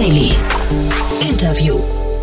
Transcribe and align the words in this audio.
Daily. 0.00 0.30
Interview. 0.30 0.49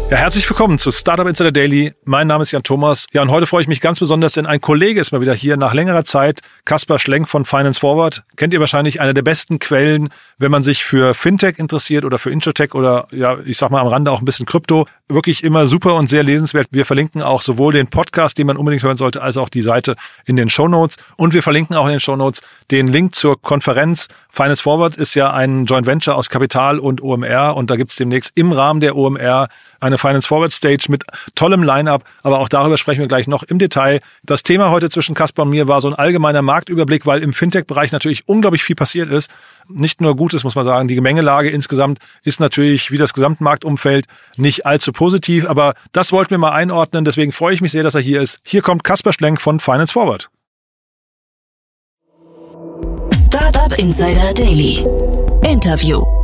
Ja, 0.10 0.16
herzlich 0.16 0.50
willkommen 0.50 0.80
zu 0.80 0.90
Startup 0.94 1.28
Insider 1.28 1.52
Daily. 1.52 1.94
Mein 2.06 2.28
Name 2.28 2.44
ist 2.44 2.54
Jan 2.54 2.64
Thomas. 2.64 3.08
Ja, 3.12 3.22
und 3.24 3.30
heute 3.30 3.46
freue 3.46 3.64
ich 3.64 3.68
mich 3.68 3.82
ganz 3.82 4.00
besonders, 4.00 4.32
denn 4.32 4.46
ein 4.46 4.62
Kollege 4.62 5.02
ist 5.02 5.12
mal 5.12 5.20
wieder 5.20 5.34
hier 5.34 5.58
nach 5.58 5.74
längerer 5.74 6.06
Zeit. 6.06 6.40
Kaspar 6.64 6.98
Schlenk 6.98 7.28
von 7.28 7.44
Finance 7.44 7.82
Forward. 7.82 8.24
Kennt 8.38 8.54
ihr 8.54 8.62
wahrscheinlich 8.62 9.02
eine 9.02 9.14
der 9.14 9.22
besten 9.22 9.60
Quellen, 9.60 10.08
wenn 10.38 10.50
man 10.50 10.64
sich 10.64 10.86
für 10.86 11.14
Fintech 11.14 11.60
interessiert 11.60 12.06
oder 12.06 12.20
für 12.20 12.32
Introtech 12.32 12.74
oder 12.74 13.10
ja, 13.12 13.38
ich 13.44 13.58
sag 13.58 13.70
mal 13.70 13.82
am 13.82 13.88
Rande 13.88 14.10
auch 14.10 14.20
ein 14.20 14.26
bisschen 14.26 14.46
Krypto. 14.46 14.88
Wirklich 15.10 15.44
immer 15.44 15.68
super 15.68 15.96
und 15.96 16.10
sehr 16.10 16.24
lesenswert. 16.24 16.68
Wir 16.72 16.86
verlinken 16.86 17.22
auch 17.22 17.42
sowohl 17.42 17.74
den 17.74 17.88
Podcast, 17.88 18.38
den 18.38 18.48
man 18.48 18.56
unbedingt 18.56 18.84
hören 18.84 18.98
sollte, 18.98 19.22
als 19.22 19.36
auch 19.36 19.50
die 19.50 19.62
Seite 19.62 19.96
in 20.26 20.38
den 20.38 20.50
Show 20.50 20.70
Notes. 20.70 20.96
Und 21.18 21.34
wir 21.34 21.44
verlinken 21.44 21.76
auch 21.76 21.86
in 21.86 21.92
den 21.92 22.00
Show 22.00 22.16
Notes 22.16 22.42
den 22.72 22.88
Link 22.88 23.14
zur 23.14 23.42
Konferenz. 23.42 24.08
Finance 24.30 24.64
Forward 24.64 24.96
ist 24.96 25.16
ja 25.16 25.34
ein 25.34 25.66
Joint 25.66 25.86
Venture 25.86 26.16
aus 26.16 26.30
Kapital 26.30 26.80
und 26.80 27.02
OMR 27.02 27.58
und 27.58 27.70
da 27.70 27.76
gibt's 27.76 27.96
demnächst 27.98 28.32
im 28.36 28.54
Rahmen 28.54 28.80
der 28.80 28.96
OMR 28.96 29.48
eine 29.80 29.97
Finance 29.98 30.28
Forward 30.28 30.52
Stage 30.52 30.88
mit 30.90 31.04
tollem 31.36 31.64
Line-up, 31.64 32.04
aber 32.24 32.40
auch 32.40 32.50
darüber 32.50 32.78
sprechen 32.78 33.00
wir 33.00 33.08
gleich 33.08 33.28
noch 33.28 33.44
im 33.44 33.60
Detail. 33.60 34.02
Das 34.24 34.44
Thema 34.44 34.70
heute 34.72 34.90
zwischen 34.90 35.16
Caspar 35.16 35.46
und 35.46 35.52
mir 35.52 35.68
war 35.68 35.82
so 35.82 35.88
ein 35.88 35.94
allgemeiner 35.94 36.42
Marktüberblick, 36.42 37.06
weil 37.06 37.24
im 37.24 37.34
Fintech-Bereich 37.34 37.92
natürlich 37.92 38.28
unglaublich 38.28 38.64
viel 38.64 38.76
passiert 38.76 39.10
ist. 39.10 39.30
Nicht 39.70 40.02
nur 40.02 40.16
Gutes, 40.16 40.44
muss 40.44 40.56
man 40.56 40.66
sagen. 40.66 40.88
Die 40.88 40.96
Gemengelage 40.96 41.50
insgesamt 41.50 42.00
ist 42.24 42.40
natürlich 42.40 42.92
wie 42.92 42.98
das 42.98 43.14
Gesamtmarktumfeld 43.14 44.06
nicht 44.38 44.66
allzu 44.66 44.92
positiv, 44.92 45.48
aber 45.48 45.74
das 45.92 46.12
wollten 46.12 46.32
wir 46.32 46.38
mal 46.38 46.54
einordnen. 46.54 47.06
Deswegen 47.06 47.32
freue 47.32 47.54
ich 47.54 47.62
mich 47.62 47.72
sehr, 47.72 47.84
dass 47.84 47.96
er 47.96 48.02
hier 48.02 48.22
ist. 48.22 48.40
Hier 48.46 48.62
kommt 48.62 48.84
Caspar 48.84 49.14
Schlenk 49.14 49.42
von 49.42 49.60
Finance 49.60 49.94
Forward. 49.94 50.30
Startup 53.28 53.78
Insider 53.78 54.34
Daily. 54.34 54.86
Interview. 55.44 56.17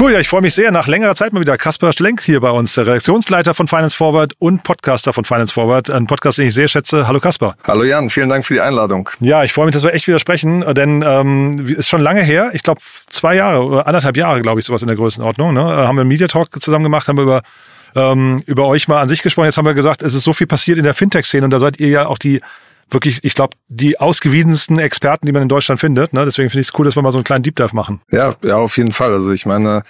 Cool, 0.00 0.12
ja, 0.12 0.20
ich 0.20 0.28
freue 0.28 0.42
mich 0.42 0.54
sehr. 0.54 0.70
Nach 0.70 0.86
längerer 0.86 1.16
Zeit 1.16 1.32
mal 1.32 1.40
wieder 1.40 1.56
Kaspar 1.56 1.92
Schlenk 1.92 2.22
hier 2.22 2.38
bei 2.38 2.52
uns, 2.52 2.72
der 2.74 2.86
Redaktionsleiter 2.86 3.52
von 3.52 3.66
Finance 3.66 3.96
Forward 3.96 4.32
und 4.38 4.62
Podcaster 4.62 5.12
von 5.12 5.24
Finance 5.24 5.52
Forward. 5.52 5.90
Ein 5.90 6.06
Podcast, 6.06 6.38
den 6.38 6.46
ich 6.46 6.54
sehr 6.54 6.68
schätze. 6.68 7.08
Hallo 7.08 7.18
Kaspar. 7.18 7.56
Hallo 7.64 7.82
Jan, 7.82 8.08
vielen 8.08 8.28
Dank 8.28 8.46
für 8.46 8.54
die 8.54 8.60
Einladung. 8.60 9.10
Ja, 9.18 9.42
ich 9.42 9.52
freue 9.52 9.66
mich, 9.66 9.72
dass 9.72 9.82
wir 9.82 9.92
echt 9.92 10.06
wieder 10.06 10.20
sprechen, 10.20 10.60
denn 10.74 11.02
ähm, 11.04 11.66
ist 11.66 11.88
schon 11.88 12.00
lange 12.00 12.22
her. 12.22 12.50
Ich 12.52 12.62
glaube 12.62 12.80
zwei 13.08 13.34
Jahre 13.34 13.64
oder 13.64 13.88
anderthalb 13.88 14.16
Jahre, 14.16 14.40
glaube 14.40 14.60
ich, 14.60 14.66
sowas 14.66 14.82
in 14.82 14.86
der 14.86 14.96
Größenordnung. 14.96 15.52
Ne? 15.52 15.62
Haben 15.62 15.96
wir 15.96 16.02
einen 16.02 16.08
Media 16.08 16.28
Talk 16.28 16.50
zusammen 16.62 16.84
gemacht, 16.84 17.08
haben 17.08 17.16
wir 17.16 17.24
über 17.24 17.42
ähm, 17.96 18.40
über 18.46 18.66
euch 18.66 18.86
mal 18.86 19.00
an 19.00 19.08
sich 19.08 19.24
gesprochen. 19.24 19.46
Jetzt 19.46 19.58
haben 19.58 19.66
wir 19.66 19.74
gesagt, 19.74 20.02
es 20.02 20.14
ist 20.14 20.22
so 20.22 20.32
viel 20.32 20.46
passiert 20.46 20.78
in 20.78 20.84
der 20.84 20.94
Fintech-Szene 20.94 21.44
und 21.44 21.50
da 21.50 21.58
seid 21.58 21.80
ihr 21.80 21.88
ja 21.88 22.06
auch 22.06 22.18
die 22.18 22.40
wirklich, 22.90 23.24
ich 23.24 23.34
glaube, 23.34 23.56
die 23.68 24.00
ausgewiesensten 24.00 24.78
Experten, 24.78 25.26
die 25.26 25.32
man 25.32 25.42
in 25.42 25.48
Deutschland 25.48 25.80
findet. 25.80 26.12
Ne? 26.12 26.24
Deswegen 26.24 26.50
finde 26.50 26.60
ich 26.60 26.68
es 26.68 26.78
cool, 26.78 26.84
dass 26.84 26.96
wir 26.96 27.02
mal 27.02 27.12
so 27.12 27.18
einen 27.18 27.24
kleinen 27.24 27.42
Deep 27.42 27.56
Dive 27.56 27.74
machen. 27.74 28.00
Ja, 28.10 28.34
ja, 28.42 28.56
auf 28.56 28.76
jeden 28.76 28.92
Fall. 28.92 29.12
Also 29.12 29.32
ich 29.32 29.46
meine, 29.46 29.82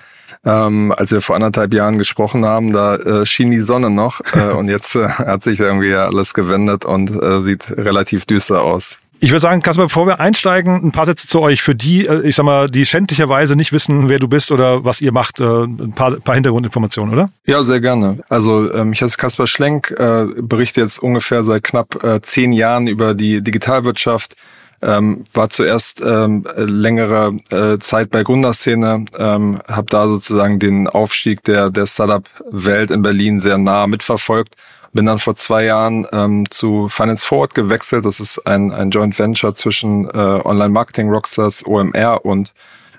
ähm, 0.44 0.92
als 0.96 1.12
wir 1.12 1.20
vor 1.20 1.36
anderthalb 1.36 1.74
Jahren 1.74 1.98
gesprochen 1.98 2.44
haben, 2.44 2.72
da 2.72 2.96
äh, 2.96 3.26
schien 3.26 3.50
die 3.50 3.60
Sonne 3.60 3.91
noch 3.91 4.20
äh, 4.34 4.52
und 4.52 4.69
jetzt 4.69 4.94
äh, 4.94 5.08
hat 5.08 5.42
sich 5.42 5.60
irgendwie 5.60 5.94
alles 5.94 6.34
gewendet 6.34 6.84
und 6.84 7.10
äh, 7.10 7.41
sieht 7.41 7.70
relativ 7.76 8.26
düster 8.26 8.62
aus. 8.62 8.98
Ich 9.20 9.30
würde 9.30 9.41
sagen, 9.41 9.62
Kasper, 9.62 9.84
bevor 9.84 10.06
wir 10.06 10.20
einsteigen, 10.20 10.77
ein 10.77 10.92
paar 10.92 11.06
Sätze 11.06 11.27
zu 11.27 11.41
euch. 11.41 11.61
Für 11.61 11.74
die, 11.74 12.06
äh, 12.06 12.22
ich 12.22 12.36
sag 12.36 12.44
mal, 12.44 12.69
die 12.69 12.86
schändlicherweise 12.86 13.56
nicht 13.56 13.72
wissen, 13.72 14.08
wer 14.08 14.20
du 14.20 14.28
bist 14.28 14.52
oder 14.52 14.84
was 14.84 15.00
ihr 15.00 15.12
macht, 15.12 15.41
äh, 15.41 15.64
ein 15.64 15.92
paar, 15.92 16.12
paar 16.20 16.36
Hintergrundinformationen, 16.36 17.12
oder? 17.12 17.30
Ja, 17.44 17.64
sehr 17.64 17.80
gerne. 17.80 18.19
Also 18.28 18.72
ähm, 18.72 18.92
ich 18.92 19.02
heiße 19.02 19.16
Kasper 19.16 19.48
Schlenk, 19.48 19.91
äh, 19.98 20.27
berichte 20.41 20.80
jetzt 20.80 21.02
ungefähr 21.02 21.42
seit 21.42 21.64
knapp 21.64 21.98
zehn 22.22 22.52
Jahren 22.52 22.86
über 22.86 23.14
die 23.14 23.42
Digitalwirtschaft. 23.42 24.36
Ähm, 24.80 25.25
war 25.34 25.50
zuerst 25.50 26.00
ähm, 26.00 26.47
längere 26.56 27.37
Zeit 27.81 28.10
bei 28.10 28.22
Gründerszene, 28.22 29.06
ähm, 29.19 29.59
habe 29.66 29.87
da 29.91 30.06
sozusagen 30.06 30.60
den 30.60 30.87
Aufstieg 30.87 31.42
der, 31.42 31.71
der 31.71 31.87
Startup-Welt 31.87 32.92
in 32.92 33.03
Berlin 33.03 33.41
sehr 33.41 33.59
nah 33.59 33.88
mitverfolgt 33.88 34.54
bin 34.93 35.06
dann 35.06 35.19
vor 35.19 35.34
zwei 35.34 35.65
Jahren 35.65 36.06
ähm, 36.12 36.44
zu 36.50 36.88
Finance 36.88 37.25
Forward 37.25 37.54
gewechselt. 37.54 38.04
Das 38.04 38.21
ist 38.21 38.47
ein, 38.47 38.72
ein 38.72 38.91
Joint 38.91 39.19
Venture 39.19 39.54
zwischen 39.54 40.09
äh, 40.09 40.41
Online-Marketing-Rockstars 40.44 41.66
OMR 41.66 42.25
und 42.25 42.53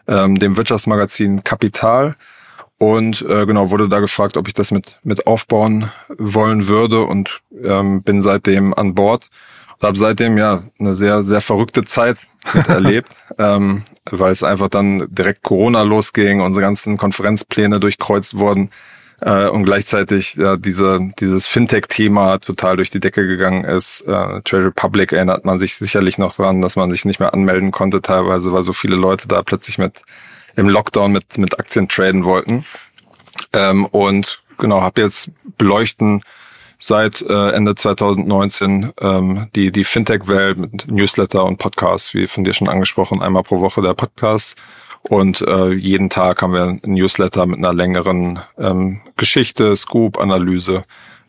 ähm, 0.08 0.38
dem 0.38 0.58
Wirtschaftsmagazin 0.58 1.44
Kapital. 1.44 2.16
Und 2.78 3.22
äh, 3.24 3.46
genau, 3.46 3.72
wurde 3.72 3.90
da 3.90 4.00
gefragt, 4.00 4.38
ob 4.38 4.48
ich 4.48 4.54
das 4.54 4.72
mit, 4.72 5.00
mit 5.04 5.28
aufbauen 5.28 5.92
wollen 6.18 6.68
würde 6.68 7.04
und 7.04 7.42
ähm, 7.62 8.04
bin 8.04 8.22
seitdem 8.22 8.74
an 8.74 8.96
Bord. 8.96 9.30
Und 9.80 9.88
habe 9.88 9.98
seitdem 9.98 10.38
ja 10.38 10.64
eine 10.80 10.96
sehr, 10.96 11.24
sehr 11.24 11.42
verrückte 11.42 11.84
Zeit 11.84 12.28
miterlebt, 12.54 13.10
ähm, 13.38 13.84
weil 14.10 14.32
es 14.32 14.44
einfach 14.44 14.70
dann 14.70 15.08
direkt 15.10 15.44
Corona 15.44 15.82
losging, 15.82 16.42
unsere 16.42 16.64
ganzen 16.64 16.98
Konferenzpläne 16.98 17.80
durchkreuzt 17.80 18.38
wurden 18.38 18.70
äh, 19.22 19.47
und 19.47 19.63
gleichzeitig 19.63 20.35
ja, 20.35 20.57
diese, 20.57 21.00
dieses 21.19 21.47
Fintech-Thema 21.47 22.40
total 22.40 22.78
durch 22.78 22.90
die 22.90 23.00
Decke 23.00 23.28
gegangen 23.28 23.63
ist. 23.66 24.02
Äh, 24.02 24.41
Trade 24.41 24.68
Republic 24.68 25.12
erinnert 25.12 25.46
man 25.46 25.59
sich 25.59 25.75
sicherlich 25.75 26.18
noch 26.18 26.35
dran, 26.35 26.62
dass 26.62 26.75
man 26.75 26.91
sich 26.91 27.06
nicht 27.06 27.19
mehr 27.19 27.34
anmelden 27.34 27.72
konnte 27.72 28.02
teilweise, 28.02 28.53
weil 28.53 28.63
so 28.63 28.74
viele 28.74 28.96
Leute 28.96 29.28
da 29.28 29.41
plötzlich 29.41 29.78
mit 29.78 30.03
im 30.56 30.69
Lockdown 30.69 31.12
mit, 31.12 31.38
mit 31.38 31.59
Aktien 31.59 31.88
traden 31.88 32.24
wollten. 32.24 32.66
Ähm, 33.53 33.85
und 33.85 34.41
genau, 34.57 34.81
habe 34.81 35.02
jetzt 35.02 35.31
beleuchten 35.57 36.22
seit 36.78 37.22
äh, 37.22 37.50
Ende 37.51 37.75
2019 37.75 38.94
ähm, 39.01 39.47
die, 39.56 39.72
die 39.72 39.84
Fintech-Welt 39.84 40.57
mit 40.57 40.88
Newsletter 40.90 41.44
und 41.44 41.57
Podcasts, 41.57 42.13
wie 42.13 42.28
von 42.28 42.44
dir 42.44 42.53
schon 42.53 42.69
angesprochen, 42.69 43.22
einmal 43.22 43.44
pro 43.44 43.59
Woche 43.59 43.81
der 43.81 43.94
Podcast 43.94 44.56
und 45.09 45.42
äh, 45.42 45.72
jeden 45.72 46.09
Tag 46.09 46.44
haben 46.44 46.53
wir 46.53 46.64
ein 46.64 46.81
Newsletter 46.86 47.47
mit 47.47 47.58
einer 47.58 47.74
längeren 47.74 48.40
ähm, 48.59 49.02
Geschichte, 49.18 49.75
Scoop, 49.75 50.20
Analyse 50.20 50.84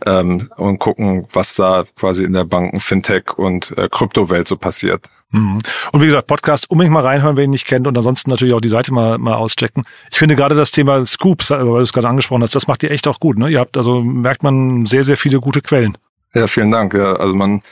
ähm, 0.04 0.50
und 0.58 0.78
gucken, 0.78 1.26
was 1.32 1.54
da 1.54 1.84
quasi 1.96 2.24
in 2.24 2.34
der 2.34 2.44
Banken, 2.44 2.78
Fintech 2.78 3.38
und 3.38 3.76
äh, 3.78 3.88
Kryptowelt 3.90 4.46
so 4.46 4.58
passiert. 4.58 5.06
Mhm. 5.30 5.60
Und 5.92 6.00
wie 6.02 6.04
gesagt, 6.04 6.26
Podcast 6.26 6.70
unbedingt 6.70 6.92
mal 6.92 7.06
reinhören, 7.06 7.36
wer 7.36 7.44
ihn 7.44 7.50
nicht 7.50 7.66
kennt 7.66 7.86
und 7.86 7.96
ansonsten 7.96 8.28
natürlich 8.28 8.52
auch 8.52 8.60
die 8.60 8.68
Seite 8.68 8.92
mal, 8.92 9.16
mal 9.16 9.36
auschecken. 9.36 9.84
Ich 10.10 10.18
finde 10.18 10.36
gerade 10.36 10.54
das 10.54 10.72
Thema 10.72 11.06
Scoops, 11.06 11.50
weil 11.50 11.64
du 11.64 11.78
es 11.78 11.94
gerade 11.94 12.08
angesprochen 12.08 12.42
hast, 12.42 12.54
das 12.54 12.66
macht 12.66 12.82
ihr 12.82 12.90
echt 12.90 13.08
auch 13.08 13.18
gut. 13.18 13.38
Ne? 13.38 13.48
Ihr 13.48 13.60
habt 13.60 13.78
also, 13.78 14.02
merkt 14.02 14.42
man, 14.42 14.84
sehr, 14.84 15.04
sehr 15.04 15.16
viele 15.16 15.40
gute 15.40 15.62
Quellen. 15.62 15.96
Ja, 16.34 16.46
vielen 16.46 16.70
Dank. 16.70 16.92
Ja, 16.92 17.14
also 17.14 17.34
man 17.34 17.62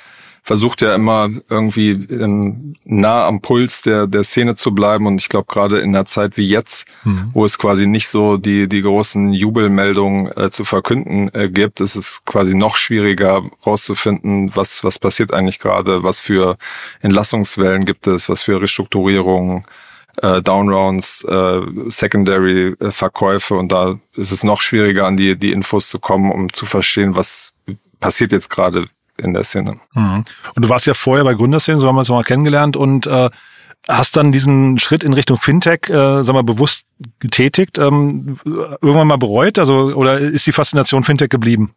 versucht 0.48 0.80
ja 0.80 0.94
immer 0.94 1.28
irgendwie 1.50 1.90
ähm, 1.90 2.74
nah 2.86 3.26
am 3.26 3.42
Puls 3.42 3.82
der, 3.82 4.06
der 4.06 4.24
Szene 4.24 4.54
zu 4.54 4.74
bleiben. 4.74 5.06
Und 5.06 5.20
ich 5.20 5.28
glaube, 5.28 5.44
gerade 5.46 5.80
in 5.80 5.94
einer 5.94 6.06
Zeit 6.06 6.38
wie 6.38 6.46
jetzt, 6.46 6.86
mhm. 7.04 7.32
wo 7.34 7.44
es 7.44 7.58
quasi 7.58 7.86
nicht 7.86 8.08
so 8.08 8.38
die, 8.38 8.66
die 8.66 8.80
großen 8.80 9.34
Jubelmeldungen 9.34 10.34
äh, 10.38 10.48
zu 10.48 10.64
verkünden 10.64 11.28
äh, 11.34 11.50
gibt, 11.50 11.80
ist 11.80 11.96
es 11.96 12.22
quasi 12.24 12.54
noch 12.54 12.76
schwieriger 12.76 13.42
rauszufinden, 13.66 14.56
was, 14.56 14.82
was 14.84 14.98
passiert 14.98 15.34
eigentlich 15.34 15.58
gerade, 15.58 16.02
was 16.02 16.18
für 16.18 16.56
Entlassungswellen 17.02 17.84
gibt 17.84 18.06
es, 18.06 18.30
was 18.30 18.42
für 18.42 18.58
Restrukturierungen 18.58 19.66
äh, 20.22 20.40
Downrounds, 20.40 21.24
äh, 21.24 21.60
Secondary-Verkäufe 21.88 23.54
und 23.54 23.70
da 23.70 23.98
ist 24.16 24.32
es 24.32 24.44
noch 24.44 24.62
schwieriger, 24.62 25.06
an 25.06 25.18
die, 25.18 25.38
die 25.38 25.52
Infos 25.52 25.90
zu 25.90 25.98
kommen, 25.98 26.32
um 26.32 26.50
zu 26.50 26.64
verstehen, 26.64 27.16
was 27.16 27.52
passiert 28.00 28.32
jetzt 28.32 28.48
gerade 28.48 28.86
in 29.22 29.34
der 29.34 29.44
Szene. 29.44 29.76
Mhm. 29.94 30.24
Und 30.54 30.64
du 30.64 30.68
warst 30.68 30.86
ja 30.86 30.94
vorher 30.94 31.24
bei 31.24 31.34
Gründerszene, 31.34 31.80
so 31.80 31.86
haben 31.86 31.96
wir 31.96 32.00
uns 32.00 32.08
mal 32.08 32.24
kennengelernt 32.24 32.76
und 32.76 33.06
äh, 33.06 33.30
hast 33.88 34.16
dann 34.16 34.32
diesen 34.32 34.78
Schritt 34.78 35.02
in 35.02 35.12
Richtung 35.12 35.36
Fintech, 35.36 35.88
äh, 35.88 36.22
sag 36.22 36.34
mal, 36.34 36.42
bewusst 36.42 36.86
getätigt, 37.20 37.78
ähm, 37.78 38.38
irgendwann 38.44 39.06
mal 39.06 39.16
bereut? 39.16 39.58
Also, 39.58 39.94
oder 39.94 40.18
ist 40.18 40.46
die 40.46 40.52
Faszination 40.52 41.04
Fintech 41.04 41.30
geblieben? 41.30 41.74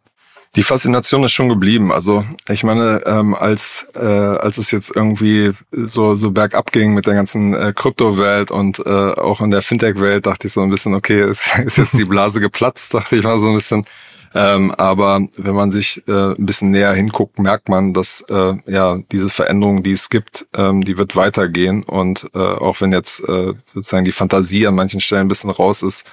Die 0.54 0.62
Faszination 0.62 1.24
ist 1.24 1.32
schon 1.32 1.48
geblieben. 1.48 1.92
Also 1.92 2.24
ich 2.46 2.62
meine, 2.62 3.00
ähm, 3.06 3.34
als 3.34 3.86
äh, 3.94 4.00
als 4.00 4.58
es 4.58 4.70
jetzt 4.70 4.94
irgendwie 4.94 5.52
so 5.72 6.14
so 6.14 6.30
bergab 6.30 6.72
ging 6.72 6.92
mit 6.92 7.06
der 7.06 7.14
ganzen 7.14 7.54
äh, 7.54 7.72
Kryptowelt 7.74 8.50
und 8.50 8.78
äh, 8.80 8.90
auch 8.90 9.40
in 9.40 9.50
der 9.50 9.62
Fintech-Welt, 9.62 10.26
dachte 10.26 10.48
ich 10.48 10.52
so 10.52 10.60
ein 10.60 10.68
bisschen, 10.68 10.94
okay, 10.94 11.22
ist, 11.30 11.58
ist 11.58 11.78
jetzt 11.78 11.96
die 11.96 12.04
Blase 12.04 12.40
geplatzt, 12.40 12.92
dachte 12.92 13.16
ich 13.16 13.24
mal 13.24 13.40
so 13.40 13.46
ein 13.46 13.54
bisschen. 13.54 13.86
Ähm, 14.34 14.70
aber 14.72 15.20
wenn 15.36 15.54
man 15.54 15.70
sich 15.70 16.02
äh, 16.08 16.34
ein 16.34 16.46
bisschen 16.46 16.70
näher 16.70 16.94
hinguckt, 16.94 17.38
merkt 17.38 17.68
man, 17.68 17.92
dass 17.92 18.22
äh, 18.28 18.54
ja 18.66 18.98
diese 19.10 19.28
Veränderung, 19.28 19.82
die 19.82 19.92
es 19.92 20.08
gibt, 20.08 20.46
ähm, 20.54 20.82
die 20.82 20.98
wird 20.98 21.16
weitergehen. 21.16 21.82
Und 21.84 22.30
äh, 22.34 22.38
auch 22.38 22.80
wenn 22.80 22.92
jetzt 22.92 23.20
äh, 23.28 23.54
sozusagen 23.66 24.04
die 24.04 24.12
Fantasie 24.12 24.66
an 24.66 24.74
manchen 24.74 25.00
Stellen 25.00 25.22
ein 25.22 25.28
bisschen 25.28 25.50
raus 25.50 25.82
ist, 25.82 26.04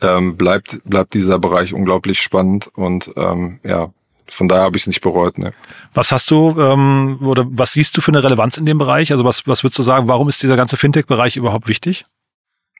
ähm, 0.00 0.36
bleibt 0.36 0.80
bleibt 0.84 1.14
dieser 1.14 1.38
Bereich 1.38 1.72
unglaublich 1.72 2.20
spannend 2.20 2.70
und 2.74 3.10
ähm, 3.16 3.60
ja. 3.62 3.90
Von 4.28 4.48
daher 4.48 4.64
habe 4.64 4.76
ich 4.76 4.82
es 4.82 4.86
nicht 4.88 5.02
bereut. 5.02 5.38
Ne. 5.38 5.52
Was 5.94 6.10
hast 6.10 6.32
du 6.32 6.60
ähm, 6.60 7.18
oder 7.22 7.46
was 7.48 7.74
siehst 7.74 7.96
du 7.96 8.00
für 8.00 8.10
eine 8.10 8.24
Relevanz 8.24 8.56
in 8.56 8.66
dem 8.66 8.76
Bereich? 8.76 9.12
Also 9.12 9.24
was, 9.24 9.46
was 9.46 9.62
würdest 9.62 9.78
du 9.78 9.84
sagen, 9.84 10.08
warum 10.08 10.28
ist 10.28 10.42
dieser 10.42 10.56
ganze 10.56 10.76
Fintech-Bereich 10.76 11.36
überhaupt 11.36 11.68
wichtig? 11.68 12.04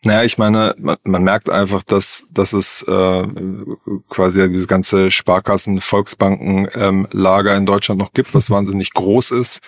Naja, 0.06 0.22
ich 0.22 0.38
meine, 0.38 0.74
man, 0.78 0.98
man 1.02 1.24
merkt 1.24 1.50
einfach, 1.50 1.82
dass, 1.82 2.24
dass 2.30 2.52
es 2.52 2.82
äh, 2.82 3.26
quasi 4.08 4.48
dieses 4.48 4.68
ganze 4.68 5.10
Sparkassen, 5.10 5.80
Volksbanken 5.80 6.68
ähm, 6.74 7.08
Lager 7.10 7.56
in 7.56 7.66
Deutschland 7.66 7.98
noch 8.00 8.12
gibt, 8.12 8.32
was 8.32 8.48
wahnsinnig 8.48 8.92
groß 8.92 9.32
ist. 9.32 9.60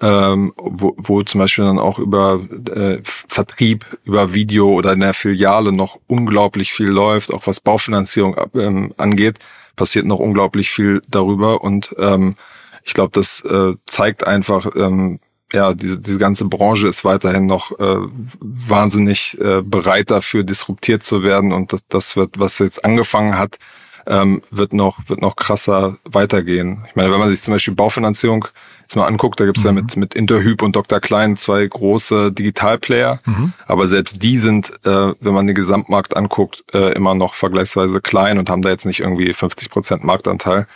ähm, 0.00 0.52
wo, 0.56 0.94
wo 0.96 1.22
zum 1.22 1.40
Beispiel 1.40 1.64
dann 1.64 1.78
auch 1.78 1.98
über 1.98 2.40
äh, 2.74 2.98
Vertrieb, 3.02 3.84
über 4.04 4.34
Video 4.34 4.70
oder 4.72 4.92
in 4.94 5.00
der 5.00 5.14
Filiale 5.14 5.72
noch 5.72 6.00
unglaublich 6.06 6.72
viel 6.72 6.88
läuft, 6.88 7.32
auch 7.32 7.46
was 7.46 7.60
Baufinanzierung 7.60 8.36
ähm, 8.54 8.92
angeht, 8.96 9.38
passiert 9.76 10.06
noch 10.06 10.18
unglaublich 10.18 10.70
viel 10.70 11.00
darüber 11.08 11.62
und 11.62 11.94
ähm, 11.98 12.36
ich 12.84 12.94
glaube, 12.94 13.12
das 13.12 13.42
äh, 13.44 13.74
zeigt 13.86 14.26
einfach, 14.26 14.66
ähm, 14.76 15.20
ja, 15.54 15.72
diese, 15.72 16.00
diese 16.00 16.18
ganze 16.18 16.46
Branche 16.46 16.88
ist 16.88 17.04
weiterhin 17.04 17.46
noch 17.46 17.70
äh, 17.78 17.96
wahnsinnig 18.40 19.38
äh, 19.40 19.62
bereit 19.62 20.10
dafür, 20.10 20.42
disruptiert 20.42 21.04
zu 21.04 21.22
werden 21.22 21.52
und 21.52 21.72
das, 21.72 21.86
das 21.88 22.16
wird, 22.16 22.40
was 22.40 22.58
jetzt 22.58 22.84
angefangen 22.84 23.38
hat, 23.38 23.58
ähm, 24.06 24.42
wird 24.50 24.72
noch 24.72 24.98
wird 25.06 25.22
noch 25.22 25.36
krasser 25.36 25.96
weitergehen. 26.04 26.84
Ich 26.88 26.96
meine, 26.96 27.10
wenn 27.12 27.20
man 27.20 27.30
sich 27.30 27.40
zum 27.40 27.54
Beispiel 27.54 27.74
Baufinanzierung 27.74 28.46
jetzt 28.82 28.96
mal 28.96 29.06
anguckt, 29.06 29.38
da 29.40 29.46
gibt's 29.46 29.62
mhm. 29.62 29.68
ja 29.68 29.72
mit 29.72 29.96
mit 29.96 30.14
Interhyp 30.14 30.60
und 30.60 30.74
Dr. 30.74 31.00
Klein 31.00 31.36
zwei 31.36 31.64
große 31.64 32.32
Digitalplayer, 32.32 33.20
mhm. 33.24 33.52
aber 33.66 33.86
selbst 33.86 34.22
die 34.22 34.36
sind, 34.36 34.72
äh, 34.84 35.14
wenn 35.20 35.34
man 35.34 35.46
den 35.46 35.54
Gesamtmarkt 35.54 36.16
anguckt, 36.16 36.64
äh, 36.74 36.92
immer 36.94 37.14
noch 37.14 37.34
vergleichsweise 37.34 38.00
klein 38.00 38.38
und 38.38 38.50
haben 38.50 38.62
da 38.62 38.70
jetzt 38.70 38.86
nicht 38.86 39.00
irgendwie 39.00 39.32
50 39.32 39.70
Prozent 39.70 40.04
Marktanteil. 40.04 40.66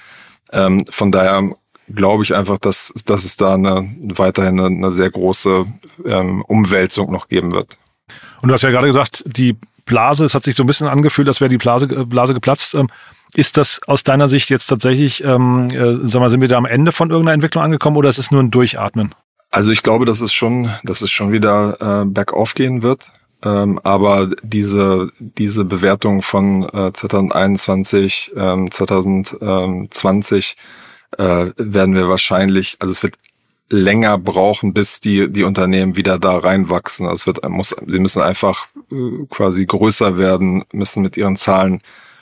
Ähm, 0.52 0.84
von 0.88 1.12
daher 1.12 1.50
glaube 1.94 2.22
ich 2.22 2.34
einfach, 2.34 2.58
dass, 2.58 2.92
dass 3.04 3.24
es 3.24 3.36
da 3.36 3.54
eine, 3.54 3.88
weiterhin 4.16 4.60
eine, 4.60 4.66
eine 4.66 4.90
sehr 4.90 5.10
große 5.10 5.66
ähm, 6.04 6.42
Umwälzung 6.42 7.10
noch 7.10 7.28
geben 7.28 7.52
wird. 7.52 7.78
Und 8.42 8.48
du 8.48 8.54
hast 8.54 8.62
ja 8.62 8.70
gerade 8.70 8.86
gesagt, 8.86 9.24
die 9.26 9.56
Blase, 9.84 10.24
es 10.24 10.34
hat 10.34 10.44
sich 10.44 10.54
so 10.54 10.62
ein 10.62 10.66
bisschen 10.66 10.86
angefühlt, 10.86 11.28
als 11.28 11.40
wäre 11.40 11.48
die 11.48 11.58
Blase, 11.58 11.86
Blase 12.06 12.34
geplatzt. 12.34 12.74
Ähm, 12.74 12.88
ist 13.34 13.56
das 13.56 13.80
aus 13.86 14.04
deiner 14.04 14.28
Sicht 14.28 14.50
jetzt 14.50 14.66
tatsächlich, 14.66 15.22
ähm, 15.24 15.68
äh, 15.70 15.94
sag 16.02 16.20
mal, 16.20 16.30
sind 16.30 16.40
wir 16.40 16.48
da 16.48 16.56
am 16.56 16.66
Ende 16.66 16.92
von 16.92 17.10
irgendeiner 17.10 17.34
Entwicklung 17.34 17.64
angekommen 17.64 17.96
oder 17.96 18.08
ist 18.08 18.18
es 18.18 18.30
nur 18.30 18.42
ein 18.42 18.50
Durchatmen? 18.50 19.14
Also 19.50 19.70
ich 19.70 19.82
glaube, 19.82 20.04
dass 20.04 20.20
es 20.20 20.32
schon, 20.32 20.70
dass 20.84 21.02
es 21.02 21.10
schon 21.10 21.32
wieder 21.32 22.02
äh, 22.02 22.04
bergauf 22.04 22.54
gehen 22.54 22.82
wird. 22.82 23.12
Ähm, 23.42 23.78
aber 23.84 24.30
diese, 24.42 25.10
diese 25.18 25.64
Bewertung 25.64 26.22
von 26.22 26.64
äh, 26.64 26.92
2021, 26.92 28.32
ähm, 28.36 28.70
2020 28.70 30.56
äh, 31.16 31.52
werden 31.56 31.94
wir 31.94 32.08
wahrscheinlich, 32.08 32.76
also 32.80 32.92
es 32.92 33.02
wird 33.02 33.14
länger 33.70 34.18
brauchen, 34.18 34.72
bis 34.72 35.00
die, 35.00 35.30
die 35.30 35.44
Unternehmen 35.44 35.96
wieder 35.96 36.18
da 36.18 36.38
reinwachsen. 36.38 37.06
Also 37.06 37.14
es 37.14 37.26
wird, 37.26 37.48
muss, 37.48 37.76
sie 37.86 37.98
müssen 37.98 38.22
einfach 38.22 38.66
äh, 38.90 39.26
quasi 39.28 39.66
größer 39.66 40.16
werden, 40.16 40.64
müssen 40.72 41.02
mit 41.02 41.16
ihren 41.16 41.36
Zahlen 41.36 41.80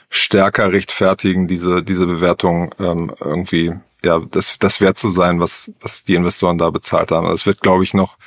stärker 0.09 0.71
rechtfertigen, 0.71 1.47
diese, 1.47 1.83
diese 1.83 2.05
Bewertung 2.05 2.73
ähm, 2.79 3.13
irgendwie, 3.19 3.73
ja, 4.03 4.19
das, 4.31 4.57
das 4.59 4.79
wert 4.81 4.97
zu 4.97 5.09
sein, 5.09 5.39
was, 5.39 5.71
was 5.81 6.03
die 6.03 6.15
Investoren 6.15 6.57
da 6.57 6.69
bezahlt 6.69 7.11
haben. 7.11 7.27
Das 7.27 7.45
wird, 7.45 7.61
glaube 7.61 7.83
ich, 7.83 7.93
noch 7.93 8.17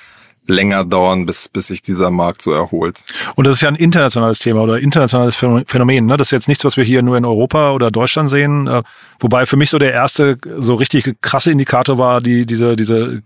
länger 0.46 0.84
dauern, 0.84 1.26
bis, 1.26 1.48
bis 1.48 1.68
sich 1.68 1.82
dieser 1.82 2.10
Markt 2.10 2.42
so 2.42 2.52
erholt. 2.52 3.04
Und 3.36 3.46
das 3.46 3.56
ist 3.56 3.62
ja 3.62 3.68
ein 3.68 3.76
internationales 3.76 4.40
Thema 4.40 4.62
oder 4.62 4.78
internationales 4.78 5.36
Phänomen. 5.36 6.06
Ne? 6.06 6.16
Das 6.16 6.28
ist 6.28 6.32
jetzt 6.32 6.48
nichts, 6.48 6.64
was 6.64 6.76
wir 6.76 6.84
hier 6.84 7.02
nur 7.02 7.16
in 7.16 7.24
Europa 7.24 7.72
oder 7.72 7.90
Deutschland 7.90 8.30
sehen. 8.30 8.66
Äh, 8.66 8.82
wobei 9.18 9.46
für 9.46 9.56
mich 9.56 9.70
so 9.70 9.78
der 9.78 9.92
erste 9.92 10.38
so 10.56 10.74
richtig 10.74 11.16
krasse 11.20 11.50
Indikator 11.50 11.98
war 11.98 12.20
die 12.20 12.46
diese 12.46 12.76
diese 12.76 13.22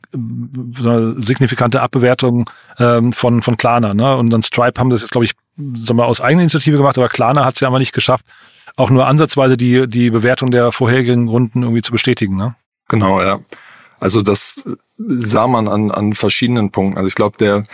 so 0.79 1.21
signifikante 1.21 1.81
Abbewertung 1.81 2.51
ähm, 2.79 3.13
von 3.13 3.43
von 3.43 3.57
Klarna. 3.57 3.95
Ne? 3.95 4.17
Und 4.17 4.31
dann 4.31 4.43
Stripe 4.43 4.79
haben 4.79 4.91
das 4.91 5.01
jetzt 5.01 5.11
glaube 5.11 5.25
ich 5.25 5.33
sagen 5.75 5.99
wir, 5.99 6.07
aus 6.07 6.21
eigener 6.21 6.43
Initiative 6.43 6.77
gemacht, 6.77 6.99
aber 6.99 7.09
Klarna 7.09 7.45
hat 7.45 7.55
es 7.55 7.61
ja 7.61 7.69
aber 7.69 7.79
nicht 7.79 7.93
geschafft, 7.93 8.27
auch 8.77 8.91
nur 8.91 9.07
ansatzweise 9.07 9.57
die 9.57 9.89
die 9.89 10.11
Bewertung 10.11 10.51
der 10.51 10.73
vorherigen 10.73 11.29
Runden 11.29 11.63
irgendwie 11.63 11.83
zu 11.83 11.93
bestätigen. 11.93 12.37
Ne? 12.37 12.55
Genau, 12.89 13.23
ja. 13.23 13.39
Also 14.05 14.21
das 14.21 14.63
sah 14.99 15.47
man 15.47 15.67
an, 15.67 15.91
an 15.91 16.13
verschiedenen 16.13 16.71
Punkten. 16.71 16.99
Also 16.99 17.09
ich 17.09 17.15
glaube, 17.15 17.39
der, 17.39 17.65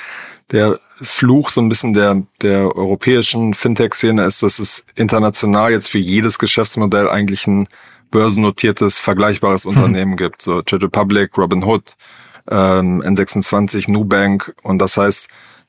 der 0.53 0.79
Fluch 1.03 1.50
so 1.50 1.61
ein 1.61 1.69
bisschen 1.69 1.93
der, 1.93 2.23
der 2.41 2.77
europäischen 2.77 3.53
Fintech-Szene 3.53 4.23
ist, 4.23 4.44
dass 4.44 4.61
es 4.61 4.85
international 4.94 5.73
jetzt 5.73 5.88
für 5.88 5.99
jedes 5.99 6.38
Geschäftsmodell 6.38 7.09
eigentlich 7.09 7.49
ein 7.49 7.67
börsennotiertes, 8.12 9.00
vergleichbares 9.00 9.65
hm. 9.65 9.71
Unternehmen 9.71 10.17
gibt. 10.17 10.41
So 10.41 10.62
Trade 10.62 10.85
Republic, 10.85 11.37
Robinhood, 11.37 11.97
ähm, 12.49 13.03
N26, 13.03 13.91
Nubank. 13.91 14.55
Und 14.62 14.79
das 14.79 14.99
heißt, 14.99 15.29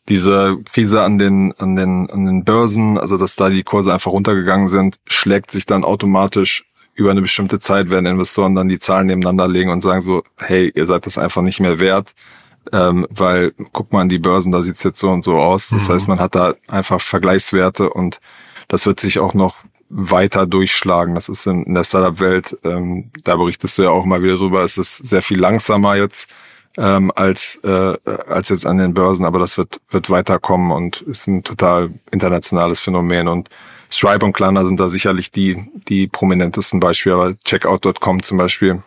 diese 0.09 0.59
Krise 0.71 1.01
an 1.01 1.17
den, 1.17 1.53
an 1.57 1.75
den, 1.75 2.07
an 2.11 2.27
den 2.27 2.43
Börsen, 2.43 2.99
also 2.99 3.17
dass 3.17 3.35
da 3.35 3.49
die 3.49 3.63
Kurse 3.63 3.91
einfach 3.91 4.11
runtergegangen 4.11 4.67
sind, 4.67 4.99
schlägt 5.07 5.49
sich 5.49 5.65
dann 5.65 5.83
automatisch 5.83 6.65
über 6.93 7.11
eine 7.11 7.21
bestimmte 7.21 7.59
Zeit 7.59 7.89
werden 7.89 8.05
Investoren 8.05 8.55
dann 8.55 8.69
die 8.69 8.79
Zahlen 8.79 9.07
nebeneinander 9.07 9.47
legen 9.47 9.71
und 9.71 9.81
sagen 9.81 10.01
so, 10.01 10.23
hey, 10.37 10.71
ihr 10.75 10.85
seid 10.85 11.05
das 11.05 11.17
einfach 11.17 11.41
nicht 11.41 11.59
mehr 11.59 11.79
wert, 11.79 12.13
ähm, 12.71 13.07
weil 13.09 13.53
guck 13.71 13.91
mal 13.91 14.01
an 14.01 14.09
die 14.09 14.19
Börsen, 14.19 14.51
da 14.51 14.61
sieht's 14.61 14.83
jetzt 14.83 14.99
so 14.99 15.09
und 15.09 15.23
so 15.23 15.39
aus. 15.39 15.69
Das 15.69 15.87
mhm. 15.87 15.93
heißt, 15.93 16.07
man 16.07 16.19
hat 16.19 16.35
da 16.35 16.55
einfach 16.67 17.01
Vergleichswerte 17.01 17.89
und 17.89 18.19
das 18.67 18.85
wird 18.85 18.99
sich 18.99 19.19
auch 19.19 19.33
noch 19.33 19.55
weiter 19.89 20.45
durchschlagen. 20.45 21.15
Das 21.15 21.29
ist 21.29 21.45
in, 21.47 21.63
in 21.63 21.73
der 21.73 21.83
Startup-Welt, 21.83 22.57
ähm, 22.63 23.11
da 23.23 23.35
berichtest 23.35 23.77
du 23.77 23.83
ja 23.83 23.89
auch 23.89 24.05
mal 24.05 24.23
wieder 24.23 24.37
drüber, 24.37 24.63
es 24.63 24.77
ist 24.77 24.97
sehr 24.97 25.21
viel 25.21 25.39
langsamer 25.39 25.95
jetzt 25.95 26.29
ähm, 26.77 27.11
als, 27.15 27.59
äh, 27.63 27.97
als 28.27 28.49
jetzt 28.49 28.65
an 28.65 28.77
den 28.77 28.93
Börsen, 28.93 29.25
aber 29.25 29.39
das 29.39 29.57
wird, 29.57 29.81
wird 29.89 30.09
weiterkommen 30.09 30.71
und 30.71 31.01
ist 31.01 31.27
ein 31.27 31.43
total 31.43 31.91
internationales 32.11 32.79
Phänomen 32.79 33.27
und 33.27 33.49
Stripe 33.91 34.25
und 34.25 34.33
Klarna 34.33 34.65
sind 34.65 34.79
da 34.79 34.89
sicherlich 34.89 35.31
die, 35.31 35.69
die 35.87 36.07
prominentesten 36.07 36.79
Beispiele, 36.79 37.15
aber 37.15 37.39
Checkout.com 37.43 38.23
zum 38.23 38.37
Beispiel 38.37 38.81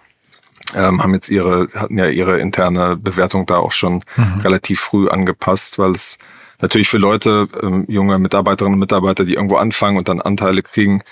ähm, 0.75 1.03
haben 1.03 1.15
jetzt 1.15 1.29
ihre, 1.31 1.69
hatten 1.75 1.99
ja 1.99 2.07
ihre 2.07 2.39
interne 2.39 2.97
Bewertung 2.97 3.47
da 3.47 3.57
auch 3.59 3.73
schon 3.73 4.03
mhm. 4.17 4.41
relativ 4.43 4.81
früh 4.81 5.09
angepasst, 5.09 5.79
weil 5.79 5.93
es 5.93 6.19
natürlich 6.61 6.89
für 6.89 6.99
Leute, 6.99 7.49
ähm, 7.63 7.85
junge 7.89 8.19
Mitarbeiterinnen 8.19 8.75
und 8.75 8.81
Mitarbeiter, 8.81 9.25
die 9.25 9.35
irgendwo 9.35 9.57
anfangen 9.57 9.99
und 9.99 10.09
dann 10.09 10.21
Anteile 10.21 10.63
kriegen, 10.63 11.03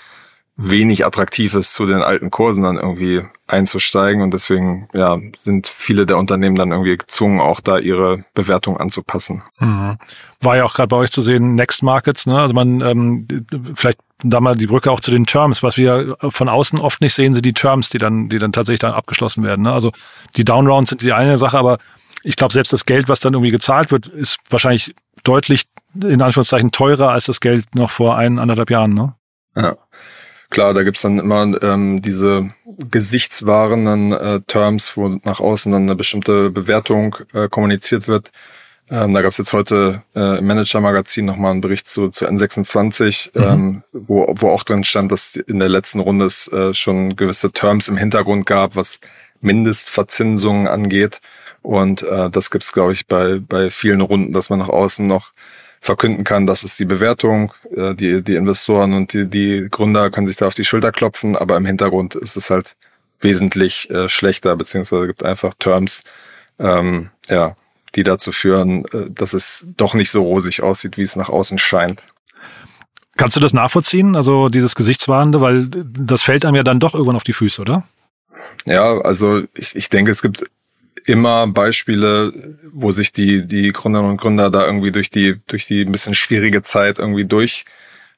wenig 0.55 1.05
attraktiv 1.05 1.55
ist, 1.55 1.73
zu 1.73 1.85
den 1.85 2.03
alten 2.03 2.29
Kursen 2.29 2.63
dann 2.63 2.77
irgendwie 2.77 3.23
einzusteigen. 3.47 4.21
Und 4.21 4.33
deswegen 4.33 4.87
ja, 4.93 5.17
sind 5.41 5.67
viele 5.67 6.05
der 6.05 6.17
Unternehmen 6.17 6.55
dann 6.55 6.71
irgendwie 6.71 6.97
gezwungen, 6.97 7.39
auch 7.39 7.59
da 7.59 7.79
ihre 7.79 8.23
Bewertung 8.33 8.77
anzupassen. 8.77 9.41
Mhm. 9.59 9.97
War 10.41 10.57
ja 10.57 10.63
auch 10.63 10.75
gerade 10.75 10.87
bei 10.87 10.97
euch 10.97 11.11
zu 11.11 11.21
sehen, 11.21 11.55
Next 11.55 11.81
Markets, 11.81 12.27
ne? 12.27 12.39
Also 12.39 12.53
man 12.53 12.81
ähm, 12.81 13.27
vielleicht 13.73 13.99
da 14.23 14.39
mal 14.39 14.55
die 14.55 14.67
Brücke 14.67 14.91
auch 14.91 14.99
zu 14.99 15.11
den 15.11 15.25
Terms. 15.25 15.63
Was 15.63 15.75
wir 15.75 16.15
von 16.21 16.47
außen 16.47 16.79
oft 16.79 17.01
nicht 17.01 17.13
sehen, 17.13 17.33
sind 17.33 17.45
die 17.45 17.53
Terms, 17.53 17.89
die 17.89 17.97
dann, 17.97 18.29
die 18.29 18.39
dann 18.39 18.51
tatsächlich 18.51 18.79
dann 18.79 18.93
abgeschlossen 18.93 19.43
werden. 19.43 19.63
Ne? 19.63 19.73
Also 19.73 19.91
die 20.37 20.45
Downrounds 20.45 20.91
sind 20.91 21.01
die 21.01 21.13
eine 21.13 21.37
Sache, 21.37 21.57
aber 21.57 21.77
ich 22.23 22.35
glaube, 22.37 22.53
selbst 22.53 22.71
das 22.71 22.85
Geld, 22.85 23.09
was 23.09 23.19
dann 23.19 23.33
irgendwie 23.33 23.51
gezahlt 23.51 23.91
wird, 23.91 24.07
ist 24.07 24.37
wahrscheinlich 24.49 24.95
deutlich 25.23 25.63
in 26.01 26.21
Anführungszeichen 26.21 26.71
teurer 26.71 27.09
als 27.09 27.25
das 27.25 27.39
Geld 27.39 27.75
noch 27.75 27.89
vor 27.89 28.17
ein, 28.17 28.39
anderthalb 28.39 28.69
Jahren, 28.69 28.93
ne? 28.93 29.15
Ja. 29.55 29.75
Klar, 30.53 30.75
da 30.75 30.83
gibt's 30.83 31.01
dann 31.01 31.17
immer 31.17 31.51
ähm, 31.63 32.03
diese 32.03 32.51
gesichtswahrenden 32.91 34.11
äh, 34.11 34.39
Terms, 34.45 34.95
wo 34.95 35.07
nach 35.23 35.39
außen 35.39 35.71
dann 35.71 35.81
eine 35.81 35.95
bestimmte 35.95 36.51
Bewertung 36.51 37.15
äh, 37.33 37.49
kommuniziert 37.49 38.07
wird. 38.07 38.31
Ähm, 38.87 39.15
da 39.15 39.23
gab's 39.23 39.39
jetzt 39.39 39.53
heute 39.53 40.03
äh, 40.15 40.37
im 40.37 40.45
Manager-Magazin 40.45 41.25
nochmal 41.25 41.49
einen 41.49 41.61
Bericht 41.61 41.87
zu, 41.87 42.09
zu 42.09 42.27
N26, 42.27 43.31
mhm. 43.33 43.43
ähm, 43.43 43.83
wo, 43.93 44.31
wo 44.37 44.49
auch 44.49 44.61
drin 44.61 44.83
stand, 44.83 45.11
dass 45.11 45.35
in 45.35 45.57
der 45.57 45.69
letzten 45.69 45.99
Runde 45.99 46.25
es 46.25 46.47
äh, 46.49 46.75
schon 46.75 47.15
gewisse 47.15 47.51
Terms 47.51 47.87
im 47.87 47.97
Hintergrund 47.97 48.45
gab, 48.45 48.75
was 48.75 48.99
Mindestverzinsungen 49.41 50.67
angeht. 50.67 51.19
Und 51.63 52.03
äh, 52.03 52.29
das 52.29 52.51
gibt's, 52.51 52.73
glaube 52.73 52.91
ich, 52.91 53.07
bei, 53.07 53.39
bei 53.39 53.71
vielen 53.71 54.01
Runden, 54.01 54.33
dass 54.33 54.51
man 54.51 54.59
nach 54.59 54.69
außen 54.69 55.07
noch 55.07 55.31
verkünden 55.83 56.23
kann, 56.23 56.47
das 56.47 56.63
ist 56.63 56.79
die 56.79 56.85
Bewertung. 56.85 57.53
Äh, 57.75 57.93
die, 57.93 58.23
die 58.23 58.35
Investoren 58.35 58.93
und 58.93 59.13
die, 59.13 59.27
die 59.27 59.67
Gründer 59.69 60.09
können 60.09 60.25
sich 60.25 60.37
da 60.37 60.47
auf 60.47 60.53
die 60.53 60.63
Schulter 60.63 60.91
klopfen, 60.91 61.35
aber 61.35 61.57
im 61.57 61.65
Hintergrund 61.65 62.15
ist 62.15 62.37
es 62.37 62.49
halt 62.49 62.75
wesentlich 63.19 63.89
äh, 63.89 64.07
schlechter, 64.07 64.55
beziehungsweise 64.55 65.07
gibt 65.07 65.23
einfach 65.23 65.53
Terms, 65.59 66.03
ähm, 66.57 67.09
ja, 67.27 67.57
die 67.95 68.03
dazu 68.03 68.31
führen, 68.31 68.85
äh, 68.85 69.09
dass 69.09 69.33
es 69.33 69.65
doch 69.75 69.93
nicht 69.93 70.09
so 70.09 70.23
rosig 70.23 70.63
aussieht, 70.63 70.97
wie 70.97 71.03
es 71.03 71.17
nach 71.17 71.29
außen 71.29 71.57
scheint. 71.57 72.03
Kannst 73.17 73.35
du 73.35 73.41
das 73.41 73.53
nachvollziehen, 73.53 74.15
also 74.15 74.49
dieses 74.49 74.75
Gesichtswahrende, 74.75 75.41
weil 75.41 75.67
das 75.67 76.23
fällt 76.23 76.45
einem 76.45 76.55
ja 76.55 76.63
dann 76.63 76.79
doch 76.79 76.93
irgendwann 76.93 77.17
auf 77.17 77.23
die 77.23 77.33
Füße, 77.33 77.61
oder? 77.61 77.85
Ja, 78.65 78.99
also 78.99 79.43
ich, 79.53 79.75
ich 79.75 79.89
denke, 79.89 80.11
es 80.11 80.21
gibt 80.21 80.45
immer 81.05 81.47
Beispiele, 81.47 82.57
wo 82.71 82.91
sich 82.91 83.11
die, 83.11 83.45
die 83.45 83.71
Gründerinnen 83.71 84.11
und 84.11 84.21
Gründer 84.21 84.49
da 84.49 84.65
irgendwie 84.65 84.91
durch 84.91 85.09
die, 85.09 85.39
durch 85.47 85.67
die 85.67 85.81
ein 85.81 85.91
bisschen 85.91 86.15
schwierige 86.15 86.61
Zeit 86.61 86.99
irgendwie 86.99 87.25
durch, 87.25 87.65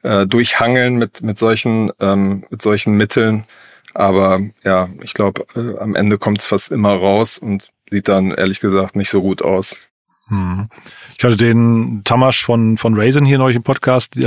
äh, 0.04 0.26
durchhangeln 0.26 0.98
mit, 0.98 1.22
mit 1.22 1.38
solchen, 1.38 1.92
ähm, 2.00 2.46
mit 2.50 2.62
solchen 2.62 2.96
Mitteln. 2.96 3.46
Aber 3.94 4.42
ja, 4.64 4.90
ich 5.02 5.14
glaube, 5.14 5.46
äh, 5.56 5.78
am 5.80 5.96
Ende 5.96 6.18
kommt 6.18 6.40
es 6.40 6.48
fast 6.48 6.72
immer 6.72 6.94
raus 6.94 7.38
und 7.38 7.70
sieht 7.90 8.08
dann 8.08 8.32
ehrlich 8.32 8.60
gesagt 8.60 8.96
nicht 8.96 9.10
so 9.10 9.22
gut 9.22 9.42
aus. 9.42 9.82
Hm. 10.28 10.70
Ich 11.18 11.24
hatte 11.24 11.38
den 11.38 12.02
Tamasch 12.04 12.44
von 12.44 12.78
von 12.78 12.96
Raisin 12.96 13.26
hier 13.26 13.38
neulich 13.38 13.58
im 13.58 13.64
Podcast. 13.64 14.18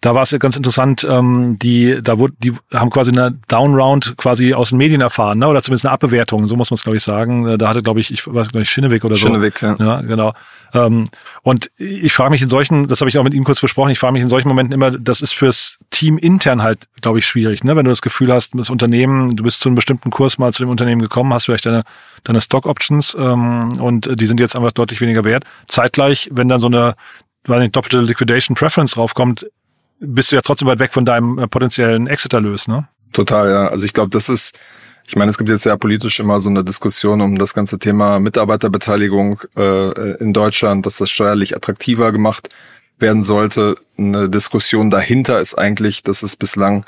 Da 0.00 0.14
war 0.14 0.22
es 0.22 0.38
ganz 0.38 0.56
interessant. 0.56 1.04
Ähm, 1.08 1.56
die 1.60 1.98
da 2.00 2.18
wurde 2.18 2.34
die 2.38 2.52
haben 2.72 2.90
quasi 2.90 3.10
eine 3.10 3.36
Downround 3.48 4.16
quasi 4.16 4.54
aus 4.54 4.68
den 4.68 4.78
Medien 4.78 5.00
erfahren, 5.00 5.38
ne? 5.38 5.48
oder 5.48 5.60
zumindest 5.60 5.86
eine 5.86 5.92
Abbewertung. 5.92 6.46
So 6.46 6.54
muss 6.54 6.70
man 6.70 6.76
es 6.76 6.84
glaube 6.84 6.96
ich 6.96 7.02
sagen. 7.02 7.58
Da 7.58 7.68
hatte 7.68 7.82
glaube 7.82 8.00
ich 8.00 8.12
ich 8.12 8.26
weiß 8.26 8.48
ich 8.54 8.70
Schinneweg 8.70 9.04
oder 9.04 9.16
so. 9.16 9.26
Schinneweg, 9.26 9.60
ja. 9.62 9.74
ja 9.78 10.00
genau. 10.02 10.32
Ähm, 10.74 11.06
und 11.42 11.70
ich 11.76 12.12
frage 12.12 12.30
mich 12.30 12.42
in 12.42 12.48
solchen, 12.48 12.86
das 12.86 13.00
habe 13.00 13.08
ich 13.08 13.18
auch 13.18 13.24
mit 13.24 13.34
ihm 13.34 13.44
kurz 13.44 13.60
besprochen. 13.60 13.90
Ich 13.90 13.98
frage 13.98 14.12
mich 14.12 14.22
in 14.22 14.28
solchen 14.28 14.48
Momenten 14.48 14.72
immer, 14.72 14.92
das 14.92 15.20
ist 15.20 15.34
fürs 15.34 15.78
Team 16.02 16.18
intern 16.18 16.62
halt 16.62 16.88
glaube 17.00 17.20
ich 17.20 17.26
schwierig, 17.26 17.62
ne? 17.62 17.76
Wenn 17.76 17.84
du 17.84 17.90
das 17.90 18.02
Gefühl 18.02 18.32
hast, 18.32 18.58
das 18.58 18.70
Unternehmen, 18.70 19.36
du 19.36 19.44
bist 19.44 19.60
zu 19.60 19.68
einem 19.68 19.76
bestimmten 19.76 20.10
Kurs 20.10 20.36
mal 20.36 20.52
zu 20.52 20.60
dem 20.60 20.68
Unternehmen 20.68 21.00
gekommen, 21.00 21.32
hast 21.32 21.44
vielleicht 21.44 21.64
deine 21.64 21.82
deine 22.24 22.40
Stock 22.40 22.66
Options 22.66 23.16
ähm, 23.16 23.68
und 23.78 24.20
die 24.20 24.26
sind 24.26 24.40
jetzt 24.40 24.56
einfach 24.56 24.72
deutlich 24.72 25.00
weniger 25.00 25.22
wert. 25.22 25.44
Zeitgleich, 25.68 26.28
wenn 26.32 26.48
dann 26.48 26.58
so 26.58 26.66
eine 26.66 26.94
weiß 27.44 27.60
nicht, 27.60 27.76
doppelte 27.76 28.00
Liquidation 28.00 28.56
Preference 28.56 28.94
draufkommt, 28.94 29.46
bist 30.00 30.32
du 30.32 30.36
ja 30.36 30.42
trotzdem 30.42 30.66
weit 30.66 30.80
weg 30.80 30.92
von 30.92 31.04
deinem 31.04 31.38
äh, 31.38 31.46
potenziellen 31.46 32.08
Exit-Erlös, 32.08 32.66
ne? 32.66 32.88
Total, 33.12 33.48
ja. 33.48 33.68
Also 33.68 33.84
ich 33.84 33.92
glaube, 33.92 34.10
das 34.10 34.28
ist, 34.28 34.58
ich 35.06 35.14
meine, 35.14 35.30
es 35.30 35.38
gibt 35.38 35.50
jetzt 35.50 35.66
ja 35.66 35.76
politisch 35.76 36.18
immer 36.18 36.40
so 36.40 36.50
eine 36.50 36.64
Diskussion 36.64 37.20
um 37.20 37.38
das 37.38 37.54
ganze 37.54 37.78
Thema 37.78 38.18
Mitarbeiterbeteiligung 38.18 39.40
äh, 39.56 40.16
in 40.16 40.32
Deutschland, 40.32 40.84
dass 40.84 40.96
das 40.96 41.10
steuerlich 41.10 41.54
attraktiver 41.54 42.10
gemacht 42.10 42.48
werden 43.02 43.22
sollte. 43.22 43.76
Eine 43.98 44.30
Diskussion 44.30 44.90
dahinter 44.90 45.40
ist 45.40 45.54
eigentlich, 45.54 46.02
dass 46.02 46.22
es 46.22 46.36
bislang 46.36 46.86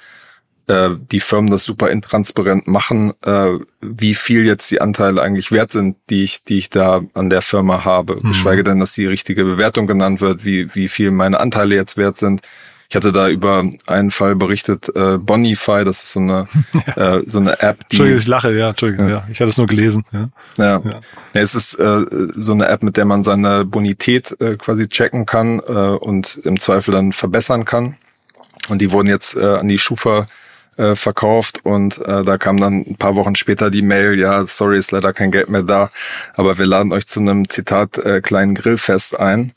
äh, 0.66 0.90
die 1.12 1.20
Firmen 1.20 1.50
das 1.50 1.64
super 1.64 1.90
intransparent 1.90 2.66
machen, 2.66 3.12
äh, 3.22 3.58
wie 3.82 4.14
viel 4.14 4.46
jetzt 4.46 4.70
die 4.70 4.80
Anteile 4.80 5.20
eigentlich 5.20 5.52
wert 5.52 5.72
sind, 5.72 5.96
die 6.08 6.22
ich, 6.22 6.44
die 6.44 6.56
ich 6.56 6.70
da 6.70 7.02
an 7.12 7.28
der 7.28 7.42
Firma 7.42 7.84
habe. 7.84 8.16
Mhm. 8.16 8.28
Geschweige 8.28 8.64
denn, 8.64 8.80
dass 8.80 8.92
die 8.92 9.06
richtige 9.06 9.44
Bewertung 9.44 9.86
genannt 9.86 10.22
wird, 10.22 10.44
wie, 10.44 10.74
wie 10.74 10.88
viel 10.88 11.10
meine 11.10 11.38
Anteile 11.38 11.74
jetzt 11.74 11.98
wert 11.98 12.16
sind. 12.16 12.40
Ich 12.94 12.96
hatte 12.96 13.10
da 13.10 13.28
über 13.28 13.64
einen 13.88 14.12
Fall 14.12 14.36
berichtet, 14.36 14.88
äh, 14.94 15.18
Bonify, 15.18 15.82
das 15.82 16.04
ist 16.04 16.12
so 16.12 16.20
eine, 16.20 16.46
ja. 16.96 17.16
äh, 17.16 17.24
so 17.26 17.40
eine 17.40 17.60
App, 17.60 17.78
die. 17.88 17.96
Entschuldigung, 17.96 18.20
ich 18.20 18.28
lache, 18.28 18.56
ja, 18.56 18.68
Entschuldigung, 18.68 19.08
ja. 19.08 19.14
ja. 19.14 19.26
Ich 19.28 19.40
hatte 19.40 19.48
es 19.48 19.56
nur 19.56 19.66
gelesen. 19.66 20.04
Ja. 20.12 20.28
Ja. 20.58 20.64
ja. 20.64 20.80
ja 20.84 21.40
es 21.40 21.56
ist 21.56 21.74
äh, 21.74 22.04
so 22.36 22.52
eine 22.52 22.68
App, 22.68 22.84
mit 22.84 22.96
der 22.96 23.04
man 23.04 23.24
seine 23.24 23.64
Bonität 23.64 24.40
äh, 24.40 24.54
quasi 24.54 24.86
checken 24.86 25.26
kann 25.26 25.58
äh, 25.58 25.72
und 25.72 26.36
im 26.44 26.60
Zweifel 26.60 26.92
dann 26.92 27.10
verbessern 27.10 27.64
kann. 27.64 27.96
Und 28.68 28.80
die 28.80 28.92
wurden 28.92 29.08
jetzt 29.08 29.36
äh, 29.36 29.44
an 29.44 29.66
die 29.66 29.78
Schufa 29.78 30.26
äh, 30.76 30.94
verkauft 30.94 31.64
und 31.64 31.98
äh, 31.98 32.22
da 32.22 32.38
kam 32.38 32.58
dann 32.58 32.84
ein 32.86 32.96
paar 32.96 33.16
Wochen 33.16 33.34
später 33.34 33.70
die 33.70 33.82
Mail, 33.82 34.16
ja, 34.16 34.46
sorry, 34.46 34.78
ist 34.78 34.92
leider 34.92 35.12
kein 35.12 35.32
Geld 35.32 35.48
mehr 35.48 35.64
da, 35.64 35.90
aber 36.34 36.58
wir 36.58 36.66
laden 36.66 36.92
euch 36.92 37.08
zu 37.08 37.18
einem 37.18 37.48
Zitat 37.48 37.98
äh, 37.98 38.20
kleinen 38.20 38.54
Grillfest 38.54 39.18
ein. 39.18 39.52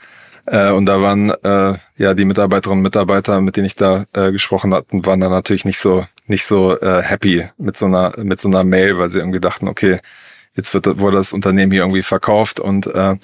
Äh, 0.47 0.71
und 0.71 0.85
da 0.85 1.01
waren 1.01 1.29
äh, 1.29 1.77
ja 1.97 2.13
die 2.13 2.25
Mitarbeiterinnen 2.25 2.79
und 2.79 2.83
Mitarbeiter, 2.83 3.39
mit 3.41 3.57
denen 3.57 3.67
ich 3.67 3.75
da 3.75 4.05
äh, 4.13 4.31
gesprochen 4.31 4.73
hatten, 4.73 5.05
waren 5.05 5.19
dann 5.19 5.31
natürlich 5.31 5.65
nicht 5.65 5.79
so 5.79 6.05
nicht 6.25 6.45
so 6.45 6.77
äh, 6.79 7.01
happy 7.01 7.47
mit 7.57 7.77
so 7.77 7.85
einer 7.85 8.13
mit 8.17 8.39
so 8.39 8.47
einer 8.47 8.63
Mail, 8.63 8.97
weil 8.97 9.09
sie 9.09 9.19
irgendwie 9.19 9.39
dachten, 9.39 9.67
okay, 9.67 9.99
jetzt 10.55 10.73
wird 10.73 10.99
wurde 10.99 11.17
das 11.17 11.33
Unternehmen 11.33 11.71
hier 11.71 11.81
irgendwie 11.81 12.01
verkauft 12.01 12.59
und 12.59 12.87
äh, 12.87 13.17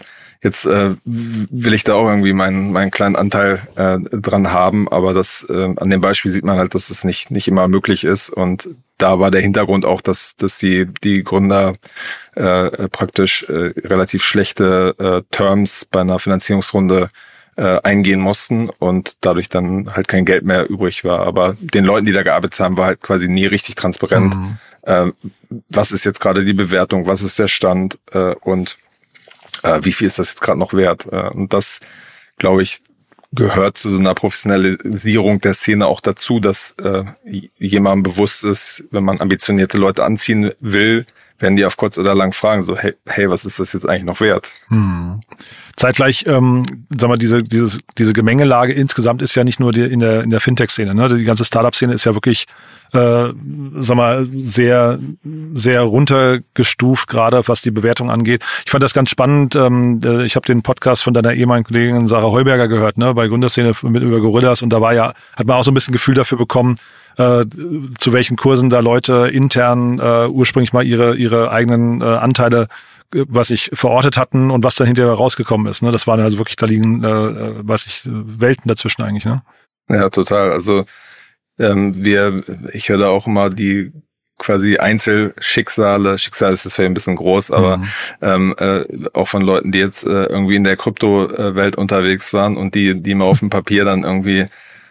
Jetzt 0.43 0.65
äh, 0.65 0.95
will 1.05 1.73
ich 1.73 1.85
da 1.85 1.93
auch 1.93 2.09
irgendwie 2.09 2.33
meinen, 2.33 2.73
meinen 2.73 2.91
kleinen 2.91 3.15
Anteil 3.15 3.61
äh, 3.75 3.97
dran 4.11 4.51
haben, 4.51 4.89
aber 4.89 5.13
das 5.13 5.47
äh, 5.49 5.73
an 5.77 5.89
dem 5.89 6.01
Beispiel 6.01 6.31
sieht 6.31 6.43
man 6.43 6.57
halt, 6.57 6.75
dass 6.75 6.89
es 6.89 7.05
nicht, 7.05 7.31
nicht 7.31 7.47
immer 7.47 7.69
möglich 7.69 8.03
ist. 8.03 8.29
Und 8.29 8.67
da 9.03 9.19
war 9.19 9.31
der 9.31 9.41
Hintergrund 9.41 9.85
auch, 9.85 9.99
dass, 9.99 10.37
dass 10.37 10.57
die, 10.59 10.87
die 11.03 11.23
Gründer 11.23 11.73
äh, 12.35 12.87
praktisch 12.87 13.43
äh, 13.43 13.73
relativ 13.83 14.23
schlechte 14.23 14.95
äh, 14.97 15.35
Terms 15.35 15.83
bei 15.83 15.99
einer 15.99 16.19
Finanzierungsrunde 16.19 17.09
äh, 17.57 17.81
eingehen 17.81 18.21
mussten 18.21 18.69
und 18.69 19.17
dadurch 19.19 19.49
dann 19.49 19.93
halt 19.93 20.07
kein 20.07 20.23
Geld 20.23 20.45
mehr 20.45 20.69
übrig 20.69 21.03
war. 21.03 21.27
Aber 21.27 21.57
den 21.59 21.83
Leuten, 21.83 22.05
die 22.05 22.13
da 22.13 22.23
gearbeitet 22.23 22.61
haben, 22.61 22.77
war 22.77 22.85
halt 22.85 23.01
quasi 23.01 23.27
nie 23.27 23.45
richtig 23.45 23.75
transparent. 23.75 24.37
Mhm. 24.37 24.57
Äh, 24.83 25.11
was 25.67 25.91
ist 25.91 26.05
jetzt 26.05 26.21
gerade 26.21 26.45
die 26.45 26.53
Bewertung, 26.53 27.05
was 27.05 27.23
ist 27.23 27.37
der 27.39 27.49
Stand 27.49 27.99
äh, 28.13 28.35
und 28.35 28.77
äh, 29.63 29.81
wie 29.83 29.91
viel 29.91 30.07
ist 30.07 30.17
das 30.17 30.29
jetzt 30.29 30.41
gerade 30.41 30.59
noch 30.59 30.73
wert? 30.73 31.07
Äh, 31.11 31.27
und 31.27 31.51
das, 31.51 31.81
glaube 32.37 32.63
ich, 32.63 32.79
gehört 33.33 33.77
zu 33.77 33.89
so 33.89 33.99
einer 33.99 34.13
Professionalisierung 34.13 35.41
der 35.41 35.53
Szene 35.53 35.87
auch 35.87 36.01
dazu, 36.01 36.39
dass 36.39 36.75
äh, 36.83 37.03
jemandem 37.57 38.03
bewusst 38.03 38.43
ist, 38.43 38.85
wenn 38.91 39.03
man 39.03 39.21
ambitionierte 39.21 39.77
Leute 39.77 40.03
anziehen 40.03 40.51
will, 40.59 41.05
werden 41.39 41.55
die 41.55 41.65
auf 41.65 41.77
kurz 41.77 41.97
oder 41.97 42.15
lang 42.15 42.31
fragen, 42.31 42.63
so, 42.63 42.77
hey, 42.77 42.93
hey 43.05 43.29
was 43.29 43.45
ist 43.45 43.59
das 43.59 43.73
jetzt 43.73 43.87
eigentlich 43.87 44.05
noch 44.05 44.21
wert? 44.21 44.53
Hm. 44.67 45.21
Zeitgleich, 45.75 46.25
ähm, 46.27 46.63
sag 46.95 47.09
mal, 47.09 47.17
diese, 47.17 47.41
dieses, 47.41 47.79
diese 47.97 48.13
Gemengelage 48.13 48.73
insgesamt 48.73 49.21
ist 49.21 49.33
ja 49.35 49.43
nicht 49.43 49.59
nur 49.59 49.71
die, 49.71 49.81
in 49.81 49.99
der, 49.99 50.23
in 50.23 50.29
der 50.29 50.39
Fintech-Szene. 50.39 50.93
Ne? 50.93 51.09
Die 51.09 51.23
ganze 51.23 51.45
Startup-Szene 51.45 51.93
ist 51.93 52.05
ja 52.05 52.13
wirklich, 52.13 52.45
äh, 52.93 53.29
sag 53.77 53.97
mal, 53.97 54.27
sehr, 54.31 54.99
sehr 55.55 55.81
runtergestuft, 55.81 57.07
gerade 57.07 57.41
was 57.47 57.63
die 57.63 57.71
Bewertung 57.71 58.11
angeht. 58.11 58.43
Ich 58.65 58.71
fand 58.71 58.83
das 58.83 58.93
ganz 58.93 59.09
spannend. 59.09 59.55
Ähm, 59.55 59.99
äh, 60.05 60.25
ich 60.25 60.35
habe 60.35 60.45
den 60.45 60.61
Podcast 60.61 61.01
von 61.01 61.13
deiner 61.13 61.33
ehemaligen 61.33 61.65
Kollegin 61.65 62.07
Sarah 62.07 62.31
Heuberger 62.31 62.67
gehört, 62.67 62.97
ne, 62.97 63.13
bei 63.15 63.27
Gründerszene 63.27 63.73
mit 63.81 64.03
über 64.03 64.21
Gorillas 64.21 64.61
und 64.61 64.71
da 64.71 64.79
war 64.79 64.93
ja, 64.93 65.13
hat 65.35 65.47
man 65.47 65.57
auch 65.57 65.63
so 65.63 65.71
ein 65.71 65.73
bisschen 65.73 65.93
Gefühl 65.93 66.13
dafür 66.13 66.37
bekommen, 66.37 66.75
äh, 67.17 67.45
zu 67.97 68.13
welchen 68.13 68.37
Kursen 68.37 68.69
da 68.69 68.79
Leute 68.79 69.29
intern 69.31 69.99
äh, 69.99 70.27
ursprünglich 70.27 70.73
mal 70.73 70.85
ihre, 70.85 71.15
ihre 71.15 71.51
eigenen 71.51 72.01
äh, 72.01 72.05
Anteile 72.05 72.67
was 73.27 73.49
ich 73.49 73.69
verortet 73.73 74.17
hatten 74.17 74.51
und 74.51 74.63
was 74.63 74.75
dann 74.75 74.87
hinterher 74.87 75.13
rausgekommen 75.13 75.67
ist. 75.67 75.81
Ne? 75.81 75.91
Das 75.91 76.07
waren 76.07 76.19
also 76.19 76.37
wirklich, 76.37 76.55
da 76.55 76.65
liegen, 76.65 77.03
äh, 77.03 77.07
äh 77.07 77.67
weiß 77.67 77.85
ich, 77.85 78.01
Welten 78.05 78.67
dazwischen 78.67 79.03
eigentlich. 79.03 79.25
Ne? 79.25 79.41
Ja, 79.89 80.09
total. 80.09 80.51
Also 80.51 80.85
ähm, 81.59 81.93
wir, 82.03 82.43
ich 82.73 82.89
höre 82.89 82.97
da 82.97 83.09
auch 83.09 83.27
immer 83.27 83.49
die 83.49 83.91
quasi 84.39 84.77
Einzelschicksale, 84.77 86.17
Schicksal 86.17 86.53
ist 86.53 86.65
jetzt 86.65 86.73
vielleicht 86.73 86.91
ein 86.91 86.95
bisschen 86.95 87.15
groß, 87.15 87.51
aber 87.51 87.77
mhm. 87.77 87.89
ähm, 88.21 88.55
äh, 88.57 88.83
auch 89.13 89.27
von 89.27 89.41
Leuten, 89.41 89.71
die 89.71 89.79
jetzt 89.79 90.05
äh, 90.05 90.25
irgendwie 90.25 90.55
in 90.55 90.63
der 90.63 90.75
Kryptowelt 90.75 91.77
unterwegs 91.77 92.33
waren 92.33 92.57
und 92.57 92.75
die, 92.75 93.01
die 93.01 93.15
mal 93.15 93.25
auf 93.25 93.39
dem 93.39 93.49
Papier 93.49 93.85
dann 93.85 94.03
irgendwie 94.03 94.45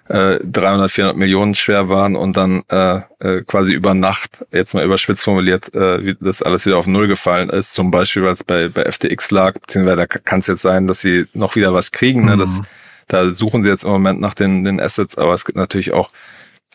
äh, 0.09 0.38
300, 0.42 0.90
400 0.90 1.16
Millionen 1.16 1.54
schwer 1.54 1.88
waren 1.88 2.16
und 2.16 2.37
dann 2.37 2.62
äh, 2.68 3.00
äh, 3.21 3.42
quasi 3.42 3.73
über 3.73 3.94
Nacht, 3.94 4.44
jetzt 4.52 4.75
mal 4.75 4.85
überspitzt 4.85 5.25
formuliert, 5.25 5.75
äh, 5.75 6.04
wie 6.04 6.16
das 6.21 6.42
alles 6.42 6.66
wieder 6.66 6.76
auf 6.76 6.87
Null 6.87 7.09
gefallen 7.09 7.50
ist. 7.50 7.73
Zum 7.73 7.90
Beispiel, 7.90 8.25
was 8.25 8.44
bei, 8.44 8.68
bei 8.68 8.90
FTX 8.90 9.30
lag, 9.30 9.54
beziehungsweise 9.54 9.97
da 9.97 10.06
kann 10.06 10.40
es 10.40 10.49
jetzt 10.49 10.62
sein, 10.62 10.87
dass 10.87 11.00
sie 11.00 11.26
noch 11.35 11.56
wieder 11.56 11.73
was 11.73 11.92
kriegen. 11.92 12.25
Ne? 12.25 12.37
Das, 12.37 12.59
mhm. 12.59 12.66
da 13.09 13.30
suchen 13.30 13.62
sie 13.62 13.68
jetzt 13.68 13.85
im 13.85 13.90
Moment 13.90 14.21
nach 14.21 14.35
den, 14.35 14.64
den 14.64 14.80
Assets, 14.80 15.16
aber 15.16 15.35
es 15.35 15.44
gibt 15.44 15.56
natürlich 15.56 15.92
auch 15.92 16.11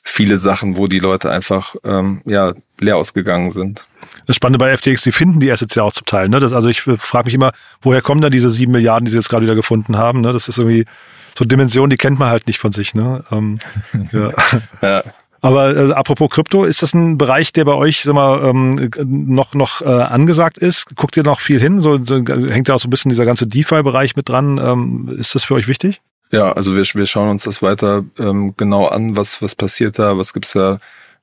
viele 0.03 0.38
Sachen, 0.38 0.77
wo 0.77 0.88
die 0.88 1.00
Leute 1.00 1.29
einfach 1.29 1.75
ähm, 1.84 2.22
ja 2.25 2.53
leer 2.79 2.98
ausgegangen 2.98 3.51
sind. 3.51 3.84
Das 4.25 4.38
Spannende 4.38 4.57
bei 4.57 4.75
FTX, 4.75 5.03
die 5.03 5.12
finden 5.12 5.39
die 5.39 5.51
Assets 5.51 5.75
ja 5.75 5.84
auch 5.84 5.91
zum 5.91 6.05
Teil. 6.05 6.29
Ne? 6.29 6.39
Das, 6.39 6.53
also 6.53 6.69
ich 6.69 6.81
frage 6.81 7.25
mich 7.25 7.34
immer, 7.34 7.51
woher 7.81 8.01
kommen 8.01 8.22
da 8.22 8.29
diese 8.29 8.50
sieben 8.50 8.72
Milliarden, 8.72 9.05
die 9.05 9.12
sie 9.12 9.17
jetzt 9.17 9.29
gerade 9.29 9.43
wieder 9.43 9.55
gefunden 9.55 9.98
haben? 9.98 10.22
Ne? 10.22 10.31
Das 10.31 10.48
ist 10.48 10.57
irgendwie 10.57 10.86
so 11.38 11.46
Dimensionen, 11.46 11.91
die 11.91 11.98
kennt 11.98 12.17
man 12.17 12.29
halt 12.29 12.48
nicht 12.48 12.58
von 12.58 12.72
sich. 12.72 12.96
Ne? 12.96 13.24
Ähm, 13.32 13.60
ja. 14.12 14.32
ja. 14.82 15.03
Aber 15.39 15.75
äh, 15.75 15.91
apropos 15.91 16.32
Krypto, 16.32 16.63
ist 16.63 16.82
das 16.82 16.96
ein 16.96 17.20
Bereich, 17.20 17.53
der 17.53 17.63
bei 17.63 17.75
euch 17.75 18.01
sag 18.01 18.15
mal, 18.15 18.44
ähm, 18.44 18.89
noch 19.06 19.53
noch 19.53 19.82
äh, 19.82 19.86
angesagt 19.86 20.58
ist? 20.58 20.96
Guckt 20.96 21.15
ihr 21.15 21.22
noch 21.22 21.39
viel 21.39 21.60
hin? 21.60 21.79
So, 21.79 22.03
so 22.03 22.15
hängt 22.15 22.67
ja 22.67 22.74
auch 22.74 22.79
so 22.79 22.88
ein 22.88 22.89
bisschen 22.89 23.10
dieser 23.10 23.25
ganze 23.25 23.46
DeFi-Bereich 23.46 24.15
mit 24.15 24.29
dran. 24.29 24.58
Ähm, 24.58 25.15
ist 25.20 25.36
das 25.36 25.44
für 25.44 25.53
euch 25.53 25.67
wichtig? 25.67 26.01
Ja, 26.32 26.53
also 26.53 26.75
wir, 26.75 26.84
wir 26.84 27.06
schauen 27.06 27.29
uns 27.29 27.44
das 27.44 27.62
weiter 27.62 28.03
ähm, 28.17 28.56
genau 28.58 28.88
an, 28.88 29.15
was 29.15 29.44
was 29.44 29.53
passiert 29.53 30.00
da, 30.00 30.17
was 30.17 30.34
gibt's 30.34 30.53
da 30.53 30.79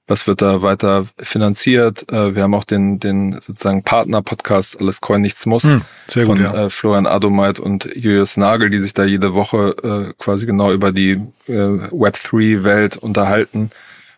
was 0.07 0.27
wird 0.27 0.43
da 0.43 0.63
weiter 0.63 1.07
finanziert. 1.19 2.11
Äh, 2.13 2.35
wir 2.35 2.43
haben 2.43 2.55
auch 2.55 2.65
den, 2.65 3.01
den 3.01 3.33
sozusagen 3.41 3.83
Partner-Podcast 3.83 4.81
Alles 4.81 5.01
Coin 5.01 5.23
Nichts 5.23 5.47
Muss 5.47 5.65
hm, 5.65 5.83
sehr 6.07 6.27
von 6.27 6.39
gut, 6.39 6.45
ja. 6.45 6.65
äh, 6.65 6.71
Florian 6.71 7.07
Adomeit 7.07 7.59
und 7.59 7.89
Julius 7.95 8.37
Nagel, 8.37 8.71
die 8.71 8.81
sich 8.81 8.95
da 8.95 9.05
jede 9.05 9.35
Woche 9.35 9.77
äh, 9.83 10.13
quasi 10.19 10.47
genau 10.47 10.73
über 10.73 10.93
die 10.93 11.21
äh, 11.47 11.53
Web3-Welt 11.53 12.97
unterhalten. 12.99 13.71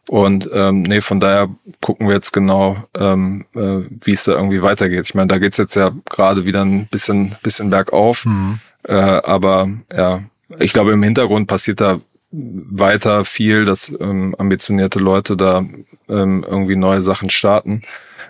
Und 0.09 0.49
ähm, 0.53 0.83
nee, 0.83 1.01
von 1.01 1.19
daher 1.19 1.49
gucken 1.81 2.07
wir 2.07 2.15
jetzt 2.15 2.33
genau, 2.33 2.77
ähm, 2.97 3.45
äh, 3.55 3.81
wie 4.05 4.13
es 4.13 4.25
da 4.25 4.33
irgendwie 4.33 4.63
weitergeht. 4.63 5.05
Ich 5.05 5.15
meine, 5.15 5.27
da 5.27 5.39
geht's 5.39 5.57
jetzt 5.57 5.75
ja 5.75 5.91
gerade 6.09 6.47
wieder 6.47 6.65
ein 6.65 6.87
bisschen, 6.87 7.35
bisschen 7.43 7.71
bergauf. 7.71 8.25
Mhm. 8.25 8.61
Äh, 8.85 8.95
aber 8.95 9.69
ja, 9.93 10.23
ich 10.61 10.73
glaube, 10.73 10.93
im 10.93 11.03
Hintergrund 11.03 11.49
passiert 11.49 11.81
da 11.81 12.01
weiter 12.31 13.25
viel, 13.25 13.65
dass 13.65 13.93
ähm, 14.01 14.35
ambitionierte 14.39 14.99
Leute 14.99 15.37
da 15.37 15.65
ähm, 16.09 16.45
irgendwie 16.47 16.77
neue 16.77 17.03
Sachen 17.03 17.31
starten. 17.31 17.83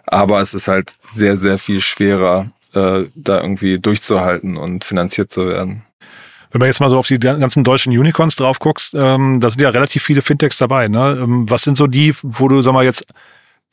Aber 0.07 0.41
es 0.41 0.55
ist 0.55 0.69
halt 0.69 0.97
sehr, 1.03 1.37
sehr 1.37 1.59
viel 1.59 1.81
schwerer, 1.81 2.53
äh, 2.75 3.05
da 3.15 3.41
irgendwie 3.41 3.79
durchzuhalten 3.79 4.57
und 4.57 4.85
finanziert 4.85 5.33
zu 5.33 5.49
werden. 5.49 5.83
Wenn 6.53 6.61
man 6.61 6.69
jetzt 6.69 6.81
mal 6.81 6.91
so 6.91 6.99
auf 6.99 7.09
die 7.09 7.19
ganzen 7.19 7.65
deutschen 7.65 7.93
Unicorns 7.93 8.37
drauf 8.37 8.61
guckst, 8.61 8.95
ähm, 8.95 9.41
da 9.41 9.51
sind 9.51 9.61
ja 9.61 9.71
relativ 9.71 10.03
viele 10.03 10.23
Fintechs 10.23 10.59
dabei. 10.59 10.89
Ne? 10.89 11.19
Ähm, 11.23 11.51
was 11.51 11.63
sind 11.63 11.77
so 11.77 11.87
die, 11.87 12.15
wo 12.23 12.49
du, 12.49 12.63
sag 12.63 12.73
mal, 12.73 12.85
jetzt 12.85 13.05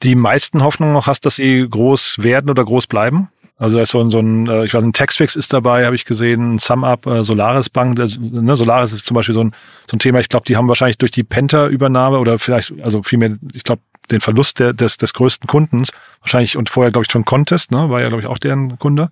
die 0.02 0.16
meisten 0.16 0.64
Hoffnungen 0.64 0.94
noch 0.94 1.08
hast, 1.08 1.26
dass 1.26 1.36
sie 1.36 1.68
groß 1.70 2.24
werden 2.24 2.50
oder 2.50 2.66
groß 2.66 2.88
bleiben? 2.88 3.30
Also 3.58 3.76
da 3.78 3.84
ist 3.84 3.92
so 3.92 4.02
ein, 4.02 4.10
so 4.10 4.20
ein 4.20 4.48
äh, 4.48 4.66
ich 4.66 4.74
weiß, 4.74 4.84
ein 4.84 4.94
Textfix 4.94 5.36
ist 5.36 5.54
dabei, 5.54 5.86
habe 5.86 5.96
ich 5.96 6.06
gesehen, 6.06 6.56
ein 6.56 6.60
SumUp, 6.60 7.06
äh, 7.06 7.24
Solaris 7.24 7.70
Bank. 7.70 7.96
Das, 7.96 8.18
ne, 8.20 8.56
Solaris 8.56 8.92
ist 8.92 9.06
zum 9.06 9.16
Beispiel 9.16 9.36
so 9.36 9.44
ein, 9.44 9.56
so 9.90 9.96
ein 9.96 10.00
Thema. 10.00 10.20
Ich 10.20 10.30
glaube, 10.30 10.46
die 10.46 10.58
haben 10.58 10.68
wahrscheinlich 10.68 10.98
durch 10.98 11.12
die 11.12 11.24
Penta-Übernahme 11.24 12.20
oder 12.20 12.40
vielleicht, 12.40 12.74
also 12.82 13.04
vielmehr, 13.04 13.38
ich 13.54 13.64
glaube, 13.64 13.82
den 14.12 14.22
Verlust 14.22 14.60
der, 14.60 14.74
des, 14.74 14.98
des 14.98 15.14
größten 15.14 15.48
Kundens, 15.48 15.92
wahrscheinlich 16.22 16.58
und 16.58 16.70
vorher, 16.70 16.92
glaube 16.92 17.06
ich, 17.06 17.12
schon 17.12 17.26
Contest, 17.26 17.72
ne, 17.72 17.90
war 17.90 18.02
ja, 18.02 18.10
glaube 18.10 18.22
ich, 18.22 18.28
auch 18.28 18.38
deren 18.38 18.78
Kunde, 18.80 19.10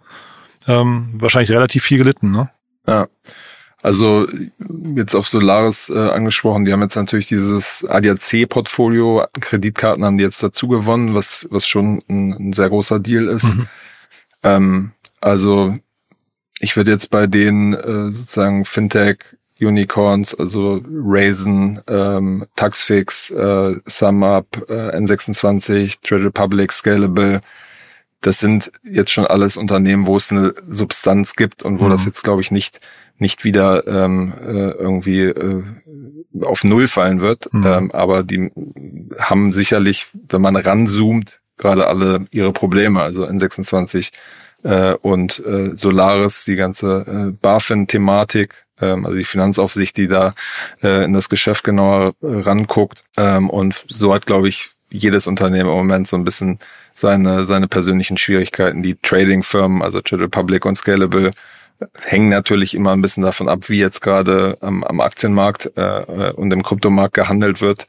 ähm, 0.68 1.12
wahrscheinlich 1.14 1.52
relativ 1.52 1.84
viel 1.84 2.00
gelitten, 2.00 2.32
ne? 2.32 2.50
Ja. 2.88 3.08
Also 3.84 4.28
jetzt 4.96 5.16
auf 5.16 5.28
Solaris 5.28 5.90
äh, 5.90 5.98
angesprochen, 5.98 6.66
die 6.66 6.74
haben 6.74 6.82
jetzt 6.82 6.96
natürlich 6.96 7.28
dieses 7.28 7.84
ADAC-Portfolio, 7.88 9.26
Kreditkarten 9.40 10.06
haben 10.06 10.18
die 10.18 10.24
jetzt 10.24 10.44
dazu 10.44 10.68
gewonnen, 10.68 11.16
was, 11.16 11.48
was 11.50 11.66
schon 11.66 12.04
ein, 12.08 12.32
ein 12.34 12.54
sehr 12.54 12.70
großer 12.70 13.00
Deal 13.00 13.28
ist. 13.28 13.56
Mhm. 13.56 13.68
Ähm, 14.44 14.92
also 15.20 15.78
ich 16.60 16.76
würde 16.76 16.92
jetzt 16.92 17.10
bei 17.10 17.28
den 17.28 17.74
äh, 17.74 18.12
sozusagen 18.12 18.66
Fintech 18.66 19.18
Unicorns, 19.60 20.34
also 20.34 20.82
Raisin, 20.88 21.82
ähm, 21.88 22.46
Taxfix, 22.56 23.30
äh, 23.30 23.76
SumUp, 23.86 24.66
äh, 24.70 24.98
N26, 24.98 26.00
Trade 26.02 26.26
Republic, 26.26 26.72
Scalable, 26.72 27.42
das 28.22 28.40
sind 28.40 28.72
jetzt 28.84 29.12
schon 29.12 29.26
alles 29.26 29.58
Unternehmen, 29.58 30.08
wo 30.08 30.18
es 30.18 30.32
eine 30.32 30.54
Substanz 30.68 31.36
gibt 31.36 31.64
und 31.64 31.80
wo 31.80 31.86
mhm. 31.86 31.90
das 31.92 32.06
jetzt, 32.06 32.24
glaube 32.24 32.42
ich, 32.42 32.52
nicht 32.52 32.80
nicht 33.22 33.44
wieder 33.44 33.86
ähm, 33.86 34.34
äh, 34.40 34.72
irgendwie 34.72 35.22
äh, 35.22 35.64
auf 36.42 36.64
Null 36.64 36.88
fallen 36.88 37.22
wird. 37.22 37.54
Mhm. 37.54 37.64
Ähm, 37.66 37.92
aber 37.92 38.24
die 38.24 38.52
haben 39.20 39.52
sicherlich, 39.52 40.08
wenn 40.28 40.42
man 40.42 40.56
ranzoomt, 40.56 41.40
gerade 41.62 41.88
alle 41.88 42.26
ihre 42.32 42.52
Probleme. 42.52 43.02
Also 43.02 43.26
N26 43.26 44.12
äh, 44.64 44.94
und 44.96 45.40
äh, 45.46 45.76
Solaris, 45.76 46.44
die 46.46 46.56
ganze 46.56 47.06
äh, 47.08 47.32
BaFin-Thematik, 47.32 48.66
ähm, 48.82 49.06
also 49.06 49.18
die 49.18 49.24
Finanzaufsicht, 49.24 49.96
die 49.98 50.08
da 50.08 50.34
äh, 50.84 51.06
in 51.06 51.14
das 51.14 51.30
Geschäft 51.30 51.64
genauer 51.64 52.14
äh, 52.22 52.28
ranguckt. 52.28 53.04
Ähm, 53.18 53.50
und 53.50 53.86
so 53.88 54.14
hat, 54.14 54.26
glaube 54.26 54.50
ich, 54.50 54.72
jedes 54.90 55.26
Unternehmen 55.28 55.70
im 55.70 55.76
Moment 55.76 56.08
so 56.08 56.18
ein 56.18 56.26
bisschen 56.26 56.60
seine, 56.94 57.46
seine 57.46 57.68
persönlichen 57.68 58.18
Schwierigkeiten. 58.18 58.84
Die 58.84 58.96
Trading-Firmen, 58.96 59.82
also 59.82 60.02
Trade 60.02 60.24
Republic 60.24 60.66
und 60.66 60.76
Scalable, 60.76 61.32
hängen 62.00 62.30
natürlich 62.30 62.76
immer 62.76 62.92
ein 62.92 63.02
bisschen 63.02 63.24
davon 63.24 63.50
ab, 63.50 63.70
wie 63.70 63.80
jetzt 63.80 64.02
gerade 64.02 64.58
am, 64.62 64.84
am 64.84 65.00
Aktienmarkt 65.00 65.72
äh, 65.76 66.32
und 66.34 66.52
im 66.52 66.64
Kryptomarkt 66.64 67.14
gehandelt 67.14 67.62
wird, 67.62 67.88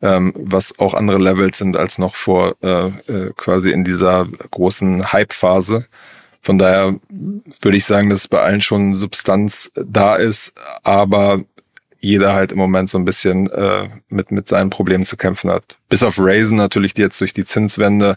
ähm, 0.00 0.32
was 0.36 0.78
auch 0.78 0.94
andere 0.94 1.18
Levels 1.18 1.58
sind 1.58 1.76
als 1.76 1.98
noch 1.98 2.14
vor 2.14 2.56
äh, 2.62 2.86
äh, 2.86 3.32
quasi 3.36 3.70
in 3.70 3.84
dieser 3.84 4.26
großen 4.50 5.12
Hype-Phase. 5.12 5.86
Von 6.40 6.58
daher 6.58 6.94
würde 7.60 7.76
ich 7.76 7.84
sagen, 7.84 8.10
dass 8.10 8.28
bei 8.28 8.40
allen 8.40 8.60
schon 8.60 8.94
Substanz 8.94 9.70
da 9.74 10.16
ist, 10.16 10.54
aber 10.82 11.42
jeder 12.00 12.32
halt 12.34 12.52
im 12.52 12.58
Moment 12.58 12.88
so 12.88 12.98
ein 12.98 13.04
bisschen 13.04 13.50
äh, 13.50 13.88
mit, 14.08 14.30
mit 14.30 14.46
seinen 14.46 14.70
Problemen 14.70 15.04
zu 15.04 15.16
kämpfen 15.16 15.50
hat. 15.50 15.78
Bis 15.88 16.04
auf 16.04 16.16
Raisin 16.18 16.56
natürlich, 16.56 16.94
die 16.94 17.02
jetzt 17.02 17.20
durch 17.20 17.32
die 17.32 17.44
Zinswende 17.44 18.16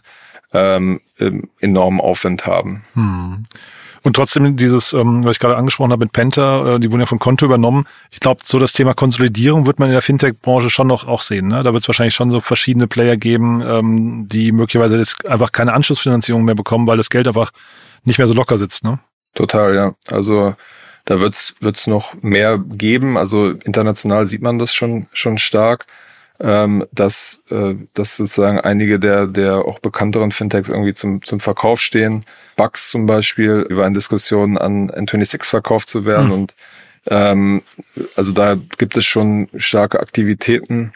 ähm, 0.52 1.00
enormen 1.60 2.00
Aufwind 2.00 2.46
haben. 2.46 2.84
Hm. 2.94 3.42
Und 4.02 4.16
trotzdem 4.16 4.56
dieses, 4.56 4.92
ähm, 4.92 5.24
was 5.24 5.36
ich 5.36 5.40
gerade 5.40 5.56
angesprochen 5.56 5.92
habe 5.92 6.04
mit 6.04 6.12
Penta, 6.12 6.74
äh, 6.74 6.80
die 6.80 6.90
wurden 6.90 7.00
ja 7.00 7.06
von 7.06 7.20
Konto 7.20 7.46
übernommen. 7.46 7.86
Ich 8.10 8.18
glaube, 8.18 8.40
so 8.44 8.58
das 8.58 8.72
Thema 8.72 8.94
Konsolidierung 8.94 9.66
wird 9.66 9.78
man 9.78 9.88
in 9.88 9.92
der 9.92 10.02
Fintech-Branche 10.02 10.70
schon 10.70 10.88
noch 10.88 11.06
auch 11.06 11.22
sehen. 11.22 11.48
Ne? 11.48 11.62
Da 11.62 11.72
wird 11.72 11.82
es 11.82 11.88
wahrscheinlich 11.88 12.14
schon 12.14 12.30
so 12.30 12.40
verschiedene 12.40 12.88
Player 12.88 13.16
geben, 13.16 13.62
ähm, 13.64 14.26
die 14.26 14.50
möglicherweise 14.50 14.98
jetzt 14.98 15.28
einfach 15.28 15.52
keine 15.52 15.72
Anschlussfinanzierung 15.72 16.44
mehr 16.44 16.56
bekommen, 16.56 16.86
weil 16.86 16.96
das 16.96 17.10
Geld 17.10 17.28
einfach 17.28 17.52
nicht 18.04 18.18
mehr 18.18 18.26
so 18.26 18.34
locker 18.34 18.58
sitzt. 18.58 18.82
Ne? 18.82 18.98
Total, 19.34 19.74
ja. 19.74 19.92
Also 20.08 20.52
da 21.04 21.20
wird's 21.20 21.54
wird's 21.60 21.86
noch 21.86 22.14
mehr 22.22 22.58
geben. 22.58 23.16
Also 23.16 23.50
international 23.50 24.26
sieht 24.26 24.42
man 24.42 24.58
das 24.58 24.74
schon 24.74 25.06
schon 25.12 25.38
stark 25.38 25.86
ähm, 26.40 26.86
dass, 26.92 27.42
äh, 27.50 27.74
dass 27.94 28.16
sozusagen 28.16 28.60
einige 28.60 28.98
der, 28.98 29.26
der 29.26 29.64
auch 29.64 29.78
bekannteren 29.78 30.32
Fintechs 30.32 30.68
irgendwie 30.68 30.94
zum, 30.94 31.22
zum 31.22 31.40
Verkauf 31.40 31.80
stehen. 31.80 32.24
Bugs 32.56 32.90
zum 32.90 33.06
Beispiel, 33.06 33.66
war 33.70 33.86
in 33.86 33.94
Diskussionen 33.94 34.58
an 34.58 34.90
N26 34.90 35.44
verkauft 35.44 35.88
zu 35.88 36.04
werden 36.04 36.26
mhm. 36.26 36.32
und 36.32 36.54
ähm, 37.06 37.62
also 38.14 38.32
da 38.32 38.56
gibt 38.78 38.96
es 38.96 39.04
schon 39.04 39.48
starke 39.56 39.98
Aktivitäten. 39.98 40.92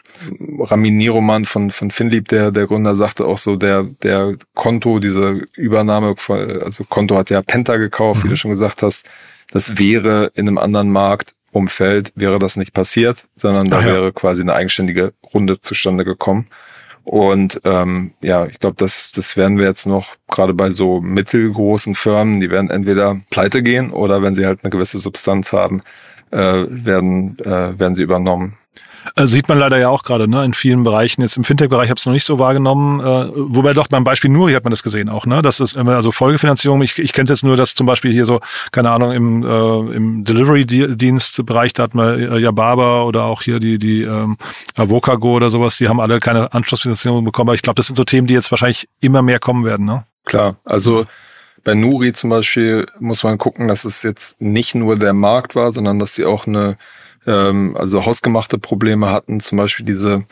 Ramin 0.59 0.95
Niroman 0.97 1.45
von, 1.45 1.69
von 1.69 1.91
Finlieb, 1.91 2.29
der, 2.29 2.51
der 2.51 2.67
Gründer, 2.67 2.95
sagte 2.95 3.25
auch 3.25 3.37
so, 3.37 3.57
der, 3.57 3.83
der 3.83 4.35
Konto, 4.53 4.99
diese 4.99 5.41
Übernahme, 5.55 6.15
also 6.63 6.85
Konto 6.85 7.17
hat 7.17 7.29
ja 7.29 7.41
Penta 7.41 7.75
gekauft, 7.75 8.21
mhm. 8.21 8.25
wie 8.25 8.29
du 8.29 8.37
schon 8.37 8.51
gesagt 8.51 8.83
hast. 8.83 9.07
Das 9.51 9.77
wäre 9.77 10.31
in 10.35 10.47
einem 10.47 10.57
anderen 10.57 10.91
Markt 10.91 11.33
Umfeld 11.57 12.13
wäre 12.15 12.39
das 12.39 12.55
nicht 12.55 12.73
passiert, 12.73 13.27
sondern 13.35 13.69
da 13.69 13.81
ja. 13.81 13.85
wäre 13.87 14.13
quasi 14.13 14.41
eine 14.41 14.53
eigenständige 14.53 15.13
Runde 15.33 15.59
zustande 15.59 16.05
gekommen. 16.05 16.47
Und 17.03 17.61
ähm, 17.63 18.11
ja, 18.21 18.45
ich 18.47 18.59
glaube, 18.59 18.75
das, 18.77 19.11
das 19.13 19.37
werden 19.37 19.57
wir 19.57 19.65
jetzt 19.65 19.85
noch 19.85 20.15
gerade 20.29 20.53
bei 20.53 20.71
so 20.71 20.99
mittelgroßen 20.99 21.95
Firmen, 21.95 22.41
die 22.41 22.49
werden 22.49 22.69
entweder 22.69 23.21
pleite 23.29 23.63
gehen 23.63 23.91
oder 23.91 24.21
wenn 24.21 24.35
sie 24.35 24.45
halt 24.45 24.59
eine 24.63 24.71
gewisse 24.71 24.97
Substanz 24.97 25.53
haben, 25.53 25.81
äh, 26.31 26.65
werden, 26.67 27.39
äh, 27.39 27.79
werden 27.79 27.95
sie 27.95 28.03
übernommen. 28.03 28.57
Äh, 29.15 29.25
sieht 29.25 29.47
man 29.49 29.57
leider 29.57 29.77
ja 29.77 29.89
auch 29.89 30.03
gerade 30.03 30.27
ne, 30.27 30.43
in 30.43 30.53
vielen 30.53 30.83
Bereichen. 30.83 31.21
Jetzt 31.21 31.37
im 31.37 31.43
Fintech-Bereich 31.43 31.89
habe 31.89 31.97
ich 31.97 32.01
es 32.01 32.05
noch 32.05 32.13
nicht 32.13 32.25
so 32.25 32.39
wahrgenommen. 32.39 32.99
Äh, 32.99 33.31
wobei 33.35 33.73
doch 33.73 33.87
beim 33.87 34.03
Beispiel 34.03 34.29
Nuri 34.29 34.53
hat 34.53 34.63
man 34.63 34.71
das 34.71 34.83
gesehen 34.83 35.09
auch. 35.09 35.25
Ne? 35.25 35.41
Das 35.41 35.59
ist 35.59 35.75
immer 35.75 35.95
also 35.95 36.11
Folgefinanzierung. 36.11 36.81
Ich, 36.81 36.97
ich 36.99 37.13
kenne 37.13 37.25
es 37.25 37.29
jetzt 37.29 37.43
nur, 37.43 37.57
dass 37.57 37.75
zum 37.75 37.87
Beispiel 37.87 38.11
hier 38.11 38.25
so, 38.25 38.39
keine 38.71 38.91
Ahnung, 38.91 39.11
im, 39.11 39.43
äh, 39.43 39.95
im 39.95 40.23
Delivery-Dienstbereich, 40.23 41.73
da 41.73 41.83
hat 41.83 41.95
man 41.95 42.19
äh, 42.19 42.37
Yababa 42.37 43.03
oder 43.03 43.23
auch 43.23 43.41
hier 43.41 43.59
die, 43.59 43.77
die 43.77 44.03
ähm, 44.03 44.37
Avocago 44.75 45.35
oder 45.35 45.49
sowas, 45.49 45.77
die 45.77 45.87
haben 45.87 45.99
alle 45.99 46.19
keine 46.19 46.53
Anschlussfinanzierung 46.53 47.23
bekommen. 47.23 47.49
Aber 47.49 47.55
ich 47.55 47.61
glaube, 47.61 47.75
das 47.75 47.87
sind 47.87 47.95
so 47.95 48.03
Themen, 48.03 48.27
die 48.27 48.33
jetzt 48.33 48.51
wahrscheinlich 48.51 48.87
immer 48.99 49.21
mehr 49.21 49.39
kommen 49.39 49.65
werden. 49.65 49.85
Ne? 49.85 50.05
Klar, 50.25 50.57
also 50.65 51.05
bei 51.63 51.73
Nuri 51.73 52.13
zum 52.13 52.29
Beispiel 52.29 52.85
muss 52.99 53.23
man 53.23 53.37
gucken, 53.37 53.67
dass 53.67 53.83
es 53.83 54.03
jetzt 54.03 54.41
nicht 54.41 54.75
nur 54.75 54.97
der 54.97 55.13
Markt 55.13 55.55
war, 55.55 55.71
sondern 55.71 55.99
dass 55.99 56.15
sie 56.15 56.25
auch 56.25 56.47
eine 56.47 56.77
ähm, 57.27 57.75
also 57.77 58.05
hausgemachte 58.05 58.57
Probleme 58.57 59.11
hatten, 59.11 59.39
zum 59.39 59.57
Beispiel 59.57 59.85
diese 59.85 60.23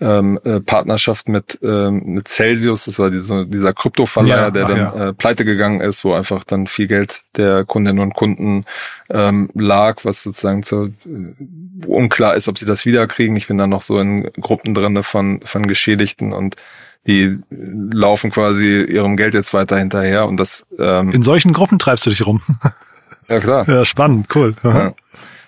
ähm, 0.00 0.38
äh, 0.44 0.60
Partnerschaft 0.60 1.28
mit, 1.28 1.58
ähm, 1.62 2.02
mit 2.04 2.28
Celsius, 2.28 2.84
das 2.84 2.98
war 2.98 3.10
diese, 3.10 3.46
dieser 3.46 3.72
Kryptoverleiher, 3.72 4.36
ja, 4.36 4.50
der 4.50 4.66
dann 4.66 4.76
ja. 4.76 5.08
äh, 5.08 5.12
pleite 5.14 5.44
gegangen 5.44 5.80
ist, 5.80 6.04
wo 6.04 6.12
einfach 6.12 6.44
dann 6.44 6.66
viel 6.66 6.86
Geld 6.86 7.22
der 7.36 7.64
Kundinnen 7.64 8.00
und 8.00 8.14
Kunden 8.14 8.64
ähm, 9.08 9.48
lag, 9.54 10.04
was 10.04 10.22
sozusagen 10.22 10.62
zu, 10.62 10.86
äh, 11.06 11.86
unklar 11.86 12.34
ist, 12.34 12.48
ob 12.48 12.58
sie 12.58 12.66
das 12.66 12.84
wiederkriegen. 12.84 13.36
Ich 13.36 13.48
bin 13.48 13.56
dann 13.56 13.70
noch 13.70 13.82
so 13.82 13.98
in 13.98 14.30
Gruppen 14.40 14.74
drinne 14.74 15.02
von, 15.02 15.40
von 15.44 15.66
Geschädigten 15.66 16.32
und 16.32 16.56
die 17.06 17.38
laufen 17.50 18.30
quasi 18.30 18.82
ihrem 18.82 19.16
Geld 19.16 19.34
jetzt 19.34 19.54
weiter 19.54 19.78
hinterher 19.78 20.26
und 20.26 20.38
das 20.38 20.66
ähm, 20.78 21.12
in 21.12 21.22
solchen 21.22 21.52
Gruppen 21.52 21.78
treibst 21.78 22.04
du 22.04 22.10
dich 22.10 22.26
rum. 22.26 22.42
ja 23.28 23.40
klar. 23.40 23.66
Ja, 23.68 23.84
spannend, 23.84 24.26
cool. 24.34 24.56
Ja. 24.62 24.92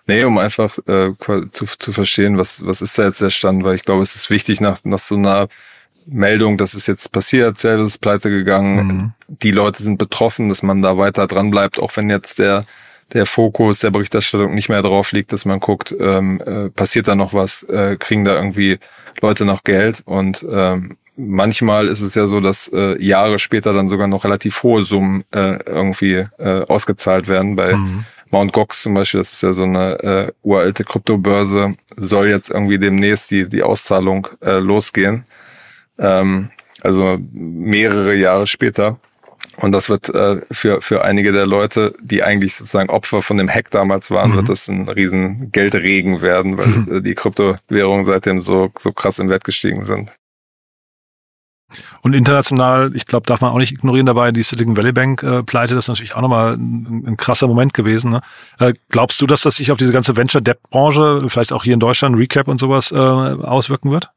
Nee, 0.09 0.25
um 0.25 0.39
einfach 0.39 0.79
äh, 0.89 1.13
zu, 1.51 1.67
zu 1.67 1.93
verstehen, 1.93 2.39
was, 2.39 2.65
was 2.67 2.81
ist 2.81 2.99
da 2.99 3.05
jetzt 3.05 3.21
der 3.21 3.31
Stand, 3.31 3.63
weil 3.63 3.75
ich 3.75 3.85
glaube, 3.85 4.03
es 4.03 4.15
ist 4.15 4.31
wichtig 4.31 4.61
nach, 4.61 4.79
nach 4.85 4.99
so 4.99 5.17
einer 5.17 5.49
Meldung, 6.07 6.57
dass 6.57 6.73
es 6.73 6.87
jetzt 6.87 7.13
passiert, 7.13 7.59
selber 7.59 7.85
ist 7.85 7.99
pleite 7.99 8.31
gegangen, 8.31 8.87
mhm. 8.87 9.13
die 9.29 9.51
Leute 9.51 9.83
sind 9.83 9.99
betroffen, 9.99 10.49
dass 10.49 10.63
man 10.63 10.81
da 10.81 10.97
weiter 10.97 11.27
dran 11.27 11.51
bleibt, 11.51 11.79
auch 11.79 11.97
wenn 11.97 12.11
jetzt 12.11 12.39
der 12.39 12.65
der 13.15 13.25
Fokus 13.25 13.79
der 13.79 13.91
Berichterstattung 13.91 14.55
nicht 14.55 14.69
mehr 14.69 14.83
drauf 14.83 15.13
liegt, 15.13 15.33
dass 15.33 15.47
man 15.47 15.61
guckt, 15.61 15.95
ähm, 15.99 16.43
äh, 16.43 16.69
passiert 16.69 17.09
da 17.09 17.15
noch 17.15 17.33
was, 17.33 17.63
äh, 17.63 17.97
kriegen 17.99 18.25
da 18.25 18.35
irgendwie 18.35 18.79
Leute 19.23 19.47
noch 19.47 19.65
Geld 19.65 20.03
und 20.05 20.45
ähm, 20.51 20.99
manchmal 21.17 21.89
ist 21.89 22.01
es 22.01 22.15
ja 22.15 22.27
so, 22.27 22.41
dass 22.41 22.69
äh, 22.69 23.03
Jahre 23.03 23.39
später 23.39 23.73
dann 23.73 23.89
sogar 23.89 24.07
noch 24.09 24.25
relativ 24.25 24.63
hohe 24.63 24.83
Summen 24.83 25.25
äh, 25.35 25.59
irgendwie 25.65 26.27
äh, 26.39 26.65
ausgezahlt 26.69 27.29
werden 27.29 27.57
bei 27.57 27.77
mhm. 27.77 28.05
Mount 28.31 28.53
Gox 28.53 28.83
zum 28.83 28.95
Beispiel, 28.95 29.21
das 29.21 29.33
ist 29.33 29.43
ja 29.43 29.53
so 29.53 29.63
eine 29.63 29.99
äh, 30.03 30.33
uralte 30.43 30.85
Kryptobörse, 30.85 31.75
soll 31.97 32.29
jetzt 32.29 32.51
irgendwie 32.51 32.79
demnächst 32.79 33.31
die, 33.31 33.49
die 33.49 33.63
Auszahlung 33.63 34.29
äh, 34.41 34.59
losgehen. 34.59 35.25
Ähm, 35.99 36.51
also 36.81 37.19
mehrere 37.33 38.15
Jahre 38.15 38.47
später. 38.47 38.99
Und 39.57 39.73
das 39.73 39.89
wird 39.89 40.09
äh, 40.11 40.41
für, 40.53 40.81
für 40.81 41.05
einige 41.05 41.33
der 41.33 41.47
Leute, 41.47 41.95
die 42.01 42.23
eigentlich 42.23 42.55
sozusagen 42.55 42.91
Opfer 42.91 43.23
von 43.23 43.39
dem 43.39 43.49
Hack 43.49 43.71
damals 43.71 44.11
waren, 44.11 44.31
mhm. 44.31 44.37
wird 44.37 44.49
das 44.49 44.69
ein 44.69 44.89
riesen 44.89 45.51
Geldregen 45.51 46.23
werden, 46.23 46.57
weil 46.57 46.67
mhm. 46.67 47.03
die 47.05 47.15
Kryptowährungen 47.15 48.05
seitdem 48.05 48.39
so, 48.39 48.71
so 48.79 48.93
krass 48.93 49.19
im 49.19 49.29
Wert 49.29 49.45
gestiegen 49.45 49.85
sind. 49.85 50.13
Und 52.03 52.15
international, 52.15 52.93
ich 52.95 53.07
glaube, 53.07 53.27
darf 53.27 53.41
man 53.41 53.53
auch 53.53 53.59
nicht 53.59 53.73
ignorieren 53.73 54.07
dabei, 54.07 54.33
die 54.33 54.43
Silicon 54.43 54.77
Valley 54.77 54.93
Bank 54.93 55.23
äh, 55.23 55.43
pleite, 55.43 55.75
das 55.75 55.85
ist 55.85 55.89
natürlich 55.89 56.15
auch 56.15 56.23
nochmal 56.23 56.55
ein, 56.55 57.05
ein 57.07 57.17
krasser 57.17 57.47
Moment 57.47 57.75
gewesen. 57.75 58.11
Ne? 58.11 58.21
Äh, 58.59 58.73
glaubst 58.89 59.21
du, 59.21 59.27
dass 59.27 59.43
das 59.43 59.57
sich 59.57 59.71
auf 59.71 59.79
diese 59.79 59.93
ganze 59.93 60.17
Venture 60.17 60.41
Debt 60.41 60.63
Branche, 60.71 61.27
vielleicht 61.29 61.53
auch 61.53 61.65
hier 61.65 61.75
in 61.75 61.81
Deutschland, 61.81 62.17
Recap 62.17 62.49
und 62.49 62.59
sowas, 62.59 62.91
äh, 62.91 62.97
auswirken 62.97 63.91
wird? 63.91 64.11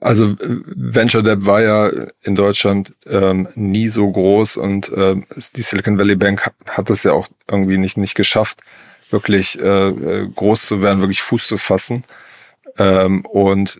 Also 0.00 0.34
Venture 0.40 1.22
Debt 1.22 1.44
war 1.44 1.60
ja 1.60 1.90
in 2.22 2.34
Deutschland 2.34 2.94
ähm, 3.06 3.48
nie 3.54 3.88
so 3.88 4.10
groß 4.10 4.56
und 4.56 4.90
äh, 4.90 5.16
die 5.56 5.62
Silicon 5.62 5.98
Valley 5.98 6.16
Bank 6.16 6.50
hat 6.68 6.88
es 6.88 7.02
ja 7.02 7.12
auch 7.12 7.28
irgendwie 7.46 7.76
nicht 7.76 7.98
nicht 7.98 8.14
geschafft, 8.14 8.60
wirklich 9.10 9.58
äh, 9.60 9.88
äh, 9.88 10.28
groß 10.34 10.66
zu 10.66 10.80
werden, 10.80 11.00
wirklich 11.00 11.20
Fuß 11.20 11.46
zu 11.46 11.58
fassen. 11.58 12.04
Ähm, 12.78 13.26
und 13.26 13.78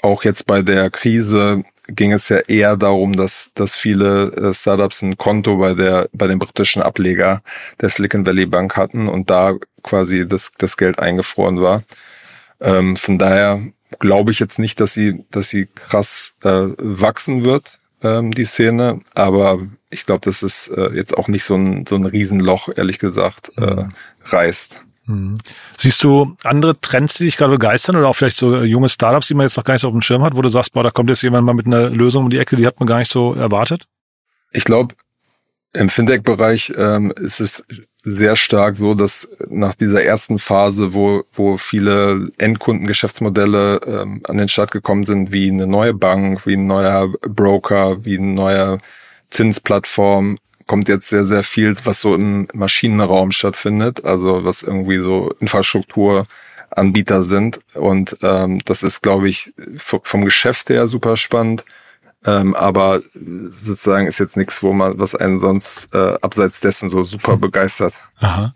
auch 0.00 0.24
jetzt 0.24 0.46
bei 0.46 0.62
der 0.62 0.88
Krise 0.90 1.64
ging 1.88 2.12
es 2.12 2.28
ja 2.28 2.38
eher 2.38 2.76
darum, 2.76 3.14
dass, 3.14 3.52
dass 3.54 3.74
viele 3.74 4.32
äh, 4.32 4.54
Startups 4.54 5.02
ein 5.02 5.16
Konto 5.16 5.56
bei 5.56 5.74
der, 5.74 6.08
bei 6.12 6.26
dem 6.26 6.38
britischen 6.38 6.82
Ableger 6.82 7.42
der 7.80 7.88
Silicon 7.88 8.26
Valley 8.26 8.46
Bank 8.46 8.76
hatten 8.76 9.08
und 9.08 9.30
da 9.30 9.54
quasi 9.82 10.26
das, 10.26 10.52
das 10.58 10.76
Geld 10.76 10.98
eingefroren 10.98 11.60
war. 11.60 11.82
Ähm, 12.60 12.96
von 12.96 13.18
daher 13.18 13.60
glaube 13.98 14.30
ich 14.30 14.38
jetzt 14.38 14.58
nicht, 14.58 14.80
dass 14.80 14.94
sie, 14.94 15.24
dass 15.30 15.48
sie 15.48 15.66
krass 15.66 16.34
äh, 16.42 16.68
wachsen 16.78 17.44
wird, 17.44 17.80
ähm, 18.02 18.30
die 18.30 18.44
Szene. 18.44 19.00
Aber 19.14 19.60
ich 19.90 20.06
glaube, 20.06 20.20
dass 20.24 20.42
es 20.42 20.68
äh, 20.68 20.94
jetzt 20.94 21.16
auch 21.16 21.28
nicht 21.28 21.44
so 21.44 21.56
ein, 21.56 21.86
so 21.86 21.96
ein 21.96 22.04
Riesenloch, 22.04 22.68
ehrlich 22.74 22.98
gesagt, 22.98 23.52
äh, 23.56 23.60
mhm. 23.60 23.92
reißt. 24.24 24.84
Mhm. 25.06 25.34
Siehst 25.76 26.02
du 26.04 26.36
andere 26.44 26.80
Trends, 26.80 27.14
die 27.14 27.24
dich 27.24 27.36
gerade 27.36 27.52
begeistern 27.52 27.96
oder 27.96 28.08
auch 28.08 28.16
vielleicht 28.16 28.36
so 28.36 28.54
äh, 28.54 28.64
junge 28.64 28.88
Startups, 28.88 29.26
die 29.26 29.34
man 29.34 29.46
jetzt 29.46 29.56
noch 29.56 29.64
gar 29.64 29.74
nicht 29.74 29.82
so 29.82 29.88
auf 29.88 29.94
dem 29.94 30.02
Schirm 30.02 30.22
hat, 30.22 30.36
wo 30.36 30.42
du 30.42 30.48
sagst, 30.48 30.72
boah, 30.72 30.84
da 30.84 30.90
kommt 30.90 31.10
jetzt 31.10 31.22
jemand 31.22 31.44
mal 31.44 31.54
mit 31.54 31.66
einer 31.66 31.90
Lösung 31.90 32.24
um 32.24 32.30
die 32.30 32.38
Ecke, 32.38 32.56
die 32.56 32.66
hat 32.66 32.78
man 32.78 32.86
gar 32.86 32.98
nicht 32.98 33.10
so 33.10 33.34
erwartet? 33.34 33.86
Ich 34.52 34.64
glaube, 34.64 34.94
im 35.72 35.88
Fintech-Bereich 35.88 36.72
ähm, 36.76 37.12
ist 37.16 37.40
es 37.40 37.64
sehr 38.04 38.36
stark 38.36 38.76
so, 38.76 38.94
dass 38.94 39.28
nach 39.48 39.74
dieser 39.74 40.04
ersten 40.04 40.38
Phase, 40.38 40.92
wo, 40.92 41.24
wo 41.32 41.56
viele 41.56 42.30
Endkundengeschäftsmodelle 42.36 43.80
ähm, 43.86 44.22
an 44.26 44.38
den 44.38 44.48
Start 44.48 44.72
gekommen 44.72 45.04
sind, 45.04 45.32
wie 45.32 45.50
eine 45.50 45.66
neue 45.66 45.94
Bank, 45.94 46.46
wie 46.46 46.54
ein 46.56 46.66
neuer 46.66 47.08
Broker, 47.22 48.04
wie 48.04 48.18
eine 48.18 48.34
neue 48.34 48.78
Zinsplattform, 49.30 50.38
kommt 50.66 50.88
jetzt 50.88 51.08
sehr, 51.08 51.26
sehr 51.26 51.42
viel, 51.42 51.74
was 51.84 52.00
so 52.00 52.14
im 52.14 52.48
Maschinenraum 52.54 53.30
stattfindet, 53.30 54.04
also 54.04 54.44
was 54.44 54.62
irgendwie 54.62 54.98
so 54.98 55.32
Infrastrukturanbieter 55.40 57.22
sind. 57.22 57.60
Und 57.74 58.16
ähm, 58.22 58.60
das 58.64 58.82
ist, 58.82 59.02
glaube 59.02 59.28
ich, 59.28 59.52
vom 59.76 60.24
Geschäft 60.24 60.70
her 60.70 60.86
super 60.86 61.16
spannend. 61.16 61.64
Ähm, 62.24 62.54
aber 62.54 63.02
sozusagen 63.14 64.06
ist 64.06 64.20
jetzt 64.20 64.36
nichts, 64.36 64.62
wo 64.62 64.72
man, 64.72 64.98
was 64.98 65.16
einen 65.16 65.40
sonst 65.40 65.92
äh, 65.92 66.16
abseits 66.22 66.60
dessen 66.60 66.88
so 66.88 67.02
super 67.02 67.36
begeistert. 67.36 67.94
Aha. 68.20 68.54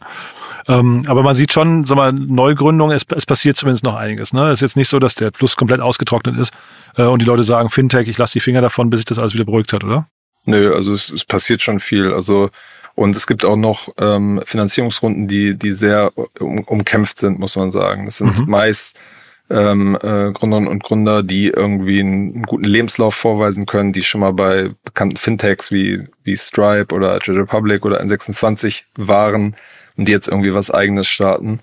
Ähm, 0.68 1.02
aber 1.08 1.22
man 1.22 1.34
sieht 1.34 1.52
schon, 1.52 1.84
sag 1.84 1.96
mal, 1.96 2.12
Neugründung, 2.12 2.92
es, 2.92 3.02
es 3.14 3.26
passiert 3.26 3.56
zumindest 3.56 3.84
noch 3.84 3.96
einiges. 3.96 4.32
Ne? 4.32 4.48
Es 4.48 4.54
ist 4.54 4.60
jetzt 4.60 4.76
nicht 4.76 4.88
so, 4.88 4.98
dass 5.00 5.16
der 5.16 5.32
Fluss 5.34 5.56
komplett 5.56 5.80
ausgetrocknet 5.80 6.36
ist 6.38 6.52
äh, 6.96 7.02
und 7.02 7.20
die 7.20 7.26
Leute 7.26 7.42
sagen, 7.42 7.68
Fintech, 7.68 8.06
ich 8.06 8.18
lasse 8.18 8.34
die 8.34 8.40
Finger 8.40 8.60
davon, 8.60 8.88
bis 8.88 9.00
sich 9.00 9.04
das 9.06 9.18
alles 9.18 9.34
wieder 9.34 9.44
beruhigt 9.44 9.72
hat, 9.72 9.82
oder? 9.82 10.06
Nö, 10.46 10.74
also 10.74 10.94
es, 10.94 11.10
es 11.10 11.24
passiert 11.24 11.60
schon 11.60 11.80
viel. 11.80 12.12
Also 12.12 12.50
und 12.94 13.14
es 13.14 13.26
gibt 13.26 13.44
auch 13.44 13.56
noch 13.56 13.90
ähm, 13.98 14.40
Finanzierungsrunden, 14.44 15.28
die 15.28 15.54
die 15.54 15.72
sehr 15.72 16.12
um, 16.40 16.60
umkämpft 16.60 17.18
sind, 17.18 17.38
muss 17.38 17.56
man 17.56 17.70
sagen. 17.70 18.06
Das 18.06 18.18
sind 18.18 18.38
mhm. 18.38 18.50
meist 18.50 18.98
ähm, 19.50 19.96
äh, 20.02 20.32
Gründerinnen 20.32 20.68
und 20.68 20.82
Gründer, 20.82 21.22
die 21.22 21.48
irgendwie 21.48 22.00
einen, 22.00 22.34
einen, 22.34 22.42
guten 22.44 22.64
Lebenslauf 22.64 23.14
vorweisen 23.14 23.66
können, 23.66 23.92
die 23.92 24.02
schon 24.02 24.22
mal 24.22 24.32
bei 24.32 24.70
bekannten 24.84 25.18
Fintechs 25.18 25.70
wie 25.70 26.08
wie 26.24 26.36
Stripe 26.36 26.94
oder 26.94 27.18
Trade 27.20 27.40
Republic 27.40 27.84
oder 27.84 28.00
N26 28.00 28.84
waren 28.96 29.54
und 29.96 30.08
die 30.08 30.12
jetzt 30.12 30.28
irgendwie 30.28 30.54
was 30.54 30.70
Eigenes 30.70 31.06
starten. 31.06 31.60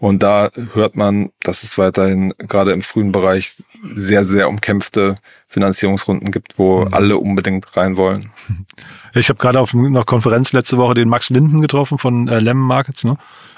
Und 0.00 0.22
da 0.22 0.48
hört 0.72 0.96
man, 0.96 1.30
dass 1.40 1.62
es 1.62 1.76
weiterhin 1.76 2.32
gerade 2.38 2.72
im 2.72 2.80
frühen 2.80 3.12
Bereich 3.12 3.62
sehr, 3.94 4.24
sehr 4.24 4.48
umkämpfte 4.48 5.16
Finanzierungsrunden 5.46 6.30
gibt, 6.30 6.58
wo 6.58 6.86
mhm. 6.86 6.94
alle 6.94 7.18
unbedingt 7.18 7.76
rein 7.76 7.96
wollen. 7.96 8.30
Ich 9.12 9.28
habe 9.28 9.40
gerade 9.40 9.58
auf 9.58 9.74
einer 9.74 10.04
Konferenz 10.04 10.52
letzte 10.52 10.76
Woche 10.76 10.94
den 10.94 11.08
Max 11.08 11.30
Linden 11.30 11.60
getroffen 11.60 11.98
von 11.98 12.28
äh, 12.28 12.38
Lemon 12.38 12.64
Markets, 12.64 13.02
ne? 13.02 13.16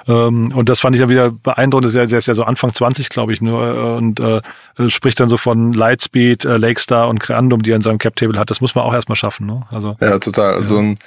Ähm, 0.09 0.51
und 0.55 0.71
das 0.71 0.81
fand 0.81 0.97
ich 0.97 1.01
dann 1.03 1.11
wieder 1.11 1.31
beeindruckend. 1.31 1.95
Der, 1.95 2.07
der 2.07 2.19
ist 2.21 2.27
ja 2.27 2.33
so 2.33 2.45
Anfang 2.45 2.73
20, 2.73 3.11
glaube 3.11 3.35
ich, 3.35 3.43
nur 3.43 3.67
ne? 3.67 3.97
und 3.97 4.19
äh, 4.19 4.41
spricht 4.89 5.21
dann 5.21 5.29
so 5.29 5.37
von 5.37 5.75
Lightspeed, 5.75 6.47
äh, 6.47 6.57
Lakestar 6.57 7.09
und 7.09 7.21
Creandum, 7.21 7.61
die 7.61 7.71
er 7.71 7.77
in 7.77 7.83
seinem 7.83 7.99
Cap 7.99 8.17
Table 8.17 8.39
hat. 8.39 8.49
Das 8.49 8.63
muss 8.63 8.75
man 8.75 8.85
auch 8.85 8.95
erstmal 8.95 9.17
schaffen, 9.17 9.47
ne? 9.47 9.67
Also 9.71 9.95
ja, 10.01 10.19
total. 10.19 10.55
Also 10.55 10.77
ja. 10.77 10.81
ein 10.81 10.99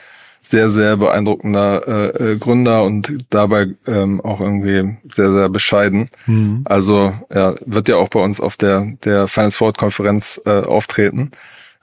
sehr, 0.45 0.69
sehr 0.69 0.97
beeindruckender 0.97 1.87
äh, 1.87 2.33
äh, 2.33 2.37
Gründer 2.37 2.83
und 2.83 3.17
dabei 3.29 3.69
ähm, 3.87 4.21
auch 4.21 4.41
irgendwie 4.41 4.97
sehr, 5.11 5.31
sehr 5.31 5.49
bescheiden. 5.49 6.07
Mhm. 6.27 6.61
Also 6.65 7.13
ja, 7.33 7.55
wird 7.65 7.89
ja 7.89 7.95
auch 7.97 8.09
bei 8.09 8.19
uns 8.19 8.39
auf 8.39 8.55
der, 8.55 8.87
der 9.03 9.27
Finance 9.27 9.57
Forward 9.57 9.77
Konferenz 9.77 10.39
äh, 10.45 10.61
auftreten. 10.61 11.31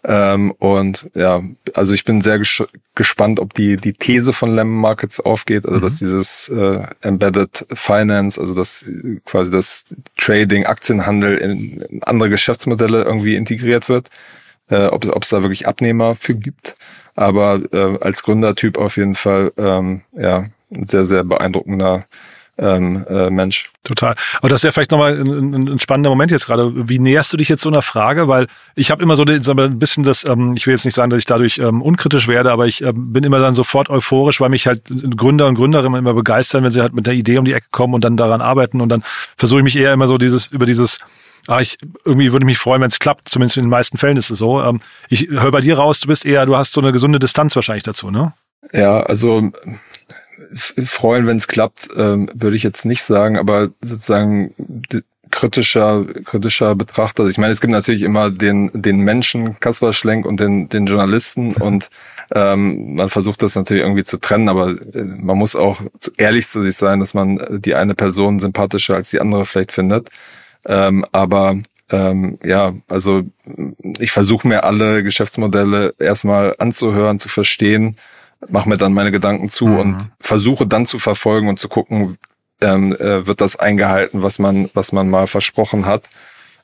Ähm, 0.05 0.53
und 0.53 1.11
ja, 1.14 1.42
also 1.75 1.92
ich 1.92 2.05
bin 2.05 2.20
sehr 2.22 2.38
ges 2.38 2.62
gespannt, 2.94 3.40
ob 3.40 3.55
die, 3.55 3.77
die 3.77 3.94
These 3.94 4.33
von 4.33 4.55
Lemon 4.55 4.81
Markets 4.81 5.20
aufgeht, 5.20 5.64
also 5.64 5.79
mhm. 5.79 5.83
dass 5.83 5.98
dieses 5.98 6.48
äh, 6.48 6.83
Embedded 7.01 7.66
Finance, 7.72 8.40
also 8.40 8.55
dass 8.55 8.90
quasi 9.25 9.51
das 9.51 9.87
Trading, 10.18 10.66
Aktienhandel 10.66 11.37
in, 11.38 11.81
in 11.81 12.03
andere 12.03 12.31
Geschäftsmodelle 12.31 13.03
irgendwie 13.03 13.37
integriert 13.37 13.88
wird, 13.88 14.11
äh, 14.68 14.87
ob 14.87 15.22
es 15.22 15.31
da 15.31 15.42
wirklich 15.42 15.66
Abnehmer 15.66 16.14
für 16.14 16.35
gibt. 16.35 16.75
Aber 17.14 17.61
äh, 17.72 17.98
als 18.01 18.22
Gründertyp 18.22 18.79
auf 18.79 18.96
jeden 18.96 19.14
Fall 19.14 19.53
ähm, 19.57 20.03
ja 20.12 20.46
sehr, 20.70 21.05
sehr 21.05 21.25
beeindruckender 21.25 22.07
ähm, 22.59 23.05
äh, 23.09 23.31
Mensch. 23.31 23.70
Total. 23.83 24.14
Aber 24.38 24.48
das 24.48 24.61
ist 24.61 24.64
ja 24.64 24.72
vielleicht 24.72 24.90
nochmal 24.90 25.18
ein, 25.18 25.55
ein, 25.55 25.68
ein 25.68 25.79
spannender 25.79 26.11
Moment 26.11 26.31
jetzt 26.31 26.46
gerade. 26.46 26.88
Wie 26.88 26.98
näherst 26.98 27.33
du 27.33 27.37
dich 27.37 27.48
jetzt 27.48 27.62
so 27.62 27.70
einer 27.70 27.83
Frage? 27.83 28.29
Weil 28.29 28.46
ich 28.77 28.90
habe 28.90 29.03
immer 29.03 29.16
so 29.16 29.25
ein 29.25 29.79
bisschen 29.79 30.05
das, 30.05 30.27
ähm, 30.27 30.53
ich 30.57 30.66
will 30.66 30.75
jetzt 30.75 30.85
nicht 30.85 30.94
sagen, 30.94 31.11
dass 31.11 31.18
ich 31.18 31.25
dadurch 31.27 31.59
ähm, 31.59 31.83
unkritisch 31.83 32.29
werde, 32.29 32.53
aber 32.53 32.66
ich 32.66 32.83
ähm, 32.83 33.12
bin 33.12 33.25
immer 33.25 33.38
dann 33.38 33.55
sofort 33.55 33.88
euphorisch, 33.90 34.40
weil 34.40 34.51
mich 34.51 34.66
halt 34.66 34.83
Gründer 35.16 35.48
und 35.48 35.55
Gründerinnen 35.55 35.98
immer 35.98 36.14
begeistern, 36.14 36.62
wenn 36.62 36.70
sie 36.70 36.83
halt 36.83 36.94
mit 36.94 37.07
der 37.07 37.14
Idee 37.14 37.38
um 37.38 37.44
die 37.44 37.55
Ecke 37.55 37.68
kommen 37.70 37.94
und 37.94 38.05
dann 38.05 38.16
daran 38.16 38.40
arbeiten. 38.40 38.81
Und 38.81 38.90
dann 38.90 39.03
versuche 39.37 39.61
ich 39.61 39.64
mich 39.64 39.77
eher 39.77 39.92
immer 39.92 40.07
so 40.07 40.18
dieses 40.18 40.46
über 40.48 40.66
dieses 40.66 40.98
ah, 41.48 41.61
ich 41.61 41.78
irgendwie 42.05 42.33
würde 42.33 42.46
mich 42.46 42.59
freuen, 42.59 42.83
wenn 42.83 42.90
es 42.90 42.98
klappt. 42.98 43.28
Zumindest 43.28 43.57
in 43.57 43.64
den 43.64 43.70
meisten 43.70 43.98
Fällen 43.98 44.16
ist 44.16 44.31
es 44.31 44.38
so. 44.38 44.62
Ähm, 44.62 44.81
ich 45.09 45.28
höre 45.28 45.50
bei 45.50 45.61
dir 45.61 45.76
raus, 45.76 46.00
du 46.00 46.09
bist 46.09 46.24
eher, 46.24 46.46
du 46.46 46.57
hast 46.57 46.72
so 46.72 46.81
eine 46.81 46.92
gesunde 46.92 47.18
Distanz 47.18 47.57
wahrscheinlich 47.57 47.85
dazu, 47.85 48.11
ne? 48.11 48.33
Ja, 48.72 49.00
also 49.00 49.50
freuen, 50.55 51.26
wenn 51.26 51.37
es 51.37 51.48
klappt, 51.48 51.88
ähm, 51.96 52.31
würde 52.35 52.57
ich 52.57 52.62
jetzt 52.62 52.85
nicht 52.85 53.02
sagen, 53.02 53.38
aber 53.38 53.70
sozusagen 53.81 54.55
kritischer, 55.31 56.05
kritischer 56.24 56.74
Betrachter. 56.74 57.26
Ich 57.26 57.38
meine, 57.38 57.52
es 57.52 57.61
gibt 57.61 57.72
natürlich 57.72 58.02
immer 58.02 58.31
den, 58.31 58.70
den 58.74 59.00
Menschen, 59.00 59.59
Kaspar 59.59 59.92
Schlenk 59.92 60.26
und 60.26 60.38
den, 60.38 60.68
den 60.68 60.87
Journalisten 60.87 61.55
und 61.55 61.88
ähm, 62.35 62.94
man 62.94 63.09
versucht 63.09 63.42
das 63.42 63.57
natürlich 63.57 63.83
irgendwie 63.83 64.05
zu 64.05 64.18
trennen, 64.18 64.48
aber 64.48 64.70
äh, 64.70 65.02
man 65.02 65.37
muss 65.37 65.57
auch 65.57 65.81
ehrlich 66.16 66.48
zu 66.48 66.62
sich 66.62 66.76
sein, 66.76 67.00
dass 67.00 67.14
man 67.14 67.40
die 67.50 67.74
eine 67.74 67.94
Person 67.94 68.40
sympathischer 68.40 68.94
als 68.94 69.11
die 69.11 69.20
andere 69.20 69.44
vielleicht 69.44 69.72
findet. 69.72 70.09
Ähm, 70.66 71.05
aber 71.12 71.57
ähm, 71.90 72.38
ja, 72.44 72.75
also 72.88 73.22
ich 73.98 74.12
versuche 74.12 74.48
mir 74.48 74.64
alle 74.64 75.03
Geschäftsmodelle 75.03 75.94
erstmal 75.98 76.55
anzuhören, 76.59 77.18
zu 77.18 77.29
verstehen, 77.29 77.96
mache 78.48 78.68
mir 78.68 78.77
dann 78.77 78.92
meine 78.92 79.12
Gedanken 79.12 79.48
zu 79.48 79.66
mhm. 79.66 79.79
und 79.79 80.11
versuche 80.20 80.66
dann 80.66 80.87
zu 80.87 80.98
verfolgen 80.98 81.48
und 81.48 81.59
zu 81.59 81.68
gucken, 81.68 82.16
ähm, 82.61 82.94
äh, 82.96 83.27
wird 83.27 83.40
das 83.40 83.57
eingehalten, 83.57 84.22
was 84.22 84.38
man, 84.38 84.70
was 84.75 84.92
man 84.92 85.11
mal 85.11 85.27
versprochen 85.27 85.85
hat, 85.85 86.09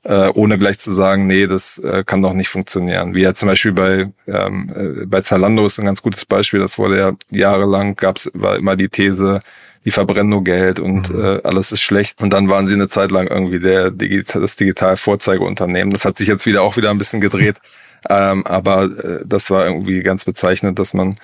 äh, 0.05 0.29
ohne 0.29 0.59
gleich 0.59 0.79
zu 0.79 0.93
sagen, 0.93 1.27
nee, 1.27 1.47
das 1.47 1.79
äh, 1.79 2.05
kann 2.05 2.23
doch 2.23 2.33
nicht 2.33 2.49
funktionieren. 2.49 3.15
Wie 3.15 3.23
ja 3.23 3.35
zum 3.35 3.49
Beispiel 3.49 3.73
bei 3.73 4.13
ähm, 4.27 4.71
äh, 4.75 5.07
bei 5.07 5.21
Zalando 5.21 5.67
ist 5.67 5.79
ein 5.79 5.87
ganz 5.87 6.03
gutes 6.03 6.25
Beispiel. 6.25 6.61
Das 6.61 6.79
wurde 6.79 6.99
ja 6.99 7.13
jahrelang 7.31 7.97
gab's 7.97 8.31
war 8.33 8.57
immer 8.57 8.77
die 8.77 8.89
These, 8.89 9.41
die 9.85 9.91
verbrennen 9.91 10.31
nur 10.31 10.45
Geld 10.45 10.81
und 10.81 11.11
mhm. 11.11 11.25
äh, 11.25 11.41
alles 11.45 11.73
ist 11.73 11.83
schlecht. 11.83 12.21
Und 12.21 12.33
dann 12.33 12.49
waren 12.49 12.67
sie 12.67 12.75
eine 12.75 12.89
Zeit 12.89 13.11
lang 13.11 13.27
irgendwie 13.27 13.59
der 13.59 13.91
Digital, 13.91 14.43
das 14.43 14.57
digital 14.57 14.97
Vorzeigeunternehmen. 14.97 15.93
Das 15.93 16.05
hat 16.05 16.19
sich 16.19 16.29
jetzt 16.29 16.47
wieder 16.47 16.63
auch 16.63 16.77
wieder 16.77 16.91
ein 16.91 16.99
bisschen 16.99 17.21
gedreht. 17.21 17.57
Ähm, 18.09 18.47
aber 18.47 18.85
äh, 18.85 19.25
das 19.27 19.51
war 19.51 19.67
irgendwie 19.67 20.05
ganz 20.05 20.25
bezeichnend, 20.25 20.79
dass 20.79 20.95
man 20.95 21.17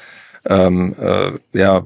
ähm, 0.45 0.97
äh, 0.99 1.31
ja 1.53 1.85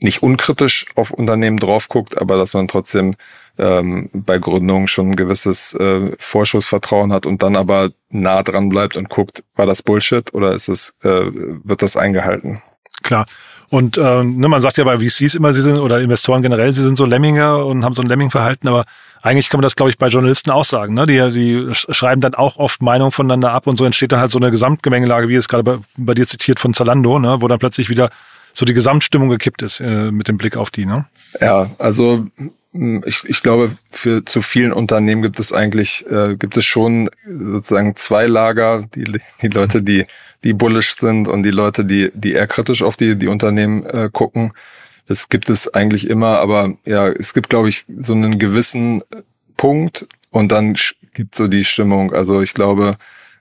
nicht 0.00 0.22
unkritisch 0.22 0.86
auf 0.94 1.10
Unternehmen 1.10 1.58
drauf 1.58 1.88
guckt, 1.88 2.16
aber 2.16 2.36
dass 2.36 2.54
man 2.54 2.68
trotzdem 2.68 3.16
ähm, 3.58 4.10
bei 4.12 4.38
Gründung 4.38 4.86
schon 4.86 5.10
ein 5.10 5.16
gewisses 5.16 5.74
äh, 5.74 6.12
Vorschussvertrauen 6.18 7.12
hat 7.12 7.26
und 7.26 7.42
dann 7.42 7.56
aber 7.56 7.90
nah 8.10 8.42
dran 8.42 8.68
bleibt 8.68 8.96
und 8.96 9.08
guckt, 9.08 9.42
war 9.54 9.66
das 9.66 9.82
Bullshit 9.82 10.32
oder 10.34 10.52
ist 10.52 10.68
es, 10.68 10.94
äh, 11.02 11.30
wird 11.32 11.82
das 11.82 11.96
eingehalten? 11.96 12.62
Klar. 13.02 13.26
Und 13.68 13.98
äh, 13.98 14.22
ne, 14.22 14.48
man 14.48 14.60
sagt 14.60 14.76
ja 14.78 14.84
bei 14.84 14.98
VCs 14.98 15.34
immer, 15.34 15.52
sie 15.52 15.62
sind, 15.62 15.78
oder 15.78 16.00
Investoren 16.00 16.42
generell, 16.42 16.72
sie 16.72 16.82
sind 16.82 16.96
so 16.96 17.04
Lemminger 17.04 17.66
und 17.66 17.84
haben 17.84 17.94
so 17.94 18.02
ein 18.02 18.08
Lemming-Verhalten, 18.08 18.68
aber 18.68 18.84
eigentlich 19.22 19.48
kann 19.48 19.58
man 19.58 19.62
das, 19.62 19.74
glaube 19.74 19.90
ich, 19.90 19.98
bei 19.98 20.06
Journalisten 20.08 20.50
auch 20.50 20.64
sagen. 20.64 20.94
Ne? 20.94 21.06
Die, 21.06 21.30
die 21.32 21.68
schreiben 21.72 22.20
dann 22.20 22.34
auch 22.34 22.58
oft 22.58 22.80
Meinungen 22.80 23.10
voneinander 23.10 23.52
ab 23.52 23.66
und 23.66 23.76
so 23.76 23.84
entsteht 23.84 24.12
dann 24.12 24.20
halt 24.20 24.30
so 24.30 24.38
eine 24.38 24.50
Gesamtgemengelage, 24.50 25.28
wie 25.28 25.34
es 25.34 25.48
gerade 25.48 25.64
bei, 25.64 25.78
bei 25.96 26.14
dir 26.14 26.26
zitiert 26.26 26.60
von 26.60 26.74
Zalando, 26.74 27.18
ne? 27.18 27.38
wo 27.40 27.48
dann 27.48 27.58
plötzlich 27.58 27.88
wieder 27.88 28.10
so 28.52 28.64
die 28.64 28.74
Gesamtstimmung 28.74 29.28
gekippt 29.28 29.62
ist 29.62 29.80
äh, 29.80 30.10
mit 30.10 30.28
dem 30.28 30.38
Blick 30.38 30.56
auf 30.56 30.70
die. 30.70 30.86
Ne? 30.86 31.06
Ja, 31.40 31.70
also 31.78 32.26
ich, 33.04 33.24
ich 33.24 33.42
glaube, 33.42 33.70
für 33.90 34.24
zu 34.24 34.42
vielen 34.42 34.72
Unternehmen 34.72 35.22
gibt 35.22 35.38
es 35.40 35.52
eigentlich, 35.52 36.04
äh, 36.10 36.36
gibt 36.36 36.56
es 36.56 36.64
schon 36.64 37.10
sozusagen 37.26 37.96
zwei 37.96 38.26
Lager, 38.26 38.84
die, 38.94 39.04
die 39.42 39.48
Leute, 39.48 39.82
die, 39.82 40.04
die 40.44 40.52
bullish 40.52 40.96
sind 40.96 41.28
und 41.28 41.42
die 41.42 41.50
Leute, 41.50 41.84
die, 41.84 42.10
die 42.14 42.32
eher 42.32 42.46
kritisch 42.46 42.82
auf 42.82 42.96
die, 42.96 43.16
die 43.16 43.28
Unternehmen 43.28 43.84
äh, 43.84 44.10
gucken. 44.12 44.52
Das 45.06 45.28
gibt 45.28 45.50
es 45.50 45.72
eigentlich 45.72 46.08
immer, 46.08 46.38
aber 46.38 46.74
ja, 46.84 47.08
es 47.08 47.32
gibt, 47.32 47.48
glaube 47.48 47.68
ich, 47.68 47.84
so 47.98 48.12
einen 48.12 48.38
gewissen 48.38 49.02
Punkt 49.56 50.06
und 50.30 50.52
dann 50.52 50.76
gibt 51.14 51.34
so 51.34 51.48
die 51.48 51.64
Stimmung. 51.64 52.12
Also 52.12 52.42
ich 52.42 52.54
glaube, 52.54 52.96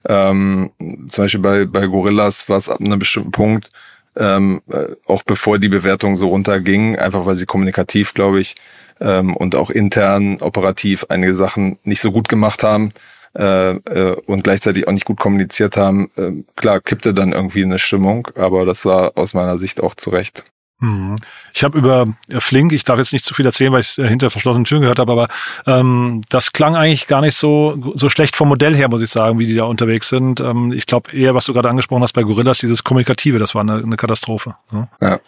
ähm, 0.07 0.71
zum 1.07 1.23
Beispiel 1.23 1.41
bei, 1.41 1.65
bei 1.65 1.87
Gorillas 1.87 2.47
war 2.47 2.57
es 2.57 2.69
ab 2.69 2.79
einem 2.79 2.99
bestimmten 2.99 3.31
Punkt, 3.31 3.69
ähm, 4.15 4.61
äh, 4.69 4.95
auch 5.05 5.23
bevor 5.23 5.59
die 5.59 5.67
Bewertung 5.67 6.15
so 6.15 6.29
runterging, 6.29 6.95
einfach 6.95 7.25
weil 7.25 7.35
sie 7.35 7.45
kommunikativ, 7.45 8.13
glaube 8.13 8.39
ich, 8.39 8.55
ähm, 8.99 9.35
und 9.35 9.55
auch 9.55 9.69
intern 9.69 10.37
operativ 10.41 11.05
einige 11.09 11.35
Sachen 11.35 11.77
nicht 11.83 12.01
so 12.01 12.11
gut 12.11 12.29
gemacht 12.29 12.63
haben 12.63 12.91
äh, 13.37 13.71
äh, 13.71 14.15
und 14.25 14.43
gleichzeitig 14.43 14.87
auch 14.87 14.93
nicht 14.93 15.05
gut 15.05 15.19
kommuniziert 15.19 15.77
haben. 15.77 16.09
Äh, 16.15 16.43
klar, 16.55 16.79
kippte 16.81 17.13
dann 17.13 17.33
irgendwie 17.33 17.63
eine 17.63 17.79
Stimmung, 17.79 18.27
aber 18.35 18.65
das 18.65 18.85
war 18.85 19.13
aus 19.15 19.33
meiner 19.33 19.57
Sicht 19.57 19.81
auch 19.81 19.95
zurecht. 19.95 20.45
Mhm. 20.79 21.15
Ich 21.53 21.63
habe 21.63 21.77
über 21.77 22.05
Flink, 22.39 22.73
ich 22.73 22.83
darf 22.83 22.97
jetzt 22.97 23.13
nicht 23.13 23.23
zu 23.23 23.33
viel 23.33 23.45
erzählen, 23.45 23.71
weil 23.71 23.79
ich 23.79 23.97
es 23.97 24.07
hinter 24.07 24.29
verschlossenen 24.29 24.65
Türen 24.65 24.81
gehört 24.81 24.99
habe, 24.99 25.11
aber 25.11 25.27
ähm, 25.65 26.21
das 26.29 26.51
klang 26.51 26.75
eigentlich 26.75 27.07
gar 27.07 27.21
nicht 27.21 27.35
so 27.35 27.93
so 27.95 28.09
schlecht 28.09 28.35
vom 28.35 28.49
Modell 28.49 28.75
her, 28.75 28.89
muss 28.89 29.01
ich 29.01 29.09
sagen, 29.09 29.39
wie 29.39 29.45
die 29.45 29.55
da 29.55 29.63
unterwegs 29.63 30.09
sind. 30.09 30.41
Ähm, 30.41 30.73
ich 30.73 30.85
glaube 30.85 31.11
eher, 31.13 31.33
was 31.33 31.45
du 31.45 31.53
gerade 31.53 31.69
angesprochen 31.69 32.03
hast 32.03 32.11
bei 32.11 32.23
Gorillas, 32.23 32.57
dieses 32.57 32.83
Kommunikative, 32.83 33.39
das 33.39 33.55
war 33.55 33.61
eine, 33.61 33.77
eine 33.77 33.95
Katastrophe. 33.95 34.55
Ja. 34.73 34.87
ja, 35.01 35.19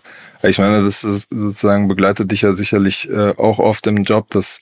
ich 0.44 0.60
meine, 0.60 0.84
das 0.84 1.04
ist 1.04 1.30
sozusagen 1.30 1.88
begleitet 1.88 2.32
dich 2.32 2.42
ja 2.42 2.54
sicherlich 2.54 3.10
äh, 3.10 3.34
auch 3.38 3.60
oft 3.60 3.88
im 3.88 4.04
Job, 4.04 4.30
dass 4.30 4.62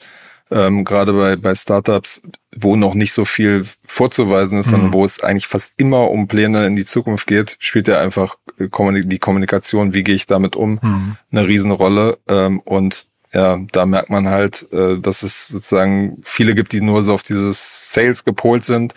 ähm, 0.52 0.86
gerade 0.86 1.14
bei, 1.14 1.36
bei 1.36 1.56
Startups, 1.56 2.22
wo 2.56 2.76
noch 2.76 2.94
nicht 2.94 3.14
so 3.14 3.26
viel 3.26 3.64
vorzuweisen 3.84 4.60
ist, 4.60 4.68
mhm. 4.68 4.72
sondern 4.72 4.94
wo 4.94 5.04
es 5.04 5.20
eigentlich 5.22 5.48
fast 5.48 5.74
immer 5.78 6.12
um 6.12 6.28
Pläne 6.28 6.68
in 6.68 6.76
die 6.76 6.86
Zukunft 6.86 7.28
geht, 7.28 7.58
spielt 7.60 7.88
ja 7.88 8.00
einfach 8.00 8.36
äh, 8.60 8.68
die 9.04 9.20
Kommunikation, 9.20 9.94
wie 9.94 10.04
gehe 10.04 10.16
ich 10.16 10.28
damit 10.28 10.56
um, 10.56 10.80
mhm. 10.82 11.18
eine 11.32 11.48
Riesenrolle. 11.48 12.20
Ähm, 12.28 12.60
und 12.60 13.08
ja, 13.34 13.60
da 13.72 13.86
merkt 13.86 14.10
man 14.10 14.28
halt, 14.28 14.72
äh, 14.72 15.00
dass 15.00 15.24
es 15.24 15.48
sozusagen 15.48 16.18
viele 16.22 16.54
gibt, 16.54 16.74
die 16.74 16.82
nur 16.82 17.04
so 17.04 17.14
auf 17.14 17.24
dieses 17.24 17.92
Sales 17.92 18.24
gepolt 18.24 18.66
sind 18.66 18.94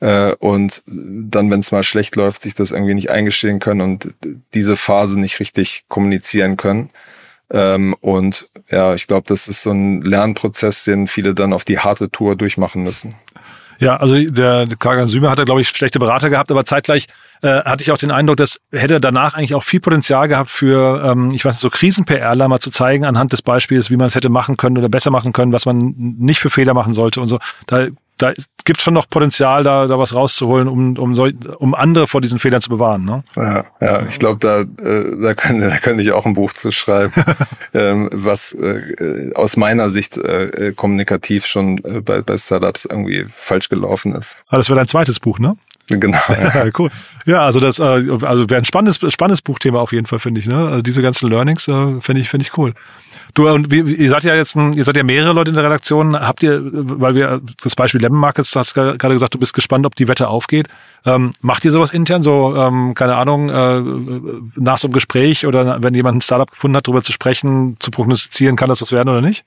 äh, 0.00 0.32
und 0.34 0.82
dann, 0.86 1.50
wenn 1.50 1.60
es 1.60 1.72
mal 1.72 1.82
schlecht 1.82 2.16
läuft, 2.16 2.40
sich 2.40 2.54
das 2.54 2.70
irgendwie 2.70 2.94
nicht 2.94 3.10
eingestehen 3.10 3.58
können 3.58 3.80
und 3.82 4.14
diese 4.54 4.76
Phase 4.76 5.20
nicht 5.20 5.40
richtig 5.40 5.84
kommunizieren 5.88 6.56
können. 6.56 6.90
Ähm, 7.50 7.94
und 8.00 8.48
ja, 8.70 8.94
ich 8.94 9.06
glaube, 9.06 9.24
das 9.26 9.48
ist 9.48 9.62
so 9.62 9.72
ein 9.72 10.02
Lernprozess, 10.02 10.84
den 10.84 11.06
viele 11.06 11.34
dann 11.34 11.52
auf 11.52 11.64
die 11.64 11.78
harte 11.78 12.10
Tour 12.10 12.36
durchmachen 12.36 12.82
müssen. 12.82 13.14
Ja, 13.80 13.96
also 13.96 14.14
der 14.14 14.68
Kagan 14.78 15.08
Sümer 15.08 15.30
hat 15.30 15.38
da, 15.38 15.44
glaube 15.44 15.62
ich, 15.62 15.68
schlechte 15.68 15.98
Berater 15.98 16.28
gehabt, 16.28 16.50
aber 16.50 16.66
zeitgleich 16.66 17.06
äh, 17.40 17.62
hatte 17.62 17.82
ich 17.82 17.90
auch 17.90 17.96
den 17.96 18.10
Eindruck, 18.10 18.36
dass 18.36 18.60
hätte 18.70 19.00
danach 19.00 19.34
eigentlich 19.34 19.54
auch 19.54 19.62
viel 19.62 19.80
Potenzial 19.80 20.28
gehabt 20.28 20.50
für, 20.50 21.02
ähm, 21.02 21.30
ich 21.32 21.46
weiß 21.46 21.54
nicht, 21.54 21.62
so 21.62 21.70
Krisen-PRler 21.70 22.46
mal 22.46 22.60
zu 22.60 22.70
zeigen 22.70 23.06
anhand 23.06 23.32
des 23.32 23.40
Beispiels, 23.40 23.90
wie 23.90 23.96
man 23.96 24.08
es 24.08 24.14
hätte 24.14 24.28
machen 24.28 24.58
können 24.58 24.76
oder 24.76 24.90
besser 24.90 25.10
machen 25.10 25.32
können, 25.32 25.52
was 25.52 25.64
man 25.64 25.94
nicht 25.96 26.40
für 26.40 26.50
Fehler 26.50 26.74
machen 26.74 26.92
sollte 26.92 27.22
und 27.22 27.28
so. 27.28 27.38
Da 27.66 27.86
da 28.20 28.32
gibt 28.64 28.82
schon 28.82 28.94
noch 28.94 29.08
Potenzial, 29.08 29.64
da, 29.64 29.86
da 29.86 29.98
was 29.98 30.14
rauszuholen, 30.14 30.68
um, 30.68 30.96
um, 30.96 31.14
so, 31.14 31.28
um 31.58 31.74
andere 31.74 32.06
vor 32.06 32.20
diesen 32.20 32.38
Fehlern 32.38 32.60
zu 32.60 32.68
bewahren. 32.68 33.04
Ne? 33.04 33.24
Ja, 33.36 33.64
ja 33.80 34.02
ich 34.06 34.18
glaube, 34.18 34.38
da, 34.38 34.60
äh, 34.60 35.22
da, 35.22 35.34
kann, 35.34 35.60
da 35.60 35.78
kann 35.78 35.98
ich 35.98 36.12
auch 36.12 36.26
ein 36.26 36.34
Buch 36.34 36.52
zu 36.52 36.70
schreiben, 36.70 37.12
ähm, 37.74 38.08
was 38.12 38.52
äh, 38.52 39.32
aus 39.34 39.56
meiner 39.56 39.90
Sicht 39.90 40.18
äh, 40.18 40.72
kommunikativ 40.76 41.46
schon 41.46 41.78
äh, 41.78 42.00
bei, 42.00 42.22
bei 42.22 42.36
Startups 42.36 42.84
irgendwie 42.84 43.26
falsch 43.28 43.68
gelaufen 43.68 44.14
ist. 44.14 44.36
Ah, 44.48 44.56
das 44.56 44.68
wäre 44.68 44.78
dein 44.78 44.88
zweites 44.88 45.20
Buch, 45.20 45.38
ne? 45.38 45.56
Genau. 45.98 46.18
Ja, 46.28 46.66
cool. 46.78 46.90
Ja, 47.26 47.42
also 47.42 47.60
das, 47.60 47.78
äh, 47.78 47.82
also 47.82 48.48
wäre 48.48 48.56
ein 48.56 48.64
spannendes, 48.64 48.98
spannendes 49.12 49.42
Buchthema 49.42 49.80
auf 49.80 49.92
jeden 49.92 50.06
Fall, 50.06 50.18
finde 50.18 50.40
ich. 50.40 50.46
Ne? 50.46 50.56
Also 50.56 50.82
diese 50.82 51.02
ganzen 51.02 51.28
Learnings 51.28 51.68
äh, 51.68 52.00
finde 52.00 52.22
ich, 52.22 52.28
finde 52.28 52.46
ich 52.46 52.56
cool. 52.56 52.72
Du 53.34 53.48
und 53.48 53.70
wie, 53.70 53.80
ihr 53.80 54.08
seid 54.08 54.24
ja 54.24 54.34
jetzt, 54.34 54.56
ein, 54.56 54.72
ihr 54.72 54.84
seid 54.84 54.96
ja 54.96 55.02
mehrere 55.02 55.32
Leute 55.32 55.50
in 55.50 55.54
der 55.54 55.64
Redaktion. 55.64 56.18
Habt 56.18 56.42
ihr, 56.42 56.60
weil 56.62 57.14
wir 57.14 57.40
das 57.62 57.74
Beispiel 57.74 58.00
Lemon 58.00 58.18
Markets, 58.18 58.54
hast 58.56 58.74
gerade 58.74 58.96
gesagt, 58.98 59.34
du 59.34 59.38
bist 59.38 59.54
gespannt, 59.54 59.86
ob 59.86 59.94
die 59.96 60.08
Wette 60.08 60.28
aufgeht. 60.28 60.68
Ähm, 61.04 61.32
macht 61.40 61.64
ihr 61.64 61.70
sowas 61.70 61.92
intern, 61.92 62.22
so 62.22 62.54
ähm, 62.56 62.94
keine 62.94 63.16
Ahnung, 63.16 63.48
äh, 63.48 63.80
nach 64.56 64.78
so 64.78 64.88
einem 64.88 64.94
Gespräch 64.94 65.46
oder 65.46 65.82
wenn 65.82 65.94
jemand 65.94 66.18
ein 66.18 66.20
Startup 66.20 66.50
gefunden 66.50 66.76
hat, 66.76 66.86
darüber 66.86 67.02
zu 67.02 67.12
sprechen, 67.12 67.76
zu 67.80 67.90
prognostizieren, 67.90 68.56
kann 68.56 68.68
das 68.68 68.80
was 68.80 68.92
werden 68.92 69.08
oder 69.08 69.20
nicht? 69.20 69.44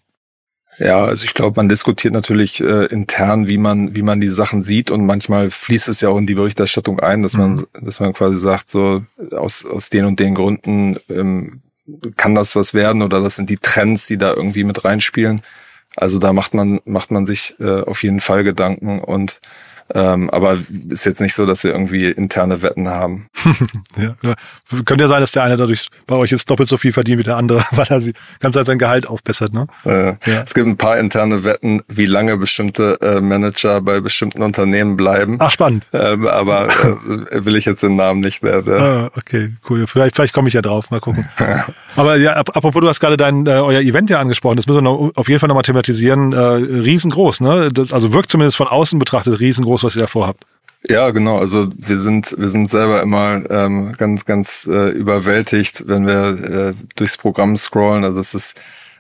Ja, 0.79 1.05
also 1.05 1.25
ich 1.25 1.33
glaube, 1.33 1.57
man 1.57 1.69
diskutiert 1.69 2.13
natürlich 2.13 2.61
äh, 2.61 2.85
intern, 2.85 3.47
wie 3.47 3.57
man 3.57 3.95
wie 3.95 4.01
man 4.01 4.19
die 4.19 4.27
Sachen 4.27 4.63
sieht 4.63 4.91
und 4.91 5.05
manchmal 5.05 5.49
fließt 5.49 5.87
es 5.87 6.01
ja 6.01 6.09
auch 6.09 6.17
in 6.17 6.25
die 6.25 6.35
Berichterstattung 6.35 6.99
ein, 6.99 7.21
dass 7.21 7.33
mhm. 7.33 7.39
man 7.39 7.63
dass 7.81 7.99
man 7.99 8.13
quasi 8.13 8.39
sagt 8.39 8.69
so 8.69 9.03
aus 9.31 9.65
aus 9.65 9.89
den 9.89 10.05
und 10.05 10.19
den 10.19 10.35
Gründen 10.35 10.97
ähm, 11.09 11.61
kann 12.17 12.33
das 12.33 12.55
was 12.55 12.73
werden 12.73 13.01
oder 13.01 13.21
das 13.21 13.35
sind 13.35 13.49
die 13.49 13.57
Trends, 13.57 14.07
die 14.07 14.17
da 14.17 14.33
irgendwie 14.33 14.63
mit 14.63 14.83
reinspielen. 14.83 15.41
Also 15.95 16.17
da 16.17 16.33
macht 16.33 16.53
man 16.53 16.79
macht 16.85 17.11
man 17.11 17.25
sich 17.25 17.55
äh, 17.59 17.81
auf 17.81 18.03
jeden 18.03 18.19
Fall 18.19 18.43
Gedanken 18.43 18.99
und 18.99 19.41
ähm, 19.93 20.29
aber 20.29 20.57
ist 20.89 21.05
jetzt 21.05 21.21
nicht 21.21 21.33
so, 21.33 21.45
dass 21.45 21.63
wir 21.63 21.71
irgendwie 21.71 22.07
interne 22.07 22.61
Wetten 22.61 22.87
haben. 22.89 23.27
ja, 23.97 24.15
ja. 24.21 24.35
Könnte 24.85 25.03
ja 25.03 25.07
sein, 25.07 25.21
dass 25.21 25.31
der 25.31 25.43
eine 25.43 25.57
dadurch 25.57 25.87
bei 26.07 26.15
euch 26.15 26.31
jetzt 26.31 26.49
doppelt 26.49 26.69
so 26.69 26.77
viel 26.77 26.91
verdient 26.91 27.19
wie 27.19 27.23
der 27.23 27.37
andere, 27.37 27.63
weil 27.71 27.87
er 27.89 28.01
sie 28.01 28.13
ganz 28.39 28.55
halt 28.55 28.65
sein 28.65 28.79
Gehalt 28.79 29.07
aufbessert, 29.07 29.53
ne? 29.53 29.67
Äh, 29.85 30.15
ja. 30.29 30.43
Es 30.43 30.53
gibt 30.53 30.67
ein 30.67 30.77
paar 30.77 30.97
interne 30.97 31.43
Wetten, 31.43 31.81
wie 31.87 32.05
lange 32.05 32.37
bestimmte 32.37 32.99
äh, 33.01 33.21
Manager 33.21 33.81
bei 33.81 33.99
bestimmten 33.99 34.41
Unternehmen 34.41 34.97
bleiben. 34.97 35.37
Ach, 35.39 35.51
spannend. 35.51 35.87
Ähm, 35.93 36.27
aber 36.27 36.67
äh, 36.67 37.45
will 37.45 37.55
ich 37.55 37.65
jetzt 37.65 37.83
den 37.83 37.95
Namen 37.95 38.21
nicht 38.21 38.41
mehr. 38.41 38.63
Ah, 38.67 39.11
okay, 39.15 39.53
cool. 39.69 39.85
Vielleicht, 39.85 40.15
vielleicht 40.15 40.33
komme 40.33 40.47
ich 40.47 40.53
ja 40.53 40.61
drauf, 40.61 40.89
mal 40.89 40.99
gucken. 40.99 41.27
aber 41.95 42.17
ja, 42.17 42.33
apropos, 42.33 42.81
du 42.81 42.87
hast 42.87 42.99
gerade 42.99 43.17
dein 43.17 43.45
äh, 43.45 43.51
euer 43.51 43.81
Event 43.81 44.09
ja 44.09 44.19
angesprochen, 44.19 44.55
das 44.55 44.65
müssen 44.67 44.77
wir 44.77 44.81
noch, 44.81 45.11
auf 45.15 45.27
jeden 45.27 45.39
Fall 45.39 45.47
nochmal 45.47 45.63
thematisieren. 45.63 46.33
Äh, 46.33 46.37
riesengroß, 46.37 47.41
ne? 47.41 47.69
Das, 47.71 47.93
also 47.93 48.13
wirkt 48.13 48.31
zumindest 48.31 48.57
von 48.57 48.67
außen 48.67 48.97
betrachtet 48.97 49.39
riesengroß 49.39 49.72
was 49.81 49.95
ihr 49.95 50.01
da 50.01 50.07
vorhabt. 50.07 50.45
Ja, 50.87 51.11
genau. 51.11 51.37
Also 51.37 51.67
wir 51.75 51.97
sind 51.97 52.35
wir 52.37 52.49
sind 52.49 52.69
selber 52.69 53.01
immer 53.01 53.41
ähm, 53.49 53.93
ganz 53.97 54.25
ganz 54.25 54.67
äh, 54.69 54.89
überwältigt, 54.89 55.87
wenn 55.87 56.05
wir 56.05 56.27
äh, 56.27 56.73
durchs 56.97 57.17
Programm 57.17 57.55
scrollen. 57.55 58.03
Also 58.03 58.19
es 58.19 58.33
ist 58.33 58.55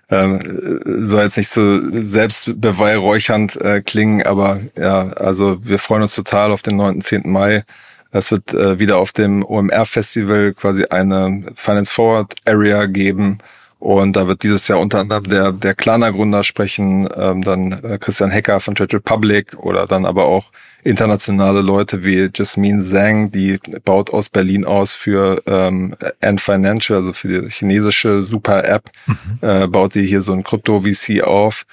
ähm, 0.09 0.79
soll 1.05 1.23
jetzt 1.23 1.37
nicht 1.37 1.49
so 1.49 1.79
selbstbeweihräuchernd 1.91 3.59
äh, 3.61 3.81
klingen, 3.81 4.23
aber 4.23 4.61
ja, 4.77 5.09
also 5.13 5.57
wir 5.61 5.79
freuen 5.79 6.03
uns 6.03 6.15
total 6.15 6.51
auf 6.51 6.61
den 6.61 6.77
9. 6.77 7.01
10. 7.01 7.23
Mai. 7.25 7.63
Es 8.11 8.31
wird 8.31 8.53
äh, 8.53 8.79
wieder 8.79 8.97
auf 8.99 9.11
dem 9.11 9.43
OMR 9.43 9.85
Festival 9.85 10.53
quasi 10.53 10.85
eine 10.85 11.45
Finance 11.55 11.91
Forward 11.91 12.35
Area 12.45 12.85
geben. 12.85 13.39
Und 13.83 14.15
da 14.15 14.29
wird 14.29 14.43
dieses 14.43 14.69
Jahr 14.69 14.79
unter 14.79 14.99
anderem 14.99 15.25
der, 15.25 15.51
der 15.51 15.75
Klarna-Gründer 15.75 16.45
sprechen, 16.45 17.09
ähm, 17.17 17.41
dann 17.41 17.73
äh, 17.83 17.97
Christian 17.97 18.31
Hecker 18.31 18.61
von 18.61 18.75
Trade 18.75 18.95
Republic 18.95 19.57
oder 19.57 19.87
dann 19.87 20.05
aber 20.05 20.23
auch 20.23 20.53
internationale 20.85 21.59
Leute 21.59 22.05
wie 22.05 22.29
Jasmine 22.33 22.81
Zhang, 22.81 23.29
die 23.33 23.59
baut 23.83 24.09
aus 24.13 24.29
Berlin 24.29 24.63
aus 24.63 24.93
für 24.93 25.41
ähm, 25.47 25.97
Ant 26.21 26.39
Financial, 26.39 26.99
also 26.99 27.11
für 27.11 27.27
die 27.27 27.49
chinesische 27.49 28.23
Super-App, 28.23 28.89
mhm. 29.05 29.15
äh, 29.41 29.67
baut 29.67 29.95
die 29.95 30.07
hier 30.07 30.21
so 30.21 30.31
ein 30.31 30.43
Krypto-VC 30.43 31.21
auf. 31.21 31.65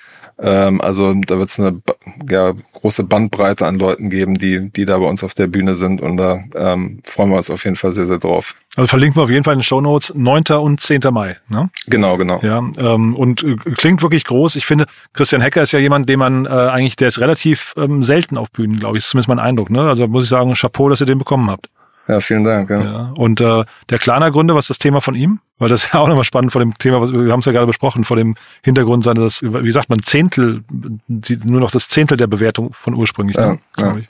Ähm, 0.42 0.80
also 0.80 1.14
da 1.14 1.38
wird 1.38 1.50
es 1.50 1.60
eine 1.60 1.82
ja, 2.28 2.54
große 2.72 3.04
Bandbreite 3.04 3.66
an 3.66 3.78
Leuten 3.78 4.08
geben, 4.08 4.38
die, 4.38 4.70
die 4.70 4.86
da 4.86 4.98
bei 4.98 5.04
uns 5.04 5.22
auf 5.22 5.34
der 5.34 5.48
Bühne 5.48 5.74
sind 5.74 6.00
und 6.00 6.16
da 6.16 6.40
ähm, 6.54 7.00
freuen 7.04 7.30
wir 7.30 7.36
uns 7.36 7.50
auf 7.50 7.64
jeden 7.64 7.76
Fall 7.76 7.92
sehr, 7.92 8.06
sehr 8.06 8.18
drauf. 8.18 8.54
Also 8.76 8.86
verlinken 8.86 9.16
wir 9.16 9.24
auf 9.24 9.30
jeden 9.30 9.44
Fall 9.44 9.54
in 9.54 9.58
den 9.58 9.64
Show 9.64 9.80
Notes 9.80 10.12
9. 10.14 10.44
und 10.60 10.80
10. 10.80 11.00
Mai. 11.12 11.36
Ne? 11.48 11.70
Genau, 11.86 12.16
genau. 12.16 12.40
Ja, 12.42 12.58
ähm, 12.78 13.14
und 13.14 13.42
äh, 13.42 13.56
klingt 13.56 14.02
wirklich 14.02 14.24
groß. 14.24 14.56
Ich 14.56 14.64
finde, 14.64 14.86
Christian 15.12 15.42
Hecker 15.42 15.62
ist 15.62 15.72
ja 15.72 15.78
jemand, 15.78 16.08
den 16.08 16.18
man 16.18 16.46
äh, 16.46 16.48
eigentlich, 16.48 16.96
der 16.96 17.08
ist 17.08 17.20
relativ 17.20 17.74
ähm, 17.76 18.02
selten 18.02 18.38
auf 18.38 18.50
Bühnen, 18.50 18.78
glaube 18.78 18.96
ich. 18.96 19.02
Das 19.02 19.08
ist 19.08 19.10
zumindest 19.10 19.28
mein 19.28 19.38
Eindruck. 19.38 19.70
Ne? 19.70 19.82
Also 19.82 20.06
muss 20.08 20.24
ich 20.24 20.30
sagen, 20.30 20.54
Chapeau, 20.54 20.88
dass 20.88 21.00
ihr 21.00 21.06
den 21.06 21.18
bekommen 21.18 21.50
habt. 21.50 21.68
Ja, 22.08 22.20
vielen 22.20 22.44
Dank. 22.44 22.70
Ja. 22.70 22.82
ja. 22.82 23.14
Und 23.18 23.40
äh, 23.40 23.64
der 23.90 23.98
Klarna-Gründer, 23.98 24.54
was 24.54 24.64
ist 24.64 24.70
das 24.70 24.78
Thema 24.78 25.00
von 25.00 25.14
ihm? 25.14 25.40
Weil 25.60 25.68
das 25.68 25.84
ist 25.84 25.92
ja 25.94 26.00
auch 26.00 26.08
nochmal 26.08 26.24
spannend 26.24 26.50
vor 26.50 26.60
dem 26.60 26.76
Thema, 26.76 27.00
was 27.00 27.12
wir 27.12 27.30
haben 27.30 27.38
es 27.38 27.46
ja 27.46 27.52
gerade 27.52 27.68
besprochen, 27.68 28.02
vor 28.02 28.16
dem 28.16 28.34
Hintergrund 28.62 29.04
seines, 29.04 29.42
wie 29.42 29.70
sagt 29.70 29.88
man, 29.88 30.02
Zehntel, 30.02 30.64
die, 31.06 31.38
nur 31.44 31.60
noch 31.60 31.70
das 31.70 31.88
Zehntel 31.88 32.16
der 32.16 32.26
Bewertung 32.26 32.72
von 32.72 32.94
ursprünglich, 32.94 33.36
ja, 33.36 33.52
ne, 33.52 33.60
ja. 33.78 33.96
ich. 33.96 34.08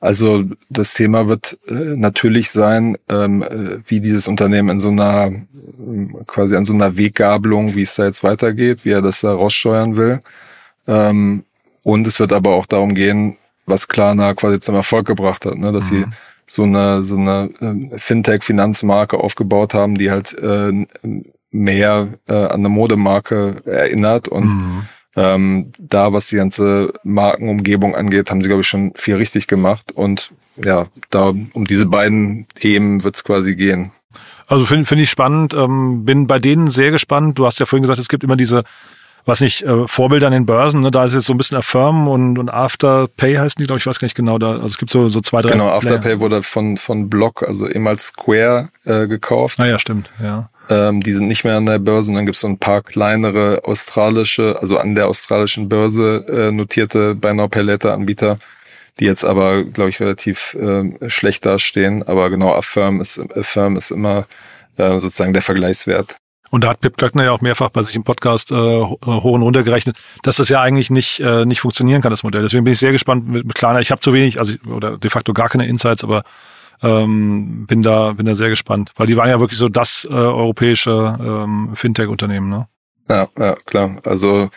Also 0.00 0.44
das 0.68 0.92
Thema 0.92 1.28
wird 1.28 1.58
äh, 1.66 1.96
natürlich 1.96 2.50
sein, 2.50 2.98
ähm, 3.08 3.42
äh, 3.42 3.78
wie 3.86 4.00
dieses 4.00 4.28
Unternehmen 4.28 4.68
in 4.68 4.80
so 4.80 4.90
einer 4.90 5.32
quasi 6.26 6.56
an 6.56 6.66
so 6.66 6.74
einer 6.74 6.98
Weggabelung, 6.98 7.74
wie 7.74 7.82
es 7.82 7.94
da 7.94 8.04
jetzt 8.04 8.22
weitergeht, 8.22 8.84
wie 8.84 8.90
er 8.90 9.00
das 9.00 9.22
da 9.22 9.32
raussteuern 9.32 9.96
will. 9.96 10.20
Ähm, 10.86 11.44
und 11.82 12.06
es 12.06 12.20
wird 12.20 12.34
aber 12.34 12.50
auch 12.50 12.66
darum 12.66 12.94
gehen, 12.94 13.38
was 13.64 13.88
Klarna 13.88 14.34
quasi 14.34 14.60
zum 14.60 14.74
Erfolg 14.74 15.06
gebracht 15.06 15.46
hat, 15.46 15.56
ne? 15.56 15.72
dass 15.72 15.90
mhm. 15.90 15.96
sie 15.96 16.04
so 16.46 16.62
eine 16.62 17.02
so 17.02 17.16
eine 17.16 17.50
äh, 17.60 17.98
Fintech-Finanzmarke 17.98 19.18
aufgebaut 19.18 19.74
haben, 19.74 19.96
die 19.96 20.10
halt 20.10 20.36
äh, 20.38 20.86
mehr 21.50 22.08
äh, 22.26 22.34
an 22.34 22.60
eine 22.60 22.68
Modemarke 22.68 23.62
erinnert 23.64 24.28
und 24.28 24.46
mhm. 24.46 24.82
ähm, 25.16 25.72
da, 25.78 26.12
was 26.12 26.28
die 26.28 26.36
ganze 26.36 26.92
Markenumgebung 27.04 27.94
angeht, 27.94 28.30
haben 28.30 28.42
sie, 28.42 28.48
glaube 28.48 28.62
ich, 28.62 28.68
schon 28.68 28.92
viel 28.96 29.16
richtig 29.16 29.46
gemacht 29.46 29.92
und 29.92 30.30
ja, 30.62 30.86
da 31.10 31.32
um 31.52 31.64
diese 31.66 31.86
beiden 31.86 32.46
Themen 32.54 33.04
wird 33.04 33.16
es 33.16 33.24
quasi 33.24 33.54
gehen. 33.56 33.90
Also 34.46 34.66
finde 34.66 34.84
find 34.84 35.00
ich 35.00 35.10
spannend, 35.10 35.54
ähm, 35.54 36.04
bin 36.04 36.26
bei 36.26 36.38
denen 36.38 36.68
sehr 36.68 36.90
gespannt. 36.90 37.38
Du 37.38 37.46
hast 37.46 37.58
ja 37.60 37.66
vorhin 37.66 37.82
gesagt, 37.82 37.98
es 37.98 38.08
gibt 38.08 38.24
immer 38.24 38.36
diese, 38.36 38.64
was 39.24 39.40
nicht, 39.40 39.62
äh, 39.62 39.86
Vorbilder 39.88 40.26
an 40.26 40.32
den 40.32 40.46
Börsen, 40.46 40.80
ne? 40.80 40.90
da 40.90 41.04
ist 41.04 41.14
jetzt 41.14 41.24
so 41.24 41.32
ein 41.32 41.38
bisschen 41.38 41.56
Affirm 41.56 42.08
und, 42.08 42.38
und 42.38 42.50
Afterpay 42.50 43.34
heißen 43.34 43.60
die, 43.60 43.66
glaube 43.66 43.78
ich, 43.78 43.86
weiß 43.86 43.98
gar 43.98 44.06
nicht 44.06 44.16
genau, 44.16 44.38
da, 44.38 44.52
also 44.52 44.66
es 44.66 44.78
gibt 44.78 44.90
so, 44.90 45.08
so 45.08 45.20
zwei, 45.20 45.40
drei. 45.40 45.52
Genau, 45.52 45.68
Afterpay 45.68 46.20
wurde 46.20 46.42
von, 46.42 46.76
von 46.76 47.08
Block, 47.08 47.42
also 47.42 47.68
ehemals 47.68 48.08
Square, 48.08 48.68
äh, 48.84 49.06
gekauft. 49.06 49.58
Ah 49.60 49.66
ja, 49.66 49.78
stimmt, 49.78 50.10
ja. 50.22 50.50
Ähm, 50.68 51.02
die 51.02 51.12
sind 51.12 51.28
nicht 51.28 51.44
mehr 51.44 51.56
an 51.56 51.66
der 51.66 51.78
Börse 51.78 52.10
und 52.10 52.16
dann 52.16 52.26
gibt 52.26 52.36
es 52.36 52.40
so 52.40 52.48
ein 52.48 52.58
paar 52.58 52.82
kleinere 52.82 53.62
australische, 53.64 54.58
also 54.60 54.78
an 54.78 54.94
der 54.94 55.08
australischen 55.08 55.68
Börse 55.68 56.24
äh, 56.28 56.50
notierte 56.52 57.14
Buy 57.14 57.34
Now 57.34 57.48
Pay 57.48 57.62
Later 57.62 57.92
Anbieter, 57.92 58.38
die 58.98 59.04
jetzt 59.04 59.24
aber, 59.24 59.64
glaube 59.64 59.90
ich, 59.90 60.00
relativ 60.00 60.54
äh, 60.54 61.10
schlecht 61.10 61.44
dastehen. 61.44 62.02
Aber 62.02 62.30
genau, 62.30 62.54
Affirm 62.54 63.00
ist, 63.00 63.18
Affirm 63.36 63.76
ist 63.76 63.90
immer 63.90 64.26
äh, 64.76 64.98
sozusagen 65.00 65.34
der 65.34 65.42
Vergleichswert. 65.42 66.16
Und 66.54 66.60
da 66.60 66.68
hat 66.68 66.80
Pip 66.80 66.96
Klöckner 66.96 67.24
ja 67.24 67.32
auch 67.32 67.40
mehrfach 67.40 67.70
bei 67.70 67.82
sich 67.82 67.96
im 67.96 68.04
Podcast 68.04 68.52
äh, 68.52 68.54
hoch 68.54 69.24
und 69.24 69.42
runter 69.42 69.64
gerechnet, 69.64 69.98
dass 70.22 70.36
das 70.36 70.48
ja 70.50 70.60
eigentlich 70.60 70.88
nicht 70.88 71.18
äh, 71.18 71.44
nicht 71.44 71.60
funktionieren 71.60 72.00
kann, 72.00 72.12
das 72.12 72.22
Modell. 72.22 72.42
Deswegen 72.42 72.62
bin 72.62 72.74
ich 72.74 72.78
sehr 72.78 72.92
gespannt 72.92 73.28
mit, 73.28 73.44
mit 73.44 73.56
Klarna. 73.56 73.80
Ich 73.80 73.90
habe 73.90 74.00
zu 74.00 74.12
wenig, 74.12 74.38
also 74.38 74.54
oder 74.68 74.96
de 74.96 75.10
facto 75.10 75.32
gar 75.32 75.48
keine 75.48 75.66
Insights, 75.66 76.04
aber 76.04 76.22
ähm, 76.80 77.66
bin 77.66 77.82
da 77.82 78.12
bin 78.12 78.24
da 78.24 78.36
sehr 78.36 78.50
gespannt, 78.50 78.92
weil 78.94 79.08
die 79.08 79.16
waren 79.16 79.28
ja 79.28 79.40
wirklich 79.40 79.58
so 79.58 79.68
das 79.68 80.06
äh, 80.08 80.14
europäische 80.14 81.18
ähm, 81.20 81.70
Fintech-Unternehmen. 81.74 82.48
Ne? 82.48 82.68
Ja, 83.08 83.26
ja, 83.36 83.56
klar. 83.66 83.96
Also 84.04 84.48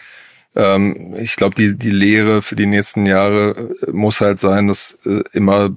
ähm, 0.56 1.16
ich 1.18 1.36
glaube, 1.36 1.56
die, 1.56 1.80
die 1.80 1.90
Lehre 1.90 2.44
für 2.44 2.56
die 2.56 2.68
nächsten 2.68 3.08
Jahre 3.08 3.72
äh, 3.88 3.92
muss 3.92 4.22
halt 4.22 4.38
sein, 4.38 4.68
dass 4.68 5.00
äh, 5.04 5.24
immer, 5.34 5.72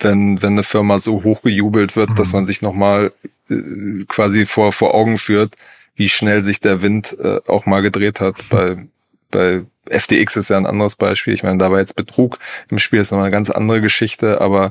wenn, 0.00 0.42
wenn 0.42 0.54
eine 0.54 0.64
Firma 0.64 0.98
so 0.98 1.22
hochgejubelt 1.22 1.94
wird, 1.94 2.10
mhm. 2.10 2.14
dass 2.16 2.32
man 2.32 2.48
sich 2.48 2.62
nochmal 2.62 3.12
äh, 3.52 4.04
quasi 4.08 4.46
vor, 4.46 4.72
vor 4.72 4.94
Augen 4.94 5.18
führt, 5.18 5.56
wie 5.94 6.08
schnell 6.08 6.42
sich 6.42 6.60
der 6.60 6.82
Wind 6.82 7.16
äh, 7.20 7.40
auch 7.46 7.66
mal 7.66 7.82
gedreht 7.82 8.20
hat. 8.20 8.36
Bei, 8.50 8.76
bei 9.30 9.62
FTX 9.90 10.36
ist 10.36 10.50
ja 10.50 10.56
ein 10.56 10.66
anderes 10.66 10.96
Beispiel. 10.96 11.34
Ich 11.34 11.42
meine, 11.42 11.58
da 11.58 11.70
war 11.70 11.78
jetzt 11.78 11.96
Betrug 11.96 12.38
im 12.70 12.78
Spiel, 12.78 13.00
ist 13.00 13.10
nochmal 13.10 13.26
eine 13.26 13.32
ganz 13.32 13.50
andere 13.50 13.80
Geschichte, 13.80 14.40
aber 14.40 14.70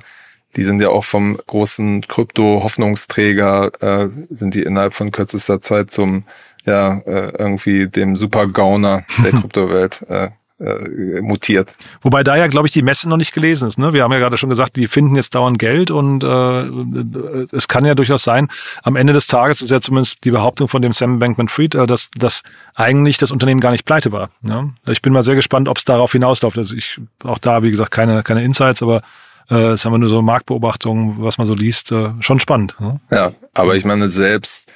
die 0.56 0.64
sind 0.64 0.82
ja 0.82 0.90
auch 0.90 1.06
vom 1.06 1.40
großen 1.48 2.02
Krypto-Hoffnungsträger, 2.08 3.72
äh, 3.82 4.10
sind 4.30 4.54
die 4.54 4.64
innerhalb 4.64 4.94
von 4.94 5.12
kürzester 5.12 5.62
Zeit 5.62 5.92
zum 5.92 6.26
ja, 6.66 7.00
äh, 7.00 7.34
irgendwie 7.38 7.88
dem 7.88 8.16
Super-Gauner 8.16 9.04
der 9.24 9.32
Kryptowelt 9.40 10.04
äh, 10.10 10.30
äh, 10.62 11.22
mutiert. 11.22 11.76
Wobei 12.02 12.24
da 12.24 12.36
ja, 12.36 12.48
glaube 12.48 12.68
ich, 12.68 12.74
die 12.74 12.82
Messe 12.82 13.10
noch 13.10 13.18
nicht 13.18 13.34
gelesen 13.34 13.68
ist. 13.68 13.80
Ne? 13.80 13.94
Wir 13.94 14.04
haben 14.04 14.12
ja 14.12 14.20
gerade 14.20 14.38
schon 14.38 14.50
gesagt, 14.50 14.76
die 14.76 14.88
finden 14.88 15.16
jetzt 15.16 15.34
dauernd 15.34 15.58
Geld 15.58 15.92
und 15.92 16.24
äh, 16.24 17.56
es 17.56 17.68
kann 17.68 17.84
ja 17.84 17.96
durchaus 17.96 18.24
sein, 18.24 18.48
am 18.84 18.96
Ende 18.96 19.14
des 19.14 19.28
Tages 19.28 19.62
ist 19.62 19.72
ja 19.72 19.82
zumindest 19.82 20.24
die 20.24 20.32
Behauptung 20.32 20.68
von 20.68 20.82
dem 20.82 20.94
Sam 20.94 21.20
Bankman-Fried, 21.20 21.76
äh, 21.76 21.88
dass, 21.88 22.12
dass 22.12 22.44
eigentlich 22.76 23.18
das 23.18 23.32
Unternehmen 23.32 23.60
gar 23.60 23.72
nicht 23.72 23.86
pleite 23.86 24.12
war. 24.12 24.30
Ne? 24.42 24.74
Ich 24.88 25.02
bin 25.02 25.14
mal 25.14 25.24
sehr 25.24 25.36
gespannt, 25.36 25.68
ob 25.68 25.78
es 25.78 25.86
darauf 25.86 26.12
hinausläuft. 26.12 26.58
Also 26.58 26.76
ich 26.76 27.00
auch 27.24 27.40
da, 27.40 27.64
wie 27.64 27.72
gesagt, 27.72 27.92
keine, 27.92 28.24
keine 28.24 28.44
Insights, 28.44 28.84
aber 28.84 29.02
äh, 29.50 29.72
es 29.72 29.84
haben 29.84 29.94
wir 29.94 29.98
nur 29.98 30.10
so 30.10 30.22
Marktbeobachtungen, 30.22 31.16
was 31.20 31.38
man 31.38 31.48
so 31.48 31.56
liest, 31.56 31.92
äh, 31.92 32.10
schon 32.20 32.40
spannend. 32.40 32.76
Ne? 32.80 33.00
Ja, 33.10 33.32
aber 33.54 33.76
ich 33.76 33.86
meine 33.86 34.10
selbst 34.10 34.70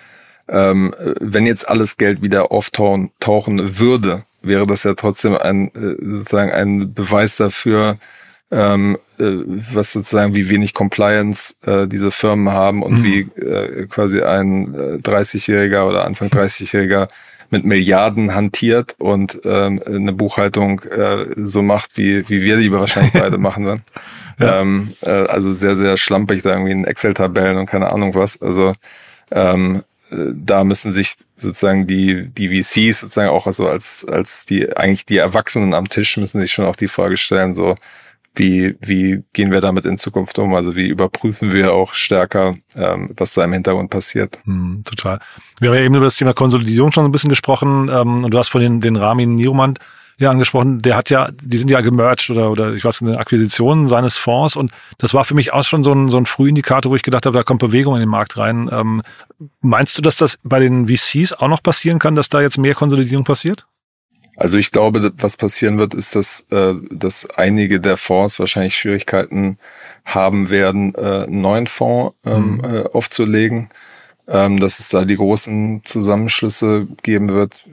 ähm, 0.48 0.94
wenn 1.20 1.46
jetzt 1.46 1.68
alles 1.68 1.98
Geld 1.98 2.22
wieder 2.22 2.52
auftauchen 2.52 3.12
tauchen 3.20 3.80
würde, 3.80 4.26
wäre 4.46 4.66
das 4.66 4.84
ja 4.84 4.94
trotzdem 4.94 5.36
ein 5.38 5.68
äh, 5.76 5.96
sozusagen 6.00 6.52
ein 6.52 6.94
Beweis 6.94 7.38
dafür, 7.38 7.98
ähm, 8.52 8.98
äh, 9.18 9.24
was 9.74 9.92
sozusagen 9.92 10.36
wie 10.36 10.50
wenig 10.50 10.74
Compliance 10.74 11.56
äh, 11.66 11.88
diese 11.88 12.12
Firmen 12.12 12.54
haben 12.54 12.84
und 12.84 13.00
mhm. 13.00 13.04
wie 13.04 13.20
äh, 13.42 13.88
quasi 13.88 14.22
ein 14.22 14.74
äh, 14.74 14.98
30-Jähriger 14.98 15.88
oder 15.88 16.06
Anfang 16.06 16.30
30-Jähriger 16.30 17.08
mit 17.50 17.64
Milliarden 17.64 18.34
hantiert 18.34 18.96
und 18.98 19.40
ähm, 19.46 19.82
eine 19.86 20.14
Buchhaltung 20.14 20.82
äh, 20.82 21.26
so 21.38 21.62
macht, 21.62 21.98
wie, 21.98 22.28
wie 22.30 22.42
wir 22.44 22.58
die 22.58 22.72
wahrscheinlich 22.72 23.14
beide 23.20 23.38
machen 23.38 23.66
dann. 23.66 23.82
Ja. 24.40 24.62
Ähm, 24.62 24.94
äh, 25.02 25.10
also 25.10 25.52
sehr, 25.52 25.76
sehr 25.76 25.98
schlampig 25.98 26.42
da 26.42 26.52
irgendwie 26.52 26.72
in 26.72 26.86
Excel-Tabellen 26.86 27.58
und 27.58 27.68
keine 27.68 27.92
Ahnung 27.92 28.16
was. 28.16 28.42
Also 28.42 28.74
ähm, 29.32 29.84
da 30.10 30.64
müssen 30.64 30.92
sich 30.92 31.16
sozusagen 31.36 31.88
die, 31.88 32.30
die 32.30 32.50
VCs 32.50 33.02
sozusagen 33.02 33.30
auch 33.30 33.48
also 33.48 33.68
als, 33.68 34.06
als 34.06 34.46
die, 34.46 34.76
eigentlich 34.78 35.06
die 35.06 35.18
Erwachsenen 35.18 35.74
am 35.74 35.90
Tisch 35.90 36.18
müssen 36.18 36.42
sich 36.42 36.52
schon 36.52 36.66
auch 36.66 36.76
die 36.76 36.88
Frage 36.88 37.18
stellen, 37.18 37.54
so, 37.54 37.76
wie, 38.36 38.76
wie 38.82 39.24
gehen 39.34 39.52
wir 39.52 39.62
damit 39.62 39.86
in 39.86 39.98
Zukunft 39.98 40.38
um? 40.40 40.54
Also 40.54 40.76
wie 40.76 40.88
überprüfen 40.88 41.52
wir 41.52 41.74
auch 41.74 41.94
stärker, 41.94 42.54
ähm, 42.76 43.12
was 43.18 43.34
da 43.34 43.44
im 43.44 43.54
Hintergrund 43.54 43.90
passiert? 43.90 44.38
Hm, 44.46 44.84
total. 44.84 45.20
Wir 45.60 45.70
haben 45.70 45.78
ja 45.78 45.84
eben 45.84 45.96
über 45.96 46.06
das 46.06 46.18
Thema 46.18 46.34
Konsolidierung 46.34 46.92
schon 46.92 47.04
so 47.04 47.10
ein 47.10 47.12
bisschen 47.12 47.30
gesprochen 47.30 47.90
ähm, 47.90 48.26
und 48.26 48.32
du 48.32 48.38
hast 48.38 48.50
von 48.50 48.62
den, 48.62 48.82
den 48.82 48.98
Ramin 48.98 49.36
Nieromand 49.36 49.80
ja 50.18 50.32
angesprochen, 50.32 50.80
der 50.80 50.96
hat 50.96 51.10
ja, 51.10 51.30
die 51.42 51.58
sind 51.58 51.70
ja 51.70 51.82
gemerged 51.82 52.30
oder, 52.30 52.52
oder 52.52 52.74
ich 52.74 52.86
weiß, 52.86 53.02
eine 53.02 53.18
Akquisition 53.18 53.88
seines 53.88 54.18
Fonds 54.18 54.56
und 54.56 54.72
das 54.98 55.14
war 55.14 55.26
für 55.26 55.36
mich 55.36 55.54
auch 55.54 55.64
schon 55.64 55.84
so 55.84 55.94
ein, 55.94 56.08
so 56.08 56.18
ein 56.18 56.26
Frühindikator, 56.26 56.92
wo 56.92 56.96
ich 56.96 57.04
gedacht 57.04 57.26
habe, 57.26 57.38
da 57.38 57.44
kommt 57.44 57.60
Bewegung 57.60 57.96
in 57.96 58.02
den 58.02 58.10
Markt 58.10 58.38
rein. 58.38 58.70
Ähm, 58.72 59.02
meinst 59.62 59.98
du, 59.98 60.02
dass 60.02 60.16
das 60.16 60.38
bei 60.44 60.60
den 60.60 60.88
VCs 60.88 61.34
auch 61.34 61.50
noch 61.50 61.62
passieren 61.62 62.00
kann, 62.00 62.16
dass 62.16 62.30
da 62.30 62.42
jetzt 62.42 62.58
mehr 62.58 62.76
Konsolidierung 62.76 63.26
passiert? 63.26 63.66
Also 64.38 64.58
ich 64.58 64.72
glaube, 64.72 65.14
was 65.18 65.38
passieren 65.38 65.80
wird, 65.80 65.94
ist, 65.94 66.16
dass, 66.16 66.46
äh, 66.52 66.74
dass 66.92 67.30
einige 67.38 67.80
der 67.80 67.98
Fonds 67.98 68.40
wahrscheinlich 68.40 68.78
Schwierigkeiten 68.78 69.58
haben 70.04 70.50
werden, 70.50 70.94
äh, 70.96 71.24
einen 71.24 71.42
neuen 71.42 71.68
Fonds 71.68 72.16
ähm, 72.26 72.58
mhm. 72.58 72.64
äh, 72.64 72.84
aufzulegen, 72.92 73.70
ähm, 74.28 74.60
dass 74.60 74.80
es 74.80 74.90
da 74.90 75.06
die 75.06 75.16
großen 75.16 75.82
Zusammenschlüsse 75.86 76.88
geben 77.02 77.30
wird 77.30 77.64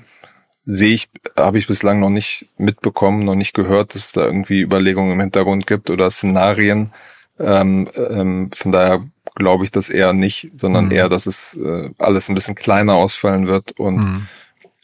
sehe 0.65 0.95
ich, 0.95 1.09
habe 1.37 1.59
ich 1.59 1.67
bislang 1.67 2.01
noch 2.01 2.11
nicht 2.11 2.47
mitbekommen, 2.57 3.25
noch 3.25 3.35
nicht 3.35 3.55
gehört, 3.55 3.95
dass 3.95 4.07
es 4.07 4.13
da 4.13 4.25
irgendwie 4.25 4.61
Überlegungen 4.61 5.13
im 5.13 5.21
Hintergrund 5.21 5.67
gibt 5.67 5.91
oder 5.91 6.11
Szenarien. 6.11 6.93
Ähm, 7.39 7.89
ähm, 7.95 8.51
von 8.55 8.73
daher 8.73 9.05
glaube 9.35 9.65
ich 9.65 9.71
das 9.71 9.89
eher 9.89 10.13
nicht, 10.13 10.51
sondern 10.57 10.87
mhm. 10.87 10.93
eher, 10.93 11.09
dass 11.09 11.27
es 11.27 11.55
äh, 11.57 11.91
alles 11.99 12.29
ein 12.29 12.35
bisschen 12.35 12.55
kleiner 12.55 12.95
ausfallen 12.95 13.47
wird 13.47 13.73
und 13.73 13.97
mhm. 13.97 14.27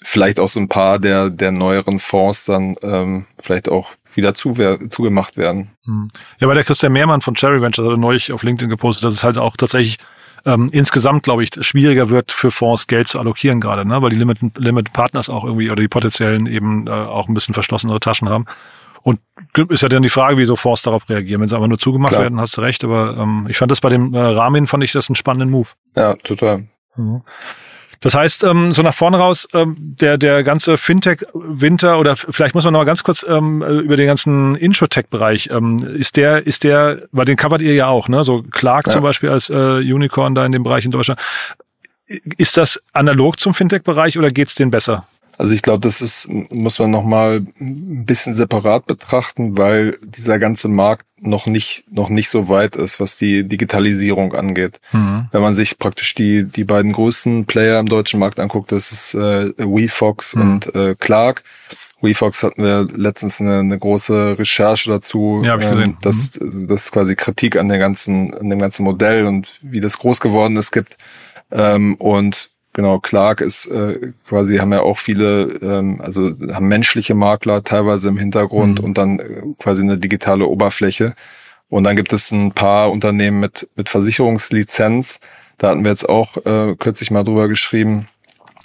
vielleicht 0.02 0.40
auch 0.40 0.48
so 0.48 0.58
ein 0.58 0.68
paar 0.68 0.98
der, 0.98 1.30
der 1.30 1.52
neueren 1.52 1.98
Fonds 1.98 2.46
dann 2.46 2.76
ähm, 2.82 3.26
vielleicht 3.38 3.68
auch 3.68 3.90
wieder 4.14 4.34
zu, 4.34 4.54
zugemacht 4.88 5.36
werden. 5.36 5.70
Mhm. 5.84 6.10
Ja, 6.40 6.48
weil 6.48 6.54
der 6.54 6.64
Christian 6.64 6.92
Mehrmann 6.92 7.20
von 7.20 7.34
Cherry 7.34 7.62
Ventures 7.62 7.92
hat 7.92 7.98
neulich 7.98 8.32
auf 8.32 8.42
LinkedIn 8.42 8.70
gepostet, 8.70 9.04
dass 9.04 9.14
es 9.14 9.22
halt 9.22 9.38
auch 9.38 9.56
tatsächlich 9.56 9.98
ähm, 10.48 10.68
insgesamt, 10.72 11.22
glaube 11.24 11.44
ich, 11.44 11.50
schwieriger 11.60 12.08
wird 12.08 12.32
für 12.32 12.50
Fonds 12.50 12.86
Geld 12.86 13.06
zu 13.06 13.18
allokieren 13.18 13.60
gerade, 13.60 13.84
ne? 13.86 14.00
weil 14.00 14.10
die 14.10 14.16
Limited, 14.16 14.56
Limited 14.56 14.94
Partners 14.94 15.28
auch 15.28 15.44
irgendwie 15.44 15.70
oder 15.70 15.82
die 15.82 15.88
potenziellen 15.88 16.46
eben 16.46 16.86
äh, 16.86 16.90
auch 16.90 17.28
ein 17.28 17.34
bisschen 17.34 17.52
verschlossenere 17.52 18.00
Taschen 18.00 18.30
haben. 18.30 18.46
Und 19.02 19.20
ist 19.70 19.82
ja 19.82 19.88
dann 19.88 20.02
die 20.02 20.08
Frage, 20.08 20.38
wie 20.38 20.44
so 20.44 20.56
Fonds 20.56 20.82
darauf 20.82 21.08
reagieren. 21.08 21.40
Wenn 21.40 21.48
sie 21.48 21.56
aber 21.56 21.68
nur 21.68 21.78
zugemacht 21.78 22.12
Klar. 22.12 22.22
werden, 22.22 22.40
hast 22.40 22.56
du 22.56 22.60
recht. 22.60 22.82
Aber 22.84 23.16
ähm, 23.18 23.46
ich 23.48 23.56
fand 23.56 23.70
das 23.70 23.80
bei 23.80 23.88
dem 23.90 24.12
äh, 24.12 24.18
Rahmen, 24.18 24.66
fand 24.66 24.82
ich 24.84 24.92
das 24.92 25.08
einen 25.08 25.16
spannenden 25.16 25.50
Move. 25.50 25.68
Ja, 25.94 26.14
total. 26.14 26.66
Mhm. 26.96 27.22
Das 28.00 28.14
heißt, 28.14 28.44
ähm, 28.44 28.72
so 28.72 28.82
nach 28.82 28.94
vorne 28.94 29.18
raus, 29.18 29.48
ähm, 29.54 29.76
der, 29.78 30.18
der 30.18 30.44
ganze 30.44 30.76
Fintech-Winter 30.76 31.98
oder 31.98 32.16
vielleicht 32.16 32.54
muss 32.54 32.64
man 32.64 32.72
noch 32.72 32.80
mal 32.80 32.84
ganz 32.84 33.02
kurz 33.02 33.26
ähm, 33.28 33.62
über 33.62 33.96
den 33.96 34.06
ganzen 34.06 34.54
Introtech-Bereich, 34.54 35.50
ähm, 35.52 35.78
ist 35.78 36.16
der, 36.16 36.46
ist 36.46 36.64
der, 36.64 37.02
weil 37.10 37.24
den 37.24 37.36
covert 37.36 37.60
ihr 37.60 37.74
ja 37.74 37.88
auch, 37.88 38.08
ne? 38.08 38.22
So 38.22 38.42
Clark 38.50 38.86
ja. 38.86 38.92
zum 38.92 39.02
Beispiel 39.02 39.30
als 39.30 39.50
äh, 39.50 39.54
Unicorn 39.78 40.34
da 40.34 40.46
in 40.46 40.52
dem 40.52 40.62
Bereich 40.62 40.84
in 40.84 40.92
Deutschland. 40.92 41.20
Ist 42.06 42.56
das 42.56 42.80
analog 42.92 43.38
zum 43.38 43.52
Fintech-Bereich 43.52 44.16
oder 44.16 44.30
geht's 44.30 44.54
denen 44.54 44.70
besser? 44.70 45.06
Also 45.38 45.54
ich 45.54 45.62
glaube, 45.62 45.78
das 45.80 46.00
ist, 46.00 46.28
muss 46.28 46.80
man 46.80 46.90
nochmal 46.90 47.46
ein 47.60 48.04
bisschen 48.04 48.34
separat 48.34 48.86
betrachten, 48.86 49.56
weil 49.56 49.96
dieser 50.02 50.40
ganze 50.40 50.66
Markt 50.66 51.06
noch 51.20 51.46
nicht, 51.46 51.84
noch 51.88 52.08
nicht 52.08 52.28
so 52.28 52.48
weit 52.48 52.74
ist, 52.74 52.98
was 52.98 53.18
die 53.18 53.44
Digitalisierung 53.44 54.34
angeht. 54.34 54.80
Mhm. 54.92 55.28
Wenn 55.30 55.42
man 55.42 55.54
sich 55.54 55.78
praktisch 55.78 56.14
die, 56.16 56.42
die 56.42 56.64
beiden 56.64 56.92
größten 56.92 57.46
Player 57.46 57.78
im 57.78 57.88
deutschen 57.88 58.18
Markt 58.18 58.40
anguckt, 58.40 58.72
das 58.72 58.90
ist 58.90 59.14
äh, 59.14 59.52
WeFox 59.56 60.34
mhm. 60.34 60.42
und 60.42 60.74
äh, 60.74 60.96
Clark. 60.98 61.44
WeFox 62.00 62.42
hatten 62.42 62.64
wir 62.64 62.88
letztens 62.96 63.40
eine, 63.40 63.60
eine 63.60 63.78
große 63.78 64.40
Recherche 64.40 64.90
dazu, 64.90 65.42
ja, 65.44 65.56
ähm, 65.60 65.98
dass 66.02 66.38
mhm. 66.40 66.66
das 66.66 66.90
quasi 66.90 67.14
Kritik 67.14 67.56
an 67.56 67.68
der 67.68 67.78
ganzen, 67.78 68.34
an 68.34 68.50
dem 68.50 68.58
ganzen 68.58 68.82
Modell 68.82 69.24
und 69.24 69.52
wie 69.62 69.80
das 69.80 69.98
groß 69.98 70.18
geworden 70.18 70.56
ist 70.56 70.72
gibt. 70.72 70.96
Ähm, 71.52 71.94
und 71.94 72.50
Genau, 72.78 73.00
Clark 73.00 73.40
ist 73.40 73.66
äh, 73.66 74.12
quasi, 74.28 74.58
haben 74.58 74.72
ja 74.72 74.82
auch 74.82 74.98
viele, 74.98 75.58
ähm, 75.62 76.00
also 76.00 76.30
haben 76.52 76.68
menschliche 76.68 77.16
Makler 77.16 77.64
teilweise 77.64 78.06
im 78.08 78.16
Hintergrund 78.16 78.78
mhm. 78.78 78.84
und 78.84 78.98
dann 78.98 79.18
äh, 79.18 79.42
quasi 79.58 79.82
eine 79.82 79.98
digitale 79.98 80.46
Oberfläche. 80.46 81.16
Und 81.68 81.82
dann 81.82 81.96
gibt 81.96 82.12
es 82.12 82.30
ein 82.30 82.52
paar 82.52 82.92
Unternehmen 82.92 83.40
mit, 83.40 83.68
mit 83.74 83.88
Versicherungslizenz. 83.88 85.18
Da 85.58 85.70
hatten 85.70 85.82
wir 85.84 85.90
jetzt 85.90 86.08
auch 86.08 86.36
äh, 86.46 86.76
kürzlich 86.78 87.10
mal 87.10 87.24
drüber 87.24 87.48
geschrieben. 87.48 88.06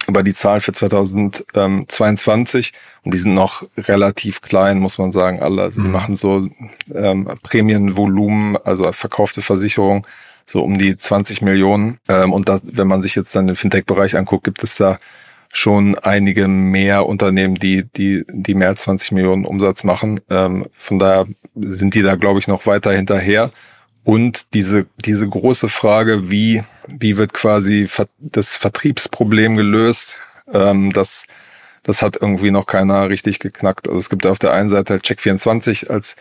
Über 0.08 0.24
die 0.24 0.34
Zahlen 0.34 0.62
für 0.62 0.74
2022 0.74 2.74
und 3.04 3.14
die 3.14 3.18
sind 3.18 3.34
noch 3.34 3.64
relativ 3.78 4.42
klein, 4.42 4.80
muss 4.80 4.98
man 4.98 5.12
sagen, 5.12 5.42
alle. 5.42 5.62
Also 5.62 5.82
die 5.82 5.88
mhm. 5.88 5.94
machen 5.94 6.16
so 6.16 6.48
ähm, 6.94 7.30
Prämienvolumen, 7.44 8.58
also 8.64 8.92
verkaufte 8.92 9.42
Versicherung, 9.42 10.06
so 10.46 10.64
um 10.64 10.78
die 10.78 10.98
20 10.98 11.42
Millionen. 11.42 12.00
Ähm, 12.10 12.34
und 12.34 12.50
da, 12.50 12.60
wenn 12.64 12.88
man 12.88 13.02
sich 13.02 13.16
jetzt 13.16 13.36
dann 13.36 13.48
den 13.48 13.56
Fintech-Bereich 13.56 14.18
anguckt, 14.18 14.44
gibt 14.44 14.64
es 14.64 14.78
da 14.78 14.98
schon 15.54 15.96
einige 16.00 16.48
mehr 16.48 17.06
Unternehmen, 17.06 17.56
die, 17.56 17.86
die, 17.96 18.26
die 18.28 18.56
mehr 18.56 18.70
als 18.70 18.82
20 18.84 19.12
Millionen 19.12 19.46
Umsatz 19.46 19.84
machen. 19.84 20.20
Ähm, 20.30 20.66
von 20.74 21.00
daher 21.00 21.26
sind 21.56 21.94
die 21.94 22.02
da, 22.02 22.16
glaube 22.16 22.40
ich, 22.40 22.48
noch 22.48 22.66
weiter 22.66 22.92
hinterher. 22.92 23.52
Und 24.04 24.54
diese, 24.54 24.86
diese 25.06 25.28
große 25.28 25.70
Frage, 25.70 26.30
wie, 26.30 26.64
wie 26.88 27.18
wird 27.18 27.34
quasi 27.34 27.88
das 28.20 28.56
Vertriebsproblem 28.58 29.56
gelöst, 29.56 30.20
ähm, 30.52 30.92
das, 30.92 31.26
das 31.84 32.02
hat 32.02 32.18
irgendwie 32.20 32.52
noch 32.52 32.66
keiner 32.66 33.10
richtig 33.10 33.40
geknackt. 33.40 33.88
Also 33.88 34.00
es 34.00 34.10
gibt 34.10 34.26
auf 34.26 34.40
der 34.40 34.52
einen 34.52 34.70
Seite 34.70 34.94
halt 34.94 35.06
Check24 35.06 35.88
als 35.90 36.16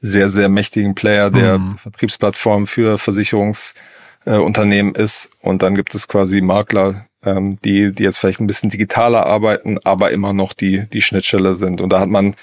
sehr, 0.00 0.30
sehr 0.30 0.48
mächtigen 0.48 0.94
Player, 0.94 1.30
der 1.30 1.58
mhm. 1.58 1.76
Vertriebsplattform 1.78 2.66
für 2.66 2.96
Versicherungsunternehmen 2.98 4.94
äh, 4.94 5.02
ist. 5.02 5.30
Und 5.40 5.62
dann 5.62 5.74
gibt 5.74 5.94
es 5.94 6.08
quasi 6.08 6.40
Makler, 6.40 7.06
ähm, 7.22 7.58
die, 7.64 7.92
die 7.92 8.02
jetzt 8.02 8.18
vielleicht 8.18 8.40
ein 8.40 8.46
bisschen 8.46 8.70
digitaler 8.70 9.26
arbeiten, 9.26 9.78
aber 9.84 10.10
immer 10.10 10.32
noch 10.32 10.52
die, 10.54 10.86
die 10.88 11.02
Schnittstelle 11.02 11.54
sind. 11.54 11.80
Und 11.80 11.90
da 11.90 12.00
hat 12.00 12.08
man 12.08 12.34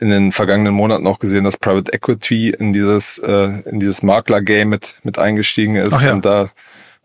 in 0.00 0.08
den 0.08 0.32
vergangenen 0.32 0.74
Monaten 0.74 1.06
auch 1.06 1.18
gesehen, 1.18 1.44
dass 1.44 1.56
Private 1.56 1.92
Equity 1.92 2.50
in 2.50 2.72
dieses, 2.72 3.18
äh, 3.18 3.60
in 3.68 3.80
dieses 3.80 4.02
Makler-Game 4.02 4.68
mit, 4.68 4.98
mit 5.02 5.18
eingestiegen 5.18 5.76
ist 5.76 6.02
ja. 6.02 6.12
und 6.12 6.24
da 6.24 6.50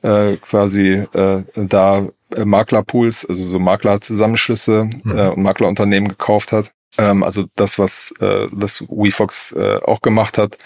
äh, 0.02 0.38
quasi 0.38 1.06
äh, 1.14 1.44
da 1.56 2.08
äh, 2.32 2.46
Maklerpools, 2.46 3.26
also 3.26 3.44
so 3.44 3.60
Maklerzusammenschlüsse 3.60 4.90
mhm. 5.04 5.18
äh, 5.18 5.28
und 5.30 5.44
Maklerunternehmen 5.44 6.10
gekauft 6.10 6.52
hat. 6.52 6.72
Ähm, 6.98 7.24
also 7.24 7.46
das, 7.56 7.80
was 7.80 8.14
äh, 8.20 8.48
das 8.52 8.82
WeFox 8.82 9.54
äh, 9.54 9.80
auch 9.84 10.02
gemacht 10.02 10.38
hat. 10.38 10.58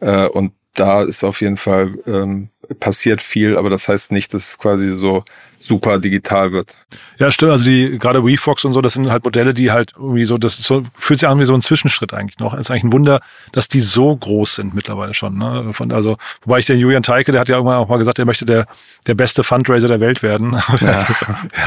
Äh, 0.00 0.26
und 0.26 0.52
da 0.74 1.02
ist 1.02 1.24
auf 1.24 1.40
jeden 1.40 1.56
Fall 1.56 1.98
ähm, 2.06 2.48
passiert 2.74 3.22
viel, 3.22 3.56
aber 3.56 3.70
das 3.70 3.88
heißt 3.88 4.12
nicht, 4.12 4.34
dass 4.34 4.50
es 4.50 4.58
quasi 4.58 4.88
so 4.88 5.24
super 5.62 5.98
digital 5.98 6.52
wird. 6.52 6.76
Ja, 7.18 7.30
stimmt. 7.30 7.52
Also 7.52 7.64
die 7.64 7.98
gerade 7.98 8.24
WeFox 8.24 8.64
und 8.64 8.72
so, 8.72 8.80
das 8.80 8.94
sind 8.94 9.10
halt 9.10 9.24
Modelle, 9.24 9.54
die 9.54 9.70
halt 9.70 9.92
irgendwie 9.96 10.24
so, 10.24 10.36
das 10.36 10.56
so, 10.56 10.82
fühlt 10.98 11.20
sich 11.20 11.28
an 11.28 11.38
wie 11.38 11.44
so 11.44 11.54
ein 11.54 11.62
Zwischenschritt 11.62 12.12
eigentlich 12.12 12.38
noch. 12.40 12.52
Es 12.54 12.62
ist 12.62 12.70
eigentlich 12.70 12.84
ein 12.84 12.92
Wunder, 12.92 13.20
dass 13.52 13.68
die 13.68 13.80
so 13.80 14.14
groß 14.14 14.56
sind 14.56 14.74
mittlerweile 14.74 15.14
schon. 15.14 15.38
Ne? 15.38 15.72
Von, 15.72 15.92
also, 15.92 16.18
wobei 16.44 16.58
ich 16.58 16.66
den 16.66 16.78
Julian 16.78 17.02
Teike, 17.02 17.30
der 17.30 17.40
hat 17.40 17.48
ja 17.48 17.56
irgendwann 17.56 17.76
auch 17.76 17.88
mal 17.88 17.98
gesagt, 17.98 18.18
er 18.18 18.24
möchte 18.24 18.44
der, 18.44 18.66
der 19.06 19.14
beste 19.14 19.44
Fundraiser 19.44 19.88
der 19.88 20.00
Welt 20.00 20.22
werden. 20.22 20.60
Ja. 20.80 21.06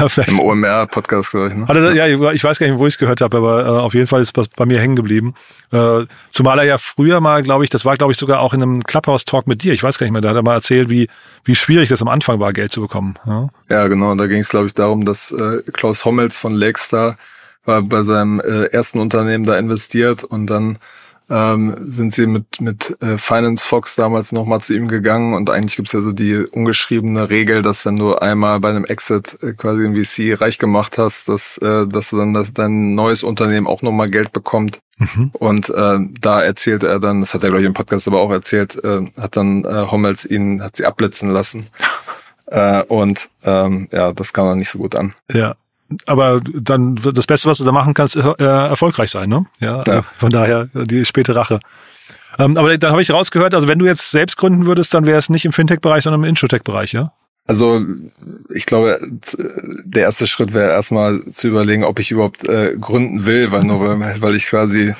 ja 0.00 0.24
Im 0.26 0.40
OMR-Podcast, 0.40 1.30
glaube 1.30 1.48
ich. 1.48 1.54
Ne? 1.54 1.66
Hat 1.66 1.76
er, 1.76 1.94
ja, 1.94 2.06
ich 2.32 2.44
weiß 2.44 2.58
gar 2.58 2.68
nicht, 2.68 2.78
wo 2.78 2.86
ich 2.86 2.94
es 2.94 2.98
gehört 2.98 3.22
habe, 3.22 3.38
aber 3.38 3.64
äh, 3.64 3.68
auf 3.68 3.94
jeden 3.94 4.06
Fall 4.06 4.20
ist 4.20 4.36
es 4.36 4.48
bei 4.48 4.66
mir 4.66 4.78
hängen 4.78 4.96
geblieben. 4.96 5.34
Äh, 5.72 6.04
zumal 6.30 6.58
er 6.58 6.64
ja 6.64 6.78
früher 6.78 7.20
mal, 7.20 7.42
glaube 7.42 7.64
ich, 7.64 7.70
das 7.70 7.84
war, 7.84 7.96
glaube 7.96 8.12
ich, 8.12 8.18
sogar 8.18 8.40
auch 8.40 8.52
in 8.52 8.62
einem 8.62 8.82
Clubhouse-Talk 8.82 9.46
mit 9.46 9.62
dir, 9.62 9.72
ich 9.72 9.82
weiß 9.82 9.98
gar 9.98 10.04
nicht 10.04 10.12
mehr, 10.12 10.20
da 10.20 10.30
hat 10.30 10.36
er 10.36 10.42
mal 10.42 10.54
erzählt, 10.54 10.90
wie, 10.90 10.95
wie 11.44 11.54
schwierig 11.54 11.88
das 11.88 12.02
am 12.02 12.08
Anfang 12.08 12.40
war, 12.40 12.52
Geld 12.52 12.72
zu 12.72 12.80
bekommen. 12.80 13.14
Ja, 13.26 13.48
ja 13.70 13.88
genau. 13.88 14.14
Da 14.14 14.26
ging 14.26 14.40
es, 14.40 14.48
glaube 14.48 14.66
ich, 14.66 14.74
darum, 14.74 15.04
dass 15.04 15.32
äh, 15.32 15.62
Klaus 15.72 16.04
Hommels 16.04 16.36
von 16.36 16.54
Lakestar 16.54 17.16
war 17.64 17.82
bei 17.82 18.02
seinem 18.02 18.40
äh, 18.40 18.66
ersten 18.66 18.98
Unternehmen 19.00 19.44
da 19.44 19.58
investiert 19.58 20.24
und 20.24 20.46
dann 20.46 20.78
ähm, 21.28 21.76
sind 21.86 22.14
sie 22.14 22.26
mit, 22.26 22.60
mit 22.60 22.96
äh, 23.02 23.18
Finance 23.18 23.66
Fox 23.66 23.96
damals 23.96 24.32
nochmal 24.32 24.60
zu 24.60 24.74
ihm 24.74 24.88
gegangen 24.88 25.34
und 25.34 25.50
eigentlich 25.50 25.76
gibt's 25.76 25.92
ja 25.92 26.00
so 26.00 26.12
die 26.12 26.36
ungeschriebene 26.36 27.30
Regel, 27.30 27.62
dass 27.62 27.84
wenn 27.84 27.96
du 27.96 28.14
einmal 28.14 28.60
bei 28.60 28.70
einem 28.70 28.84
Exit 28.84 29.38
äh, 29.42 29.52
quasi 29.52 29.84
ein 29.84 29.94
VC 29.94 30.40
reich 30.40 30.58
gemacht 30.58 30.98
hast, 30.98 31.28
dass, 31.28 31.58
äh, 31.58 31.86
dass 31.86 32.10
du 32.10 32.18
dann 32.18 32.34
dass 32.34 32.54
dein 32.54 32.94
neues 32.94 33.22
Unternehmen 33.22 33.66
auch 33.66 33.82
nochmal 33.82 34.08
Geld 34.08 34.32
bekommt. 34.32 34.78
Mhm. 34.98 35.30
Und 35.32 35.68
äh, 35.70 35.98
da 36.20 36.42
erzählt 36.42 36.82
er 36.82 37.00
dann, 37.00 37.20
das 37.20 37.34
hat 37.34 37.42
er 37.42 37.50
glaube 37.50 37.62
ich 37.62 37.66
im 37.66 37.74
Podcast 37.74 38.06
aber 38.06 38.20
auch 38.20 38.30
erzählt, 38.30 38.82
äh, 38.84 39.02
hat 39.20 39.36
dann 39.36 39.64
äh, 39.64 39.86
Hommels 39.90 40.24
ihn, 40.24 40.62
hat 40.62 40.76
sie 40.76 40.86
abblitzen 40.86 41.30
lassen. 41.30 41.66
äh, 42.46 42.82
und 42.84 43.30
ähm, 43.42 43.88
ja, 43.90 44.12
das 44.12 44.32
kam 44.32 44.46
dann 44.46 44.58
nicht 44.58 44.70
so 44.70 44.78
gut 44.78 44.94
an. 44.94 45.14
Ja, 45.30 45.56
aber 46.06 46.40
dann 46.52 46.96
das 46.96 47.26
Beste, 47.26 47.48
was 47.48 47.58
du 47.58 47.64
da 47.64 47.72
machen 47.72 47.94
kannst, 47.94 48.16
ist 48.16 48.24
äh, 48.24 48.44
erfolgreich 48.44 49.10
sein, 49.10 49.28
ne? 49.28 49.46
Ja, 49.60 49.78
also 49.78 49.92
ja. 49.92 50.02
von 50.16 50.30
daher 50.30 50.68
die 50.74 51.04
späte 51.04 51.34
Rache. 51.34 51.60
Ähm, 52.38 52.56
aber 52.56 52.76
dann 52.76 52.92
habe 52.92 53.02
ich 53.02 53.10
rausgehört, 53.10 53.54
also 53.54 53.68
wenn 53.68 53.78
du 53.78 53.86
jetzt 53.86 54.10
selbst 54.10 54.36
gründen 54.36 54.66
würdest, 54.66 54.92
dann 54.92 55.06
wäre 55.06 55.18
es 55.18 55.28
nicht 55.28 55.44
im 55.44 55.52
Fintech-Bereich, 55.52 56.04
sondern 56.04 56.22
im 56.22 56.28
Introtech-Bereich, 56.28 56.92
ja? 56.92 57.12
Also 57.46 57.80
ich 58.52 58.66
glaube, 58.66 58.98
der 59.84 60.02
erste 60.02 60.26
Schritt 60.26 60.52
wäre 60.52 60.72
erstmal 60.72 61.22
zu 61.32 61.46
überlegen, 61.46 61.84
ob 61.84 62.00
ich 62.00 62.10
überhaupt 62.10 62.48
äh, 62.48 62.76
gründen 62.76 63.24
will, 63.24 63.52
weil 63.52 63.62
nur 63.62 63.80
weil, 64.00 64.20
weil 64.20 64.34
ich 64.34 64.46
quasi 64.46 64.94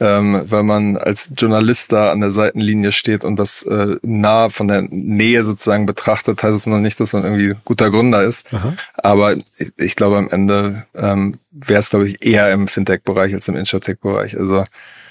ähm, 0.00 0.42
weil 0.46 0.62
man 0.62 0.96
als 0.96 1.30
Journalist 1.36 1.92
da 1.92 2.10
an 2.10 2.20
der 2.20 2.30
Seitenlinie 2.30 2.90
steht 2.90 3.22
und 3.22 3.36
das 3.36 3.62
äh, 3.62 3.96
nah 4.02 4.48
von 4.48 4.66
der 4.66 4.82
Nähe 4.82 5.44
sozusagen 5.44 5.84
betrachtet, 5.84 6.42
heißt 6.42 6.56
es 6.56 6.66
noch 6.66 6.78
nicht, 6.78 6.98
dass 6.98 7.12
man 7.12 7.22
irgendwie 7.22 7.54
guter 7.64 7.90
Gründer 7.90 8.22
ist. 8.22 8.52
Aha. 8.52 8.72
Aber 8.94 9.36
ich, 9.36 9.72
ich, 9.76 9.96
glaube 9.96 10.16
am 10.16 10.30
Ende 10.30 10.86
ähm, 10.94 11.34
wäre 11.50 11.80
es, 11.80 11.90
glaube 11.90 12.08
ich, 12.08 12.24
eher 12.24 12.50
im 12.50 12.66
Fintech-Bereich 12.66 13.34
als 13.34 13.48
im 13.48 13.56
Insurtech-Bereich. 13.56 14.38
Also 14.38 14.64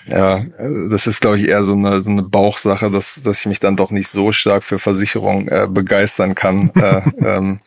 ja, 0.08 0.42
das 0.90 1.06
ist, 1.06 1.22
glaube 1.22 1.38
ich, 1.38 1.48
eher 1.48 1.64
so 1.64 1.74
eine, 1.74 2.02
so 2.02 2.10
eine 2.10 2.24
Bauchsache, 2.24 2.90
dass, 2.90 3.22
dass 3.22 3.42
ich 3.42 3.46
mich 3.46 3.60
dann 3.60 3.76
doch 3.76 3.92
nicht 3.92 4.08
so 4.08 4.32
stark 4.32 4.64
für 4.64 4.80
Versicherung 4.80 5.48
äh, 5.50 5.68
begeistern 5.70 6.34
kann. 6.34 6.72
äh, 6.76 7.02
ähm, 7.20 7.60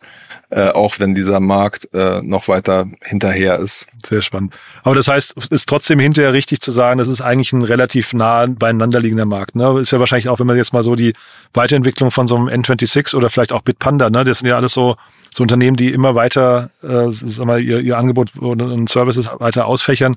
äh, 0.53 0.69
auch 0.69 0.99
wenn 0.99 1.15
dieser 1.15 1.39
Markt 1.39 1.89
äh, 1.93 2.21
noch 2.21 2.47
weiter 2.47 2.85
hinterher 3.01 3.57
ist. 3.57 3.87
Sehr 4.05 4.21
spannend. 4.21 4.53
Aber 4.83 4.93
das 4.93 5.07
heißt, 5.07 5.33
es 5.35 5.47
ist 5.47 5.67
trotzdem 5.67 5.97
hinterher 5.97 6.31
richtig 6.31 6.61
zu 6.61 6.69
sagen, 6.69 6.99
das 6.99 7.07
ist 7.07 7.21
eigentlich 7.21 7.53
ein 7.53 7.63
relativ 7.63 8.13
nah 8.13 8.45
beieinander 8.45 8.99
liegender 8.99 9.25
Markt. 9.25 9.55
Ne? 9.55 9.79
Ist 9.79 9.91
ja 9.91 9.99
wahrscheinlich 9.99 10.29
auch, 10.29 10.39
wenn 10.39 10.45
man 10.45 10.55
jetzt 10.55 10.71
mal 10.71 10.83
so 10.83 10.95
die 10.95 11.13
Weiterentwicklung 11.55 12.11
von 12.11 12.27
so 12.27 12.35
einem 12.35 12.49
N26 12.49 13.15
oder 13.15 13.31
vielleicht 13.31 13.51
auch 13.51 13.61
Bitpanda, 13.61 14.11
ne? 14.11 14.23
das 14.23 14.39
sind 14.39 14.47
ja 14.47 14.55
alles 14.55 14.73
so, 14.73 14.95
so 15.33 15.41
Unternehmen, 15.41 15.75
die 15.75 15.91
immer 15.91 16.13
weiter 16.13 16.69
äh, 16.83 17.07
sag 17.09 17.47
mal, 17.47 17.59
ihr, 17.59 17.79
ihr 17.79 17.97
Angebot 17.97 18.35
und 18.37 18.89
Services 18.89 19.29
weiter 19.39 19.65
ausfächern 19.65 20.15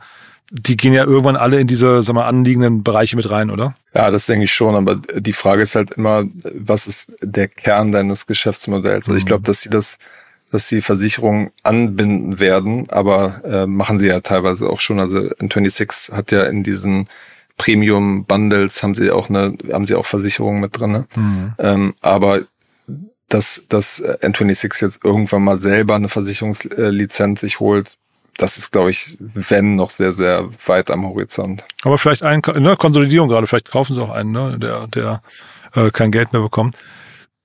die 0.49 0.77
gehen 0.77 0.93
ja 0.93 1.03
irgendwann 1.05 1.35
alle 1.35 1.59
in 1.59 1.67
diese 1.67 2.05
sag 2.05 2.15
mal, 2.15 2.27
anliegenden 2.27 2.85
Bereiche 2.85 3.17
mit 3.17 3.29
rein, 3.29 3.51
oder? 3.51 3.75
Ja, 3.95 4.13
das 4.13 4.27
denke 4.27 4.45
ich 4.45 4.55
schon, 4.55 4.77
aber 4.77 4.95
die 4.95 5.33
Frage 5.33 5.63
ist 5.63 5.75
halt 5.75 5.91
immer, 5.93 6.23
was 6.55 6.87
ist 6.87 7.17
der 7.21 7.49
Kern 7.49 7.91
deines 7.91 8.29
Geschäftsmodells? 8.29 9.09
Also 9.09 9.17
ich 9.17 9.25
mhm. 9.25 9.29
glaube, 9.29 9.43
dass 9.43 9.63
sie 9.63 9.71
das 9.71 9.99
dass 10.51 10.69
sie 10.69 10.81
Versicherungen 10.81 11.51
anbinden 11.63 12.39
werden, 12.39 12.89
aber 12.91 13.45
äh, 13.45 13.67
machen 13.67 13.99
sie 13.99 14.09
ja 14.09 14.21
teilweise 14.21 14.69
auch 14.69 14.81
schon. 14.81 15.01
Also 15.01 15.19
N26 15.19 16.13
hat 16.13 16.33
ja 16.33 16.45
in 16.45 16.63
diesen 16.63 17.07
Premium 17.57 18.25
Bundles 18.25 18.83
haben 18.83 18.95
sie 18.95 19.11
auch 19.11 19.29
eine, 19.29 19.57
haben 19.73 19.85
sie 19.85 19.95
auch 19.95 20.07
Versicherungen 20.07 20.61
mit 20.61 20.79
drin. 20.79 20.93
Ne? 20.93 21.07
Mhm. 21.17 21.55
Ähm, 21.59 21.95
aber 22.01 22.43
dass, 23.29 23.65
dass 23.69 24.03
N26 24.03 24.83
jetzt 24.83 25.05
irgendwann 25.05 25.43
mal 25.43 25.57
selber 25.57 25.97
eine 25.97 26.09
Versicherungslizenz 26.09 27.41
sich 27.41 27.59
holt, 27.59 27.97
das 28.37 28.59
ist, 28.59 28.71
glaube 28.71 28.91
ich, 28.91 29.17
wenn 29.19 29.77
noch 29.77 29.91
sehr, 29.91 30.13
sehr 30.13 30.49
weit 30.67 30.91
am 30.91 31.07
Horizont. 31.07 31.65
Aber 31.83 31.97
vielleicht 31.97 32.23
ein, 32.23 32.43
ne, 32.57 32.77
Konsolidierung 32.77 33.29
gerade, 33.29 33.47
vielleicht 33.47 33.71
kaufen 33.71 33.95
sie 33.95 34.03
auch 34.03 34.11
einen, 34.11 34.31
ne, 34.31 34.59
der, 34.61 34.87
der 34.89 35.23
äh, 35.75 35.91
kein 35.91 36.13
Geld 36.13 36.33
mehr 36.33 36.43
bekommt. 36.43 36.77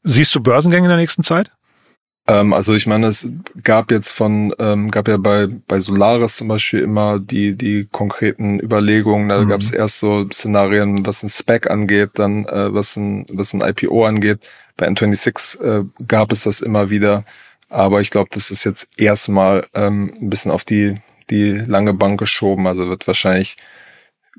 Siehst 0.04 0.36
du 0.36 0.42
Börsengänge 0.42 0.86
in 0.86 0.90
der 0.90 0.98
nächsten 0.98 1.24
Zeit? 1.24 1.52
Ähm, 2.28 2.54
also 2.54 2.76
ich 2.76 2.88
meine, 2.88 3.08
es 3.08 3.28
gab 3.64 3.92
jetzt 3.92 4.12
von, 4.12 4.54
ähm, 4.60 4.92
gab 4.92 5.08
ja 5.08 5.18
bei, 5.18 5.48
bei 5.48 5.80
Solaris 5.80 6.36
zum 6.36 6.48
Beispiel 6.48 6.82
immer 6.82 7.20
die, 7.20 7.56
die 7.56 7.88
konkreten 7.92 8.60
Überlegungen. 8.60 9.30
Da 9.30 9.42
mhm. 9.42 9.50
gab 9.50 9.62
es 9.62 9.72
erst 9.72 10.00
so 10.00 10.28
Szenarien, 10.32 11.06
was 11.06 11.24
ein 11.24 11.30
Spec 11.30 11.70
angeht, 11.70 12.12
dann 12.16 12.46
äh, 12.46 12.74
was, 12.74 12.96
ein, 12.96 13.26
was 13.30 13.54
ein 13.54 13.62
IPO 13.62 14.06
angeht. 14.06 14.48
Bei 14.78 14.88
N26 14.88 15.62
äh, 15.62 15.86
gab 16.08 16.32
es 16.32 16.44
das 16.44 16.62
immer 16.62 16.90
wieder. 16.90 17.24
Aber 17.70 18.02
ich 18.02 18.12
glaube, 18.12 18.30
das 18.34 18.52
ist 18.52 18.66
jetzt 18.66 18.88
erstmal 18.98 19.66
ähm, 19.74 20.14
ein 20.22 20.30
bisschen 20.30 20.52
auf 20.52 20.66
die, 20.66 20.96
die 21.30 21.52
lange 21.52 21.94
Bank 21.94 22.20
geschoben. 22.20 22.68
Also 22.68 22.90
wird 22.90 23.08
wahrscheinlich 23.08 23.58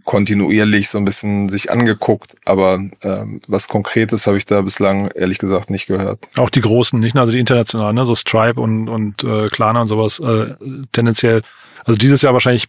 kontinuierlich 0.04 0.88
so 0.88 0.98
ein 0.98 1.04
bisschen 1.04 1.48
sich 1.48 1.70
angeguckt, 1.70 2.36
aber 2.44 2.80
ähm, 3.02 3.40
was 3.46 3.68
Konkretes 3.68 4.26
habe 4.26 4.38
ich 4.38 4.46
da 4.46 4.60
bislang 4.62 5.08
ehrlich 5.08 5.38
gesagt 5.38 5.70
nicht 5.70 5.86
gehört. 5.86 6.28
Auch 6.38 6.50
die 6.50 6.60
großen, 6.60 6.98
nicht? 6.98 7.16
Also 7.16 7.32
die 7.32 7.38
internationalen, 7.38 7.94
ne? 7.94 8.04
so 8.04 8.14
Stripe 8.14 8.60
und, 8.60 8.88
und 8.88 9.22
äh, 9.22 9.48
Klarna 9.48 9.82
und 9.82 9.88
sowas, 9.88 10.18
äh, 10.18 10.54
tendenziell, 10.92 11.42
also 11.84 11.96
dieses 11.96 12.22
Jahr 12.22 12.32
wahrscheinlich 12.32 12.66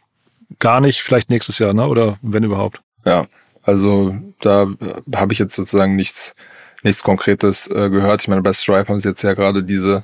gar 0.60 0.82
nicht, 0.82 1.02
vielleicht 1.02 1.30
nächstes 1.30 1.60
Jahr, 1.60 1.74
ne? 1.74 1.88
Oder 1.88 2.18
wenn 2.22 2.44
überhaupt. 2.44 2.82
Ja, 3.06 3.24
also 3.64 4.16
da 4.42 4.68
habe 5.16 5.34
ich 5.34 5.40
jetzt 5.40 5.56
sozusagen 5.56 5.96
nichts, 5.96 6.36
nichts 6.84 7.04
Konkretes 7.04 7.68
äh, 7.68 7.90
gehört. 7.90 8.22
Ich 8.22 8.28
meine, 8.28 8.42
bei 8.42 8.54
Stripe 8.54 8.90
haben 8.90 9.00
sie 9.00 9.10
jetzt 9.10 9.24
ja 9.24 9.34
gerade 9.34 9.64
diese 9.64 10.04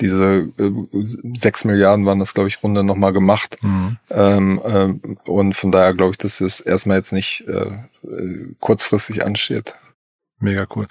diese 0.00 0.48
äh, 0.58 0.70
sechs 1.34 1.64
Milliarden 1.64 2.06
waren 2.06 2.18
das, 2.18 2.34
glaube 2.34 2.48
ich, 2.48 2.62
Runde 2.62 2.82
nochmal 2.82 3.12
gemacht. 3.12 3.56
Mhm. 3.62 3.96
Ähm, 4.10 4.60
ähm, 4.64 5.00
und 5.26 5.54
von 5.54 5.72
daher 5.72 5.94
glaube 5.94 6.12
ich, 6.12 6.18
dass 6.18 6.40
es 6.40 6.60
erstmal 6.60 6.98
jetzt 6.98 7.12
nicht 7.12 7.46
äh, 7.48 7.78
kurzfristig 8.60 9.24
ansteht. 9.24 9.74
Mega 10.40 10.66
cool. 10.74 10.88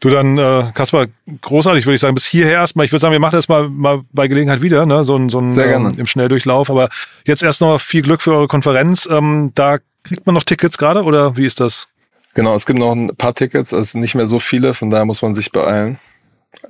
Du 0.00 0.08
dann, 0.08 0.38
äh, 0.38 0.64
Kaspar, 0.72 1.08
großartig 1.42 1.84
würde 1.84 1.94
ich 1.94 2.00
sagen, 2.00 2.14
bis 2.14 2.24
hierher 2.24 2.52
erstmal. 2.52 2.86
Ich 2.86 2.92
würde 2.92 3.00
sagen, 3.00 3.12
wir 3.12 3.20
machen 3.20 3.36
das 3.36 3.48
mal, 3.48 3.68
mal 3.68 4.02
bei 4.12 4.28
Gelegenheit 4.28 4.62
wieder, 4.62 4.86
ne? 4.86 5.04
So 5.04 5.14
ein, 5.16 5.28
so 5.28 5.40
ein 5.40 5.52
Sehr 5.52 5.68
gerne. 5.68 5.90
Ähm, 5.90 5.98
im 5.98 6.06
Schnelldurchlauf. 6.06 6.70
Aber 6.70 6.88
jetzt 7.26 7.42
erst 7.42 7.60
noch 7.60 7.78
viel 7.78 8.00
Glück 8.02 8.22
für 8.22 8.32
eure 8.32 8.48
Konferenz. 8.48 9.06
Ähm, 9.10 9.52
da 9.54 9.78
kriegt 10.02 10.24
man 10.24 10.34
noch 10.34 10.44
Tickets 10.44 10.78
gerade 10.78 11.02
oder 11.02 11.36
wie 11.36 11.44
ist 11.44 11.60
das? 11.60 11.88
Genau, 12.34 12.54
es 12.54 12.64
gibt 12.64 12.78
noch 12.78 12.92
ein 12.92 13.14
paar 13.16 13.34
Tickets, 13.34 13.74
also 13.74 13.98
nicht 13.98 14.14
mehr 14.14 14.26
so 14.26 14.38
viele, 14.38 14.72
von 14.72 14.88
daher 14.88 15.04
muss 15.04 15.20
man 15.20 15.34
sich 15.34 15.50
beeilen. 15.52 15.98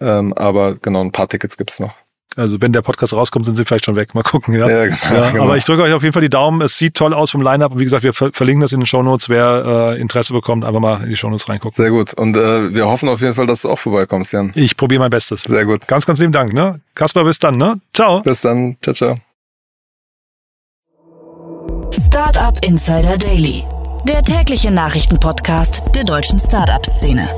Ähm, 0.01 0.33
aber 0.35 0.77
genau, 0.77 1.03
ein 1.03 1.13
paar 1.13 1.29
Tickets 1.29 1.57
gibt's 1.57 1.81
noch. 1.81 1.93
Also 2.37 2.61
wenn 2.61 2.73
der 2.73 2.83
Podcast 2.83 3.13
rauskommt, 3.13 3.45
sind 3.45 3.57
sie 3.57 3.65
vielleicht 3.65 3.87
schon 3.87 3.97
weg. 3.97 4.15
Mal 4.15 4.23
gucken, 4.23 4.55
ja. 4.55 4.69
Ja, 4.69 4.87
genau, 4.87 5.21
ja, 5.21 5.31
genau. 5.31 5.45
Aber 5.45 5.57
ich 5.57 5.65
drücke 5.65 5.83
euch 5.83 5.93
auf 5.93 6.03
jeden 6.03 6.13
Fall 6.13 6.23
die 6.23 6.29
Daumen. 6.29 6.61
Es 6.61 6.79
sieht 6.79 6.95
toll 6.95 7.13
aus 7.13 7.33
vom 7.33 7.43
Line-Up. 7.43 7.73
Und 7.73 7.81
wie 7.81 7.85
gesagt, 7.85 8.05
wir 8.05 8.13
ver 8.13 8.31
verlinken 8.33 8.61
das 8.61 8.73
in 8.73 8.81
den 8.81 8.87
Shownotes. 8.87 9.29
Wer 9.29 9.97
äh, 9.97 10.01
Interesse 10.01 10.33
bekommt, 10.33 10.65
einfach 10.65 10.81
mal 10.81 11.03
in 11.03 11.11
die 11.11 11.17
Shownotes 11.17 11.49
reingucken. 11.49 11.75
Sehr 11.75 11.91
gut. 11.91 12.15
Und 12.15 12.37
äh, 12.37 12.73
wir 12.73 12.87
hoffen 12.87 13.09
auf 13.09 13.21
jeden 13.21 13.35
Fall, 13.35 13.47
dass 13.47 13.63
du 13.63 13.71
auch 13.71 13.81
vorbeikommst, 13.81 14.33
Jan. 14.33 14.53
Ich 14.55 14.77
probiere 14.77 15.01
mein 15.01 15.11
Bestes. 15.11 15.43
Sehr 15.43 15.65
gut. 15.65 15.89
Ganz, 15.89 16.07
ganz 16.07 16.21
lieben 16.21 16.33
Dank. 16.33 16.53
Ne? 16.53 16.81
Kaspar, 16.95 17.25
bis 17.25 17.41
dann. 17.41 17.57
Ne? 17.57 17.81
Ciao. 17.93 18.21
Bis 18.23 18.43
dann. 18.43 18.77
Ciao, 18.81 18.95
ciao. 18.95 19.17
Startup 21.93 22.57
Insider 22.65 23.19
Daily, 23.19 23.65
der 24.07 24.23
tägliche 24.23 24.71
Nachrichtenpodcast 24.71 25.83
der 25.95 26.05
deutschen 26.05 26.39
Startup-Szene. 26.39 27.29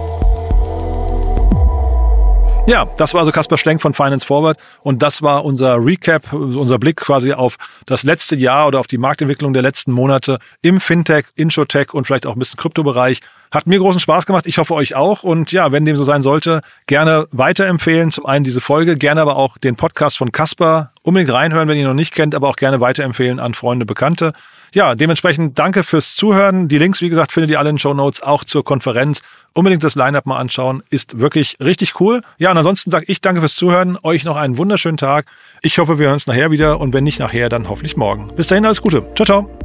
Ja, 2.64 2.86
das 2.96 3.12
war 3.12 3.20
also 3.20 3.32
Kaspar 3.32 3.58
Schlenk 3.58 3.82
von 3.82 3.92
Finance 3.92 4.24
Forward 4.24 4.56
und 4.82 5.02
das 5.02 5.20
war 5.20 5.44
unser 5.44 5.84
Recap, 5.84 6.32
unser 6.32 6.78
Blick 6.78 6.96
quasi 6.96 7.32
auf 7.32 7.56
das 7.86 8.04
letzte 8.04 8.36
Jahr 8.36 8.68
oder 8.68 8.78
auf 8.78 8.86
die 8.86 8.98
Marktentwicklung 8.98 9.52
der 9.52 9.62
letzten 9.62 9.90
Monate 9.90 10.38
im 10.62 10.80
Fintech, 10.80 11.24
Inshotech 11.34 11.92
und 11.92 12.06
vielleicht 12.06 12.24
auch 12.24 12.34
ein 12.34 12.38
bisschen 12.38 12.58
Kryptobereich. 12.58 13.20
Hat 13.50 13.66
mir 13.66 13.80
großen 13.80 14.00
Spaß 14.00 14.26
gemacht, 14.26 14.46
ich 14.46 14.58
hoffe 14.58 14.74
euch 14.74 14.94
auch 14.94 15.24
und 15.24 15.50
ja, 15.50 15.72
wenn 15.72 15.84
dem 15.84 15.96
so 15.96 16.04
sein 16.04 16.22
sollte, 16.22 16.62
gerne 16.86 17.26
weiterempfehlen. 17.32 18.12
Zum 18.12 18.26
einen 18.26 18.44
diese 18.44 18.60
Folge, 18.60 18.96
gerne 18.96 19.20
aber 19.20 19.36
auch 19.36 19.58
den 19.58 19.74
Podcast 19.74 20.16
von 20.16 20.30
Kaspar 20.30 20.92
unbedingt 21.02 21.32
reinhören, 21.32 21.68
wenn 21.68 21.76
ihr 21.76 21.82
ihn 21.82 21.88
noch 21.88 21.94
nicht 21.94 22.14
kennt, 22.14 22.34
aber 22.34 22.48
auch 22.48 22.56
gerne 22.56 22.80
weiterempfehlen 22.80 23.40
an 23.40 23.54
Freunde, 23.54 23.86
Bekannte. 23.86 24.32
Ja, 24.74 24.94
dementsprechend 24.94 25.58
danke 25.58 25.82
fürs 25.82 26.14
Zuhören. 26.16 26.66
Die 26.68 26.78
Links, 26.78 27.02
wie 27.02 27.10
gesagt, 27.10 27.32
findet 27.32 27.50
ihr 27.50 27.58
alle 27.58 27.68
in 27.68 27.74
den 27.74 27.80
Show 27.80 27.92
Notes, 27.92 28.22
auch 28.22 28.42
zur 28.42 28.64
Konferenz. 28.64 29.20
Unbedingt 29.54 29.84
das 29.84 29.94
Line-Up 29.94 30.26
mal 30.26 30.38
anschauen, 30.38 30.82
ist 30.90 31.18
wirklich 31.18 31.56
richtig 31.60 32.00
cool. 32.00 32.22
Ja, 32.38 32.50
und 32.50 32.58
ansonsten 32.58 32.90
sage 32.90 33.04
ich 33.08 33.20
danke 33.20 33.40
fürs 33.40 33.54
Zuhören, 33.54 33.98
euch 34.02 34.24
noch 34.24 34.36
einen 34.36 34.56
wunderschönen 34.58 34.96
Tag. 34.96 35.26
Ich 35.60 35.78
hoffe, 35.78 35.98
wir 35.98 36.06
hören 36.06 36.14
uns 36.14 36.26
nachher 36.26 36.50
wieder 36.50 36.80
und 36.80 36.92
wenn 36.92 37.04
nicht 37.04 37.18
nachher, 37.18 37.48
dann 37.48 37.68
hoffentlich 37.68 37.96
morgen. 37.96 38.34
Bis 38.34 38.46
dahin, 38.46 38.64
alles 38.64 38.80
Gute. 38.82 39.04
Ciao, 39.14 39.26
ciao. 39.26 39.61